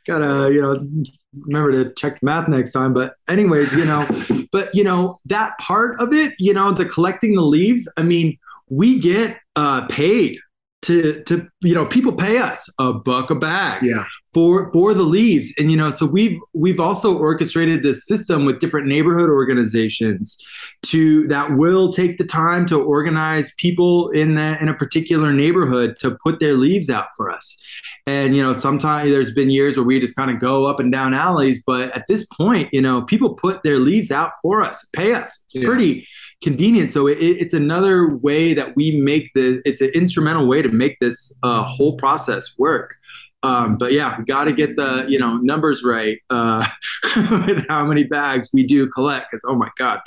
gotta 0.05 0.51
you 0.53 0.61
know 0.61 1.05
remember 1.47 1.83
to 1.83 1.93
check 1.93 2.19
the 2.19 2.25
math 2.25 2.49
next 2.49 2.73
time. 2.73 2.93
But 2.93 3.13
anyways, 3.29 3.73
you 3.73 3.85
know, 3.85 4.05
but 4.51 4.75
you 4.75 4.83
know 4.83 5.19
that 5.27 5.57
part 5.59 6.01
of 6.01 6.11
it, 6.11 6.33
you 6.37 6.53
know, 6.53 6.73
the 6.73 6.85
collecting 6.85 7.35
the 7.35 7.43
leaves. 7.43 7.89
I 7.95 8.03
mean, 8.03 8.37
we 8.69 8.99
get 8.99 9.37
uh, 9.55 9.87
paid 9.87 10.37
to 10.81 11.21
to 11.23 11.47
you 11.61 11.75
know 11.75 11.85
people 11.85 12.11
pay 12.11 12.37
us 12.37 12.69
a 12.79 12.91
buck 12.93 13.29
a 13.29 13.35
bag 13.35 13.83
yeah. 13.83 14.03
for 14.33 14.71
for 14.71 14.93
the 14.93 15.03
leaves. 15.03 15.53
And 15.59 15.69
you 15.69 15.77
know 15.77 15.91
so 15.91 16.05
we've 16.05 16.39
we've 16.53 16.79
also 16.79 17.17
orchestrated 17.17 17.83
this 17.83 18.05
system 18.07 18.45
with 18.45 18.59
different 18.59 18.87
neighborhood 18.87 19.29
organizations 19.29 20.37
to 20.83 21.27
that 21.27 21.55
will 21.55 21.93
take 21.93 22.17
the 22.17 22.25
time 22.25 22.65
to 22.67 22.81
organize 22.81 23.53
people 23.57 24.09
in 24.09 24.35
that 24.35 24.61
in 24.61 24.69
a 24.69 24.73
particular 24.73 25.31
neighborhood 25.31 25.95
to 25.99 26.17
put 26.23 26.39
their 26.39 26.53
leaves 26.53 26.89
out 26.89 27.07
for 27.15 27.29
us. 27.29 27.61
And 28.07 28.35
you 28.35 28.41
know 28.41 28.53
sometimes 28.53 29.11
there's 29.11 29.33
been 29.33 29.51
years 29.51 29.77
where 29.77 29.85
we 29.85 29.99
just 29.99 30.15
kind 30.15 30.31
of 30.31 30.39
go 30.39 30.65
up 30.65 30.79
and 30.79 30.91
down 30.91 31.13
alleys 31.13 31.61
but 31.65 31.95
at 31.95 32.05
this 32.07 32.25
point 32.25 32.69
you 32.71 32.81
know 32.81 33.03
people 33.03 33.35
put 33.35 33.61
their 33.63 33.77
leaves 33.77 34.09
out 34.09 34.31
for 34.41 34.63
us 34.63 34.83
pay 34.93 35.13
us. 35.13 35.43
It's 35.45 35.55
yeah. 35.55 35.65
pretty 35.65 36.07
convenient. 36.41 36.91
So 36.91 37.07
it, 37.07 37.17
it's 37.19 37.53
another 37.53 38.15
way 38.17 38.53
that 38.53 38.75
we 38.75 38.99
make 38.99 39.31
the. 39.33 39.61
It's 39.65 39.81
an 39.81 39.89
instrumental 39.93 40.47
way 40.47 40.61
to 40.61 40.69
make 40.69 40.99
this 40.99 41.35
uh, 41.43 41.63
whole 41.63 41.97
process 41.97 42.57
work. 42.57 42.95
Um, 43.43 43.77
but 43.77 43.91
yeah, 43.91 44.17
we 44.19 44.25
got 44.25 44.43
to 44.43 44.53
get 44.53 44.75
the 44.75 45.05
you 45.07 45.17
know 45.17 45.37
numbers 45.37 45.83
right 45.83 46.19
uh, 46.29 46.67
with 47.15 47.67
how 47.67 47.85
many 47.85 48.03
bags 48.03 48.49
we 48.53 48.65
do 48.65 48.87
collect. 48.87 49.31
Because 49.31 49.43
oh 49.47 49.55
my 49.55 49.69
god, 49.77 49.99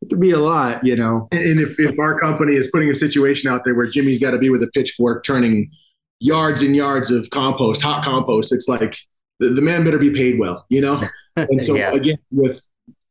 it 0.00 0.08
could 0.08 0.20
be 0.20 0.30
a 0.30 0.40
lot, 0.40 0.84
you 0.84 0.96
know. 0.96 1.28
And 1.32 1.60
if 1.60 1.78
if 1.78 1.98
our 1.98 2.18
company 2.18 2.54
is 2.54 2.70
putting 2.70 2.88
a 2.88 2.94
situation 2.94 3.50
out 3.50 3.64
there 3.64 3.74
where 3.74 3.86
Jimmy's 3.86 4.18
got 4.18 4.30
to 4.30 4.38
be 4.38 4.50
with 4.50 4.62
a 4.62 4.68
pitchfork 4.68 5.24
turning 5.24 5.70
yards 6.20 6.62
and 6.62 6.74
yards 6.74 7.10
of 7.10 7.28
compost, 7.30 7.82
hot 7.82 8.04
compost, 8.04 8.52
it's 8.52 8.68
like 8.68 8.96
the, 9.38 9.50
the 9.50 9.62
man 9.62 9.84
better 9.84 9.98
be 9.98 10.10
paid 10.10 10.38
well, 10.38 10.64
you 10.68 10.80
know. 10.80 11.02
And 11.36 11.62
so 11.62 11.76
yeah. 11.76 11.92
again, 11.92 12.16
with 12.32 12.64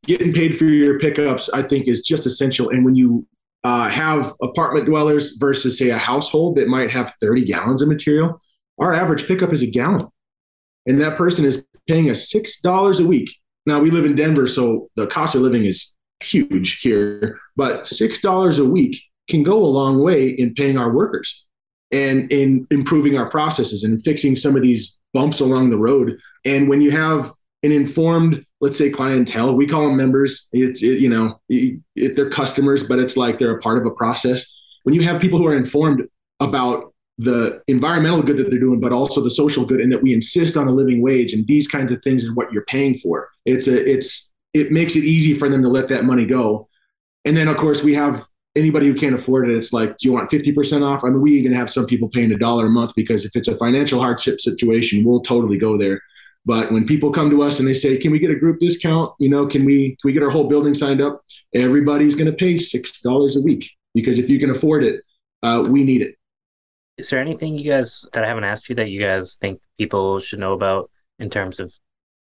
getting 0.07 0.33
paid 0.33 0.57
for 0.57 0.65
your 0.65 0.99
pickups, 0.99 1.49
I 1.49 1.61
think, 1.61 1.87
is 1.87 2.01
just 2.01 2.25
essential. 2.25 2.69
And 2.69 2.83
when 2.83 2.95
you 2.95 3.27
uh, 3.63 3.89
have 3.89 4.33
apartment 4.41 4.85
dwellers 4.85 5.37
versus, 5.37 5.77
say, 5.77 5.89
a 5.89 5.97
household 5.97 6.55
that 6.55 6.67
might 6.67 6.89
have 6.89 7.13
30 7.21 7.45
gallons 7.45 7.81
of 7.81 7.89
material, 7.89 8.41
our 8.79 8.93
average 8.93 9.27
pickup 9.27 9.53
is 9.53 9.61
a 9.61 9.69
gallon. 9.69 10.07
And 10.85 11.01
that 11.01 11.17
person 11.17 11.43
is 11.45 11.65
paying 11.87 12.09
us 12.09 12.31
$6 12.33 12.99
a 12.99 13.05
week. 13.05 13.29
Now, 13.65 13.79
we 13.79 13.91
live 13.91 14.05
in 14.05 14.15
Denver, 14.15 14.47
so 14.47 14.89
the 14.95 15.07
cost 15.07 15.35
of 15.35 15.41
living 15.41 15.65
is 15.65 15.93
huge 16.21 16.79
here, 16.79 17.37
but 17.57 17.83
$6 17.83 18.59
a 18.59 18.65
week 18.65 19.01
can 19.27 19.43
go 19.43 19.57
a 19.61 19.65
long 19.65 20.01
way 20.01 20.29
in 20.29 20.53
paying 20.53 20.77
our 20.77 20.93
workers 20.93 21.45
and 21.91 22.31
in 22.31 22.65
improving 22.71 23.17
our 23.17 23.29
processes 23.29 23.83
and 23.83 24.01
fixing 24.03 24.35
some 24.35 24.55
of 24.55 24.61
these 24.61 24.97
bumps 25.13 25.41
along 25.41 25.69
the 25.69 25.77
road. 25.77 26.17
And 26.45 26.69
when 26.69 26.81
you 26.81 26.91
have 26.91 27.31
an 27.67 27.73
informed 27.73 28.43
let's 28.59 28.77
say 28.77 28.89
clientele. 28.89 29.55
We 29.55 29.67
call 29.67 29.87
them 29.87 29.97
members. 29.97 30.47
It's 30.51 30.81
it, 30.81 30.99
you 30.99 31.09
know 31.09 31.39
it, 31.49 32.15
they're 32.15 32.29
customers 32.29 32.83
but 32.83 32.99
it's 32.99 33.17
like 33.17 33.37
they're 33.37 33.55
a 33.55 33.61
part 33.61 33.77
of 33.77 33.85
a 33.85 33.91
process. 33.91 34.51
When 34.83 34.95
you 34.95 35.03
have 35.03 35.21
people 35.21 35.37
who 35.37 35.47
are 35.47 35.55
informed 35.55 36.03
about 36.39 36.93
the 37.19 37.61
environmental 37.67 38.21
good 38.21 38.37
that 38.37 38.49
they're 38.49 38.59
doing 38.59 38.79
but 38.79 38.93
also 38.93 39.21
the 39.21 39.29
social 39.29 39.65
good 39.65 39.81
and 39.81 39.91
that 39.91 40.03
we 40.03 40.13
insist 40.13 40.55
on 40.55 40.67
a 40.67 40.71
living 40.71 41.01
wage 41.01 41.33
and 41.33 41.47
these 41.47 41.67
kinds 41.67 41.91
of 41.91 41.99
things 42.03 42.23
is 42.23 42.31
what 42.35 42.51
you're 42.53 42.65
paying 42.65 42.93
for 42.93 43.27
it's 43.43 43.67
a 43.67 43.91
it's 43.91 44.31
it 44.53 44.71
makes 44.71 44.95
it 44.95 45.03
easy 45.03 45.33
for 45.33 45.49
them 45.49 45.61
to 45.63 45.67
let 45.67 45.89
that 45.89 46.05
money 46.05 46.25
go. 46.25 46.67
And 47.25 47.35
then 47.35 47.47
of 47.47 47.57
course 47.57 47.83
we 47.83 47.93
have 47.95 48.25
anybody 48.55 48.87
who 48.87 48.95
can't 48.95 49.15
afford 49.15 49.49
it 49.49 49.55
it's 49.55 49.73
like 49.73 49.97
do 49.97 50.07
you 50.07 50.13
want 50.13 50.29
50% 50.29 50.83
off? 50.83 51.03
I 51.03 51.09
mean 51.09 51.21
we 51.21 51.33
even 51.33 51.53
have 51.53 51.69
some 51.69 51.85
people 51.85 52.07
paying 52.07 52.31
a 52.31 52.37
dollar 52.37 52.67
a 52.67 52.69
month 52.69 52.93
because 52.95 53.25
if 53.25 53.35
it's 53.35 53.47
a 53.47 53.57
financial 53.57 53.99
hardship 53.99 54.39
situation 54.39 55.03
we'll 55.03 55.21
totally 55.21 55.57
go 55.57 55.77
there 55.77 56.01
but 56.47 56.71
when 56.71 56.85
people 56.85 57.11
come 57.11 57.29
to 57.29 57.43
us 57.43 57.59
and 57.59 57.67
they 57.67 57.73
say, 57.73 57.97
"Can 57.97 58.09
we 58.09 58.19
get 58.19 58.31
a 58.31 58.39
group 58.39 58.59
discount? 58.59 59.11
You 59.19 59.27
know, 59.27 59.45
can 59.45 59.65
we 59.65 59.89
can 59.89 60.07
we 60.07 60.13
get 60.13 60.23
our 60.23 60.29
whole 60.29 60.47
building 60.47 60.73
signed 60.73 61.01
up?" 61.01 61.21
Everybody's 61.53 62.15
going 62.15 62.31
to 62.31 62.37
pay 62.37 62.55
six 62.55 63.01
dollars 63.01 63.35
a 63.35 63.41
week 63.41 63.69
because 63.93 64.17
if 64.17 64.29
you 64.29 64.39
can 64.39 64.49
afford 64.49 64.85
it, 64.85 65.01
uh, 65.43 65.65
we 65.69 65.83
need 65.83 66.01
it. 66.01 66.15
Is 66.97 67.09
there 67.09 67.19
anything 67.19 67.57
you 67.57 67.69
guys 67.69 68.05
that 68.13 68.23
I 68.23 68.27
haven't 68.27 68.45
asked 68.45 68.69
you 68.69 68.75
that 68.75 68.89
you 68.89 69.01
guys 69.01 69.35
think 69.35 69.59
people 69.77 70.19
should 70.19 70.39
know 70.39 70.53
about 70.53 70.89
in 71.19 71.29
terms 71.29 71.59
of 71.59 71.73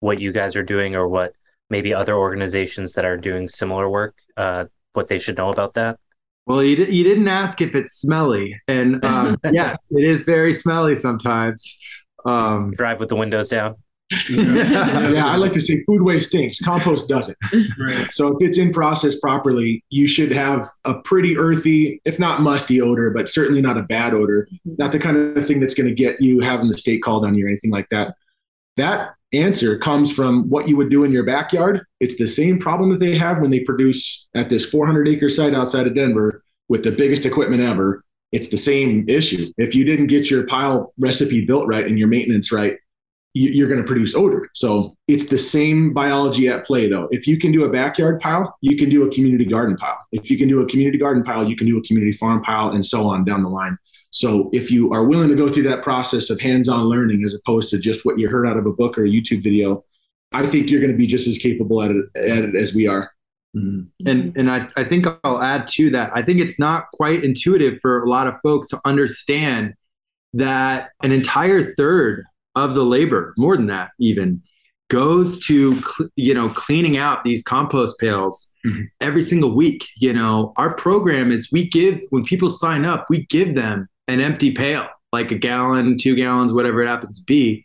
what 0.00 0.20
you 0.20 0.32
guys 0.32 0.56
are 0.56 0.62
doing, 0.62 0.96
or 0.96 1.06
what 1.06 1.34
maybe 1.68 1.92
other 1.92 2.14
organizations 2.14 2.94
that 2.94 3.04
are 3.04 3.18
doing 3.18 3.50
similar 3.50 3.90
work, 3.90 4.14
uh, 4.38 4.64
what 4.94 5.08
they 5.08 5.18
should 5.18 5.36
know 5.36 5.50
about 5.50 5.74
that? 5.74 5.98
Well, 6.46 6.62
you, 6.62 6.76
d- 6.76 6.96
you 6.96 7.04
didn't 7.04 7.28
ask 7.28 7.60
if 7.60 7.74
it's 7.74 8.00
smelly, 8.00 8.56
and 8.68 9.04
um, 9.04 9.36
yes, 9.52 9.86
it 9.90 10.04
is 10.04 10.22
very 10.22 10.54
smelly 10.54 10.94
sometimes. 10.94 11.78
Um, 12.24 12.72
Drive 12.72 13.00
with 13.00 13.10
the 13.10 13.16
windows 13.16 13.50
down. 13.50 13.76
yeah, 14.30 15.26
I 15.26 15.36
like 15.36 15.52
to 15.52 15.60
say 15.60 15.82
food 15.84 16.02
waste 16.02 16.28
stinks. 16.28 16.60
Compost 16.60 17.08
doesn't. 17.08 17.38
Right. 17.78 18.12
So 18.12 18.28
if 18.28 18.36
it's 18.40 18.58
in 18.58 18.72
process 18.72 19.18
properly, 19.18 19.82
you 19.88 20.06
should 20.06 20.30
have 20.32 20.68
a 20.84 20.94
pretty 20.94 21.38
earthy, 21.38 22.00
if 22.04 22.18
not 22.18 22.42
musty 22.42 22.80
odor, 22.80 23.10
but 23.10 23.28
certainly 23.28 23.62
not 23.62 23.78
a 23.78 23.82
bad 23.82 24.12
odor. 24.12 24.46
Mm-hmm. 24.52 24.74
Not 24.78 24.92
the 24.92 24.98
kind 24.98 25.16
of 25.16 25.46
thing 25.46 25.60
that's 25.60 25.74
going 25.74 25.88
to 25.88 25.94
get 25.94 26.20
you 26.20 26.40
having 26.40 26.68
the 26.68 26.78
state 26.78 27.02
called 27.02 27.24
on 27.24 27.34
you 27.34 27.46
or 27.46 27.48
anything 27.48 27.70
like 27.70 27.88
that. 27.90 28.14
That 28.76 29.14
answer 29.32 29.78
comes 29.78 30.12
from 30.12 30.48
what 30.48 30.68
you 30.68 30.76
would 30.76 30.90
do 30.90 31.04
in 31.04 31.12
your 31.12 31.24
backyard. 31.24 31.84
It's 32.00 32.16
the 32.16 32.28
same 32.28 32.58
problem 32.58 32.90
that 32.90 33.00
they 33.00 33.16
have 33.16 33.40
when 33.40 33.50
they 33.50 33.60
produce 33.60 34.28
at 34.34 34.48
this 34.48 34.64
400 34.66 35.08
acre 35.08 35.28
site 35.28 35.54
outside 35.54 35.86
of 35.86 35.94
Denver 35.94 36.42
with 36.68 36.84
the 36.84 36.92
biggest 36.92 37.26
equipment 37.26 37.62
ever. 37.62 38.04
It's 38.32 38.48
the 38.48 38.56
same 38.56 39.08
issue. 39.08 39.52
If 39.58 39.74
you 39.74 39.84
didn't 39.84 40.08
get 40.08 40.30
your 40.30 40.46
pile 40.46 40.92
recipe 40.98 41.44
built 41.44 41.66
right 41.68 41.86
and 41.86 41.98
your 41.98 42.08
maintenance 42.08 42.52
right, 42.52 42.78
you're 43.34 43.68
going 43.68 43.80
to 43.80 43.86
produce 43.86 44.14
odor. 44.14 44.48
So 44.54 44.96
it's 45.08 45.24
the 45.24 45.38
same 45.38 45.92
biology 45.92 46.48
at 46.48 46.64
play, 46.64 46.88
though. 46.88 47.08
If 47.10 47.26
you 47.26 47.36
can 47.36 47.50
do 47.50 47.64
a 47.64 47.68
backyard 47.68 48.20
pile, 48.20 48.56
you 48.60 48.76
can 48.76 48.88
do 48.88 49.06
a 49.06 49.10
community 49.10 49.44
garden 49.44 49.76
pile. 49.76 49.98
If 50.12 50.30
you 50.30 50.38
can 50.38 50.48
do 50.48 50.60
a 50.62 50.66
community 50.66 50.98
garden 50.98 51.24
pile, 51.24 51.44
you 51.44 51.56
can 51.56 51.66
do 51.66 51.76
a 51.76 51.82
community 51.82 52.12
farm 52.12 52.42
pile, 52.42 52.70
and 52.70 52.86
so 52.86 53.08
on 53.08 53.24
down 53.24 53.42
the 53.42 53.48
line. 53.48 53.76
So 54.10 54.48
if 54.52 54.70
you 54.70 54.92
are 54.92 55.04
willing 55.04 55.28
to 55.30 55.34
go 55.34 55.48
through 55.48 55.64
that 55.64 55.82
process 55.82 56.30
of 56.30 56.40
hands-on 56.40 56.84
learning 56.84 57.24
as 57.24 57.34
opposed 57.34 57.70
to 57.70 57.78
just 57.78 58.06
what 58.06 58.20
you 58.20 58.28
heard 58.28 58.46
out 58.46 58.56
of 58.56 58.64
a 58.66 58.72
book 58.72 58.96
or 58.96 59.04
a 59.04 59.08
YouTube 59.08 59.42
video, 59.42 59.84
I 60.32 60.46
think 60.46 60.70
you're 60.70 60.80
going 60.80 60.92
to 60.92 60.98
be 60.98 61.08
just 61.08 61.26
as 61.26 61.36
capable 61.36 61.82
at 61.82 61.90
it, 61.90 62.06
at 62.14 62.44
it 62.44 62.54
as 62.54 62.72
we 62.72 62.86
are. 62.86 63.10
Mm-hmm. 63.56 64.08
And 64.08 64.36
and 64.36 64.50
I, 64.50 64.68
I 64.76 64.84
think 64.84 65.06
I'll 65.24 65.42
add 65.42 65.66
to 65.68 65.90
that. 65.90 66.12
I 66.14 66.22
think 66.22 66.40
it's 66.40 66.58
not 66.58 66.86
quite 66.92 67.24
intuitive 67.24 67.80
for 67.80 68.02
a 68.02 68.08
lot 68.08 68.26
of 68.26 68.34
folks 68.42 68.68
to 68.68 68.80
understand 68.84 69.74
that 70.34 70.90
an 71.02 71.12
entire 71.12 71.74
third 71.74 72.24
of 72.54 72.74
the 72.74 72.84
labor, 72.84 73.34
more 73.36 73.56
than 73.56 73.66
that 73.66 73.90
even, 73.98 74.42
goes 74.88 75.44
to 75.46 75.80
you 76.16 76.34
know 76.34 76.48
cleaning 76.50 76.96
out 76.96 77.24
these 77.24 77.42
compost 77.42 77.98
pails 77.98 78.52
mm-hmm. 78.66 78.82
every 79.00 79.22
single 79.22 79.54
week. 79.54 79.88
You 79.96 80.12
know, 80.12 80.52
our 80.56 80.74
program 80.74 81.32
is 81.32 81.50
we 81.50 81.68
give 81.68 82.00
when 82.10 82.24
people 82.24 82.50
sign 82.50 82.84
up, 82.84 83.06
we 83.08 83.26
give 83.26 83.54
them 83.54 83.88
an 84.08 84.20
empty 84.20 84.52
pail, 84.52 84.88
like 85.12 85.30
a 85.30 85.38
gallon, 85.38 85.96
two 85.98 86.14
gallons, 86.14 86.52
whatever 86.52 86.82
it 86.82 86.86
happens 86.86 87.18
to 87.18 87.24
be. 87.24 87.64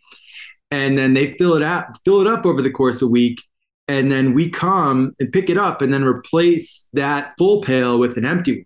and 0.71 0.97
then 0.97 1.13
they 1.13 1.33
fill 1.33 1.55
it 1.55 1.63
out, 1.63 1.85
fill 2.05 2.21
it 2.21 2.27
up 2.27 2.45
over 2.45 2.61
the 2.61 2.71
course 2.71 3.01
of 3.01 3.07
a 3.07 3.11
week, 3.11 3.41
and 3.87 4.11
then 4.11 4.33
we 4.33 4.49
come 4.49 5.15
and 5.19 5.31
pick 5.33 5.49
it 5.49 5.57
up 5.57 5.81
and 5.81 5.91
then 5.91 6.03
replace 6.03 6.87
that 6.93 7.33
full 7.37 7.61
pail 7.61 7.97
with 7.99 8.17
an 8.17 8.25
empty 8.25 8.57
one. 8.57 8.65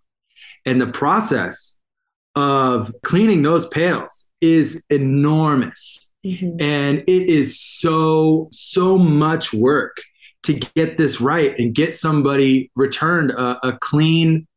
And 0.66 0.82
the 0.82 0.88
process 0.88 1.78
of 2.36 2.94
cleaning 3.04 3.42
those 3.42 3.68
pails 3.68 4.30
is 4.42 4.84
enormous. 4.90 6.12
Mhm. 6.26 6.62
And 6.62 7.00
it 7.00 7.10
is 7.30 7.60
so, 7.60 8.50
so 8.52 8.98
much 8.98 9.54
work 9.54 9.98
to 10.44 10.54
get 10.76 10.98
this 10.98 11.20
right 11.22 11.54
and 11.58 11.74
get 11.74 11.96
somebody 11.96 12.72
returned 12.76 13.32
a, 13.32 13.66
a 13.68 13.78
clean 13.80 14.48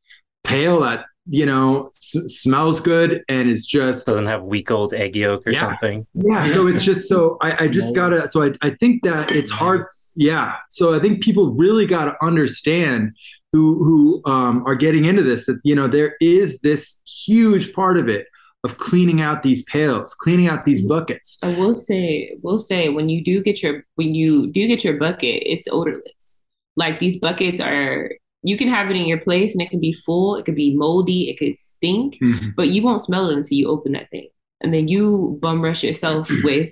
pail 0.45 0.81
that, 0.81 1.07
you 1.29 1.45
know, 1.47 1.91
s- 1.95 2.17
smells 2.41 2.79
good 2.81 3.23
and 3.29 3.49
is 3.51 3.67
just 3.67 4.07
Doesn't 4.07 4.27
have 4.27 4.43
week 4.45 4.71
old 4.71 4.95
egg 4.95 5.17
yolk 5.17 5.45
or 5.47 5.51
Yeah. 5.53 5.61
something. 5.61 6.05
yeah, 6.15 6.45
so 6.53 6.67
it's 6.69 6.85
just 6.85 7.09
so 7.09 7.37
I, 7.43 7.65
I 7.65 7.69
just 7.69 7.95
gotta 7.97 8.29
so 8.29 8.45
I, 8.45 8.53
I 8.63 8.71
think 8.71 9.03
that 9.03 9.33
it's 9.33 9.51
hard 9.51 9.83
yeah. 10.17 10.55
So 10.71 10.95
I 10.95 11.01
think 11.01 11.21
people 11.23 11.53
really 11.55 11.85
gotta 11.87 12.15
understand 12.25 13.17
who 13.53 13.83
who 13.83 14.31
um, 14.31 14.63
are 14.67 14.77
getting 14.77 15.05
into 15.05 15.23
this 15.23 15.47
that 15.47 15.59
you 15.65 15.75
know 15.75 15.89
there 15.89 16.15
is 16.21 16.61
this 16.61 17.01
huge 17.27 17.73
part 17.73 17.99
of 17.99 18.09
it 18.09 18.27
of 18.67 18.77
cleaning 18.79 19.21
out 19.23 19.43
these 19.43 19.63
pails, 19.65 20.15
cleaning 20.15 20.49
out 20.49 20.65
these 20.67 20.83
buckets. 20.87 21.39
I 21.43 21.49
will 21.61 21.75
say, 21.75 22.37
will 22.43 22.59
say 22.59 22.91
when 22.97 23.09
you 23.09 23.25
do 23.25 23.43
get 23.43 23.63
your 23.63 23.85
when 23.95 24.15
you 24.15 24.51
do 24.57 24.67
get 24.69 24.85
your 24.85 24.97
bucket, 24.99 25.43
it's 25.47 25.69
odorless. 25.69 26.43
Like 26.77 26.99
these 26.99 27.19
buckets 27.19 27.61
are 27.61 28.11
you 28.43 28.57
can 28.57 28.69
have 28.69 28.91
it 28.91 28.97
in 28.97 29.07
your 29.07 29.19
place 29.29 29.55
and 29.55 29.63
it 29.63 29.71
can 29.71 29.81
be 29.81 29.93
full, 29.93 30.37
it 30.37 30.45
could 30.45 30.55
be 30.55 30.77
moldy, 30.77 31.31
it 31.31 31.39
could 31.39 31.59
stink, 31.59 32.19
but 32.57 32.69
you 32.69 32.83
won't 32.83 33.01
smell 33.01 33.31
it 33.31 33.37
until 33.37 33.57
you 33.59 33.67
open 33.69 33.93
that 33.93 34.11
thing. 34.11 34.29
And 34.61 34.73
then 34.75 34.89
you 34.89 35.39
bum 35.43 35.63
rush 35.63 35.83
yourself 35.83 36.31
with 36.45 36.71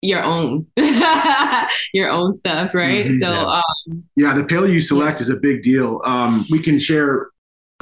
your 0.00 0.22
own 0.22 0.66
your 1.92 2.08
own 2.08 2.32
stuff, 2.32 2.74
right? 2.74 3.06
Mhm. 3.06 3.20
so 3.20 3.30
Yeah. 3.30 3.60
um 3.60 4.04
Yeah, 4.16 4.34
the 4.34 4.44
pail 4.44 4.68
you 4.68 4.80
select 4.80 5.20
is 5.20 5.30
a 5.30 5.36
big 5.36 5.62
deal. 5.62 6.00
Um, 6.04 6.44
we 6.50 6.58
can 6.58 6.78
share 6.78 7.28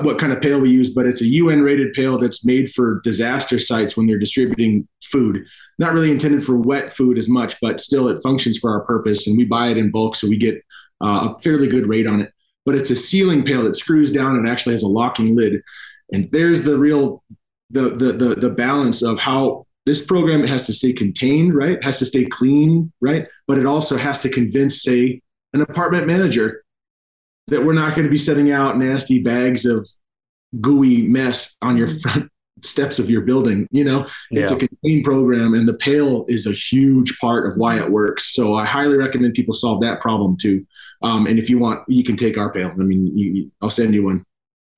what 0.02 0.18
kind 0.18 0.32
of 0.32 0.40
pail 0.40 0.60
we 0.60 0.70
use, 0.70 0.90
but 0.90 1.06
it's 1.06 1.22
a 1.22 1.26
UN 1.26 1.62
rated 1.62 1.92
pail 1.92 2.18
that's 2.18 2.44
made 2.44 2.70
for 2.72 3.00
disaster 3.02 3.58
sites 3.58 3.96
when 3.96 4.06
they're 4.06 4.18
distributing 4.18 4.86
food. 5.04 5.44
Not 5.78 5.92
really 5.92 6.10
intended 6.10 6.44
for 6.44 6.56
wet 6.56 6.92
food 6.92 7.18
as 7.18 7.28
much, 7.28 7.56
but 7.60 7.80
still 7.80 8.08
it 8.08 8.22
functions 8.22 8.58
for 8.58 8.70
our 8.70 8.80
purpose. 8.80 9.26
And 9.26 9.36
we 9.36 9.44
buy 9.44 9.68
it 9.68 9.78
in 9.78 9.90
bulk, 9.90 10.16
so 10.16 10.28
we 10.28 10.36
get 10.36 10.62
uh, 11.00 11.34
a 11.34 11.40
fairly 11.40 11.68
good 11.68 11.86
rate 11.86 12.06
on 12.06 12.20
it. 12.20 12.32
But 12.66 12.74
it's 12.74 12.90
a 12.90 12.96
sealing 12.96 13.44
pail 13.44 13.64
that 13.64 13.74
screws 13.74 14.12
down 14.12 14.36
and 14.36 14.48
actually 14.48 14.74
has 14.74 14.82
a 14.82 14.88
locking 14.88 15.36
lid. 15.36 15.62
And 16.12 16.30
there's 16.32 16.62
the 16.62 16.78
real 16.78 17.22
the 17.70 17.90
the 17.90 18.12
the, 18.12 18.34
the 18.34 18.50
balance 18.50 19.02
of 19.02 19.18
how 19.18 19.66
this 19.86 20.04
program 20.04 20.46
has 20.46 20.66
to 20.66 20.72
stay 20.72 20.92
contained, 20.92 21.54
right? 21.54 21.72
It 21.72 21.84
has 21.84 21.98
to 22.00 22.04
stay 22.04 22.26
clean, 22.26 22.92
right? 23.00 23.26
But 23.46 23.58
it 23.58 23.66
also 23.66 23.96
has 23.96 24.20
to 24.20 24.28
convince, 24.28 24.82
say, 24.82 25.22
an 25.52 25.62
apartment 25.62 26.06
manager 26.06 26.62
that 27.50 27.62
we're 27.64 27.72
not 27.74 27.94
going 27.94 28.04
to 28.04 28.10
be 28.10 28.18
setting 28.18 28.50
out 28.52 28.78
nasty 28.78 29.20
bags 29.22 29.64
of 29.64 29.88
gooey 30.60 31.02
mess 31.02 31.56
on 31.62 31.76
your 31.76 31.88
front 31.88 32.30
steps 32.62 32.98
of 32.98 33.08
your 33.08 33.22
building. 33.22 33.66
You 33.70 33.84
know, 33.84 34.06
it's 34.30 34.52
a 34.52 34.56
contained 34.66 35.04
program, 35.04 35.54
and 35.54 35.68
the 35.68 35.74
pail 35.74 36.24
is 36.28 36.46
a 36.46 36.52
huge 36.52 37.18
part 37.18 37.46
of 37.50 37.56
why 37.56 37.78
it 37.78 37.90
works. 37.90 38.34
So 38.34 38.54
I 38.54 38.64
highly 38.64 38.96
recommend 38.96 39.34
people 39.34 39.54
solve 39.54 39.80
that 39.82 40.00
problem 40.00 40.36
too. 40.36 40.66
Um, 41.02 41.26
and 41.26 41.38
if 41.38 41.48
you 41.48 41.58
want, 41.58 41.80
you 41.88 42.04
can 42.04 42.16
take 42.16 42.36
our 42.36 42.52
pail. 42.52 42.70
I 42.70 42.74
mean, 42.74 43.16
you, 43.16 43.32
you- 43.32 43.50
I'll 43.62 43.70
send 43.70 43.94
you 43.94 44.04
one. 44.04 44.24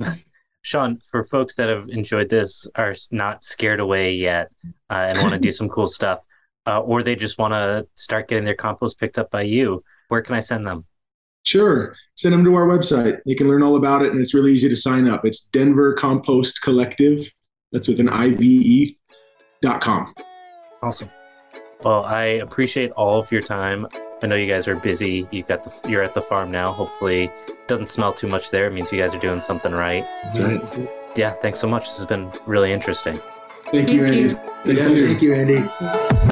Sean, 0.62 0.98
for 1.10 1.24
folks 1.24 1.56
that 1.56 1.68
have 1.68 1.88
enjoyed 1.88 2.28
this, 2.28 2.68
are 2.76 2.94
not 3.10 3.42
scared 3.42 3.80
away 3.80 4.14
yet, 4.14 4.52
uh, 4.88 4.94
and 5.08 5.18
want 5.18 5.32
to 5.32 5.38
do 5.40 5.50
some 5.58 5.68
cool 5.68 5.88
stuff, 5.88 6.20
uh, 6.68 6.78
or 6.80 7.02
they 7.02 7.16
just 7.16 7.36
want 7.38 7.52
to 7.52 7.84
start 7.96 8.28
getting 8.28 8.44
their 8.44 8.54
compost 8.54 9.00
picked 9.00 9.18
up 9.18 9.28
by 9.32 9.42
you, 9.42 9.82
where 10.08 10.22
can 10.22 10.36
I 10.36 10.40
send 10.40 10.64
them? 10.64 10.84
Sure. 11.44 11.94
Send 12.16 12.32
them 12.34 12.44
to 12.44 12.54
our 12.54 12.66
website. 12.66 13.18
They 13.26 13.34
can 13.34 13.48
learn 13.48 13.62
all 13.62 13.76
about 13.76 14.02
it, 14.02 14.12
and 14.12 14.20
it's 14.20 14.32
really 14.34 14.52
easy 14.52 14.68
to 14.68 14.76
sign 14.76 15.08
up. 15.08 15.24
It's 15.24 15.46
Denver 15.46 15.94
Compost 15.94 16.62
Collective. 16.62 17.20
That's 17.72 17.88
with 17.88 18.00
an 18.00 18.08
IVE 18.08 18.94
dot 19.60 19.80
com. 19.80 20.14
Awesome. 20.82 21.10
Well, 21.84 22.04
I 22.04 22.24
appreciate 22.24 22.90
all 22.92 23.18
of 23.18 23.32
your 23.32 23.42
time. 23.42 23.86
I 24.22 24.26
know 24.28 24.36
you 24.36 24.46
guys 24.46 24.68
are 24.68 24.76
busy. 24.76 25.26
You've 25.32 25.48
got 25.48 25.64
the 25.64 25.90
you're 25.90 26.02
at 26.02 26.14
the 26.14 26.22
farm 26.22 26.50
now. 26.52 26.70
Hopefully, 26.72 27.24
it 27.48 27.68
doesn't 27.68 27.88
smell 27.88 28.12
too 28.12 28.28
much 28.28 28.50
there. 28.50 28.66
It 28.66 28.72
means 28.72 28.92
you 28.92 28.98
guys 28.98 29.12
are 29.14 29.18
doing 29.18 29.40
something 29.40 29.72
right. 29.72 30.04
Right. 30.38 30.88
Yeah. 31.16 31.32
Thanks 31.32 31.58
so 31.58 31.66
much. 31.66 31.86
This 31.88 31.96
has 31.96 32.06
been 32.06 32.30
really 32.46 32.72
interesting. 32.72 33.18
Thank 33.64 33.90
you, 33.90 34.04
Andy. 34.04 34.20
you. 34.20 34.28
Thank 34.30 34.78
Yeah, 34.78 34.88
you. 34.88 35.06
thank 35.08 35.22
you, 35.22 35.34
Andy. 35.34 35.56
awesome. 35.58 36.28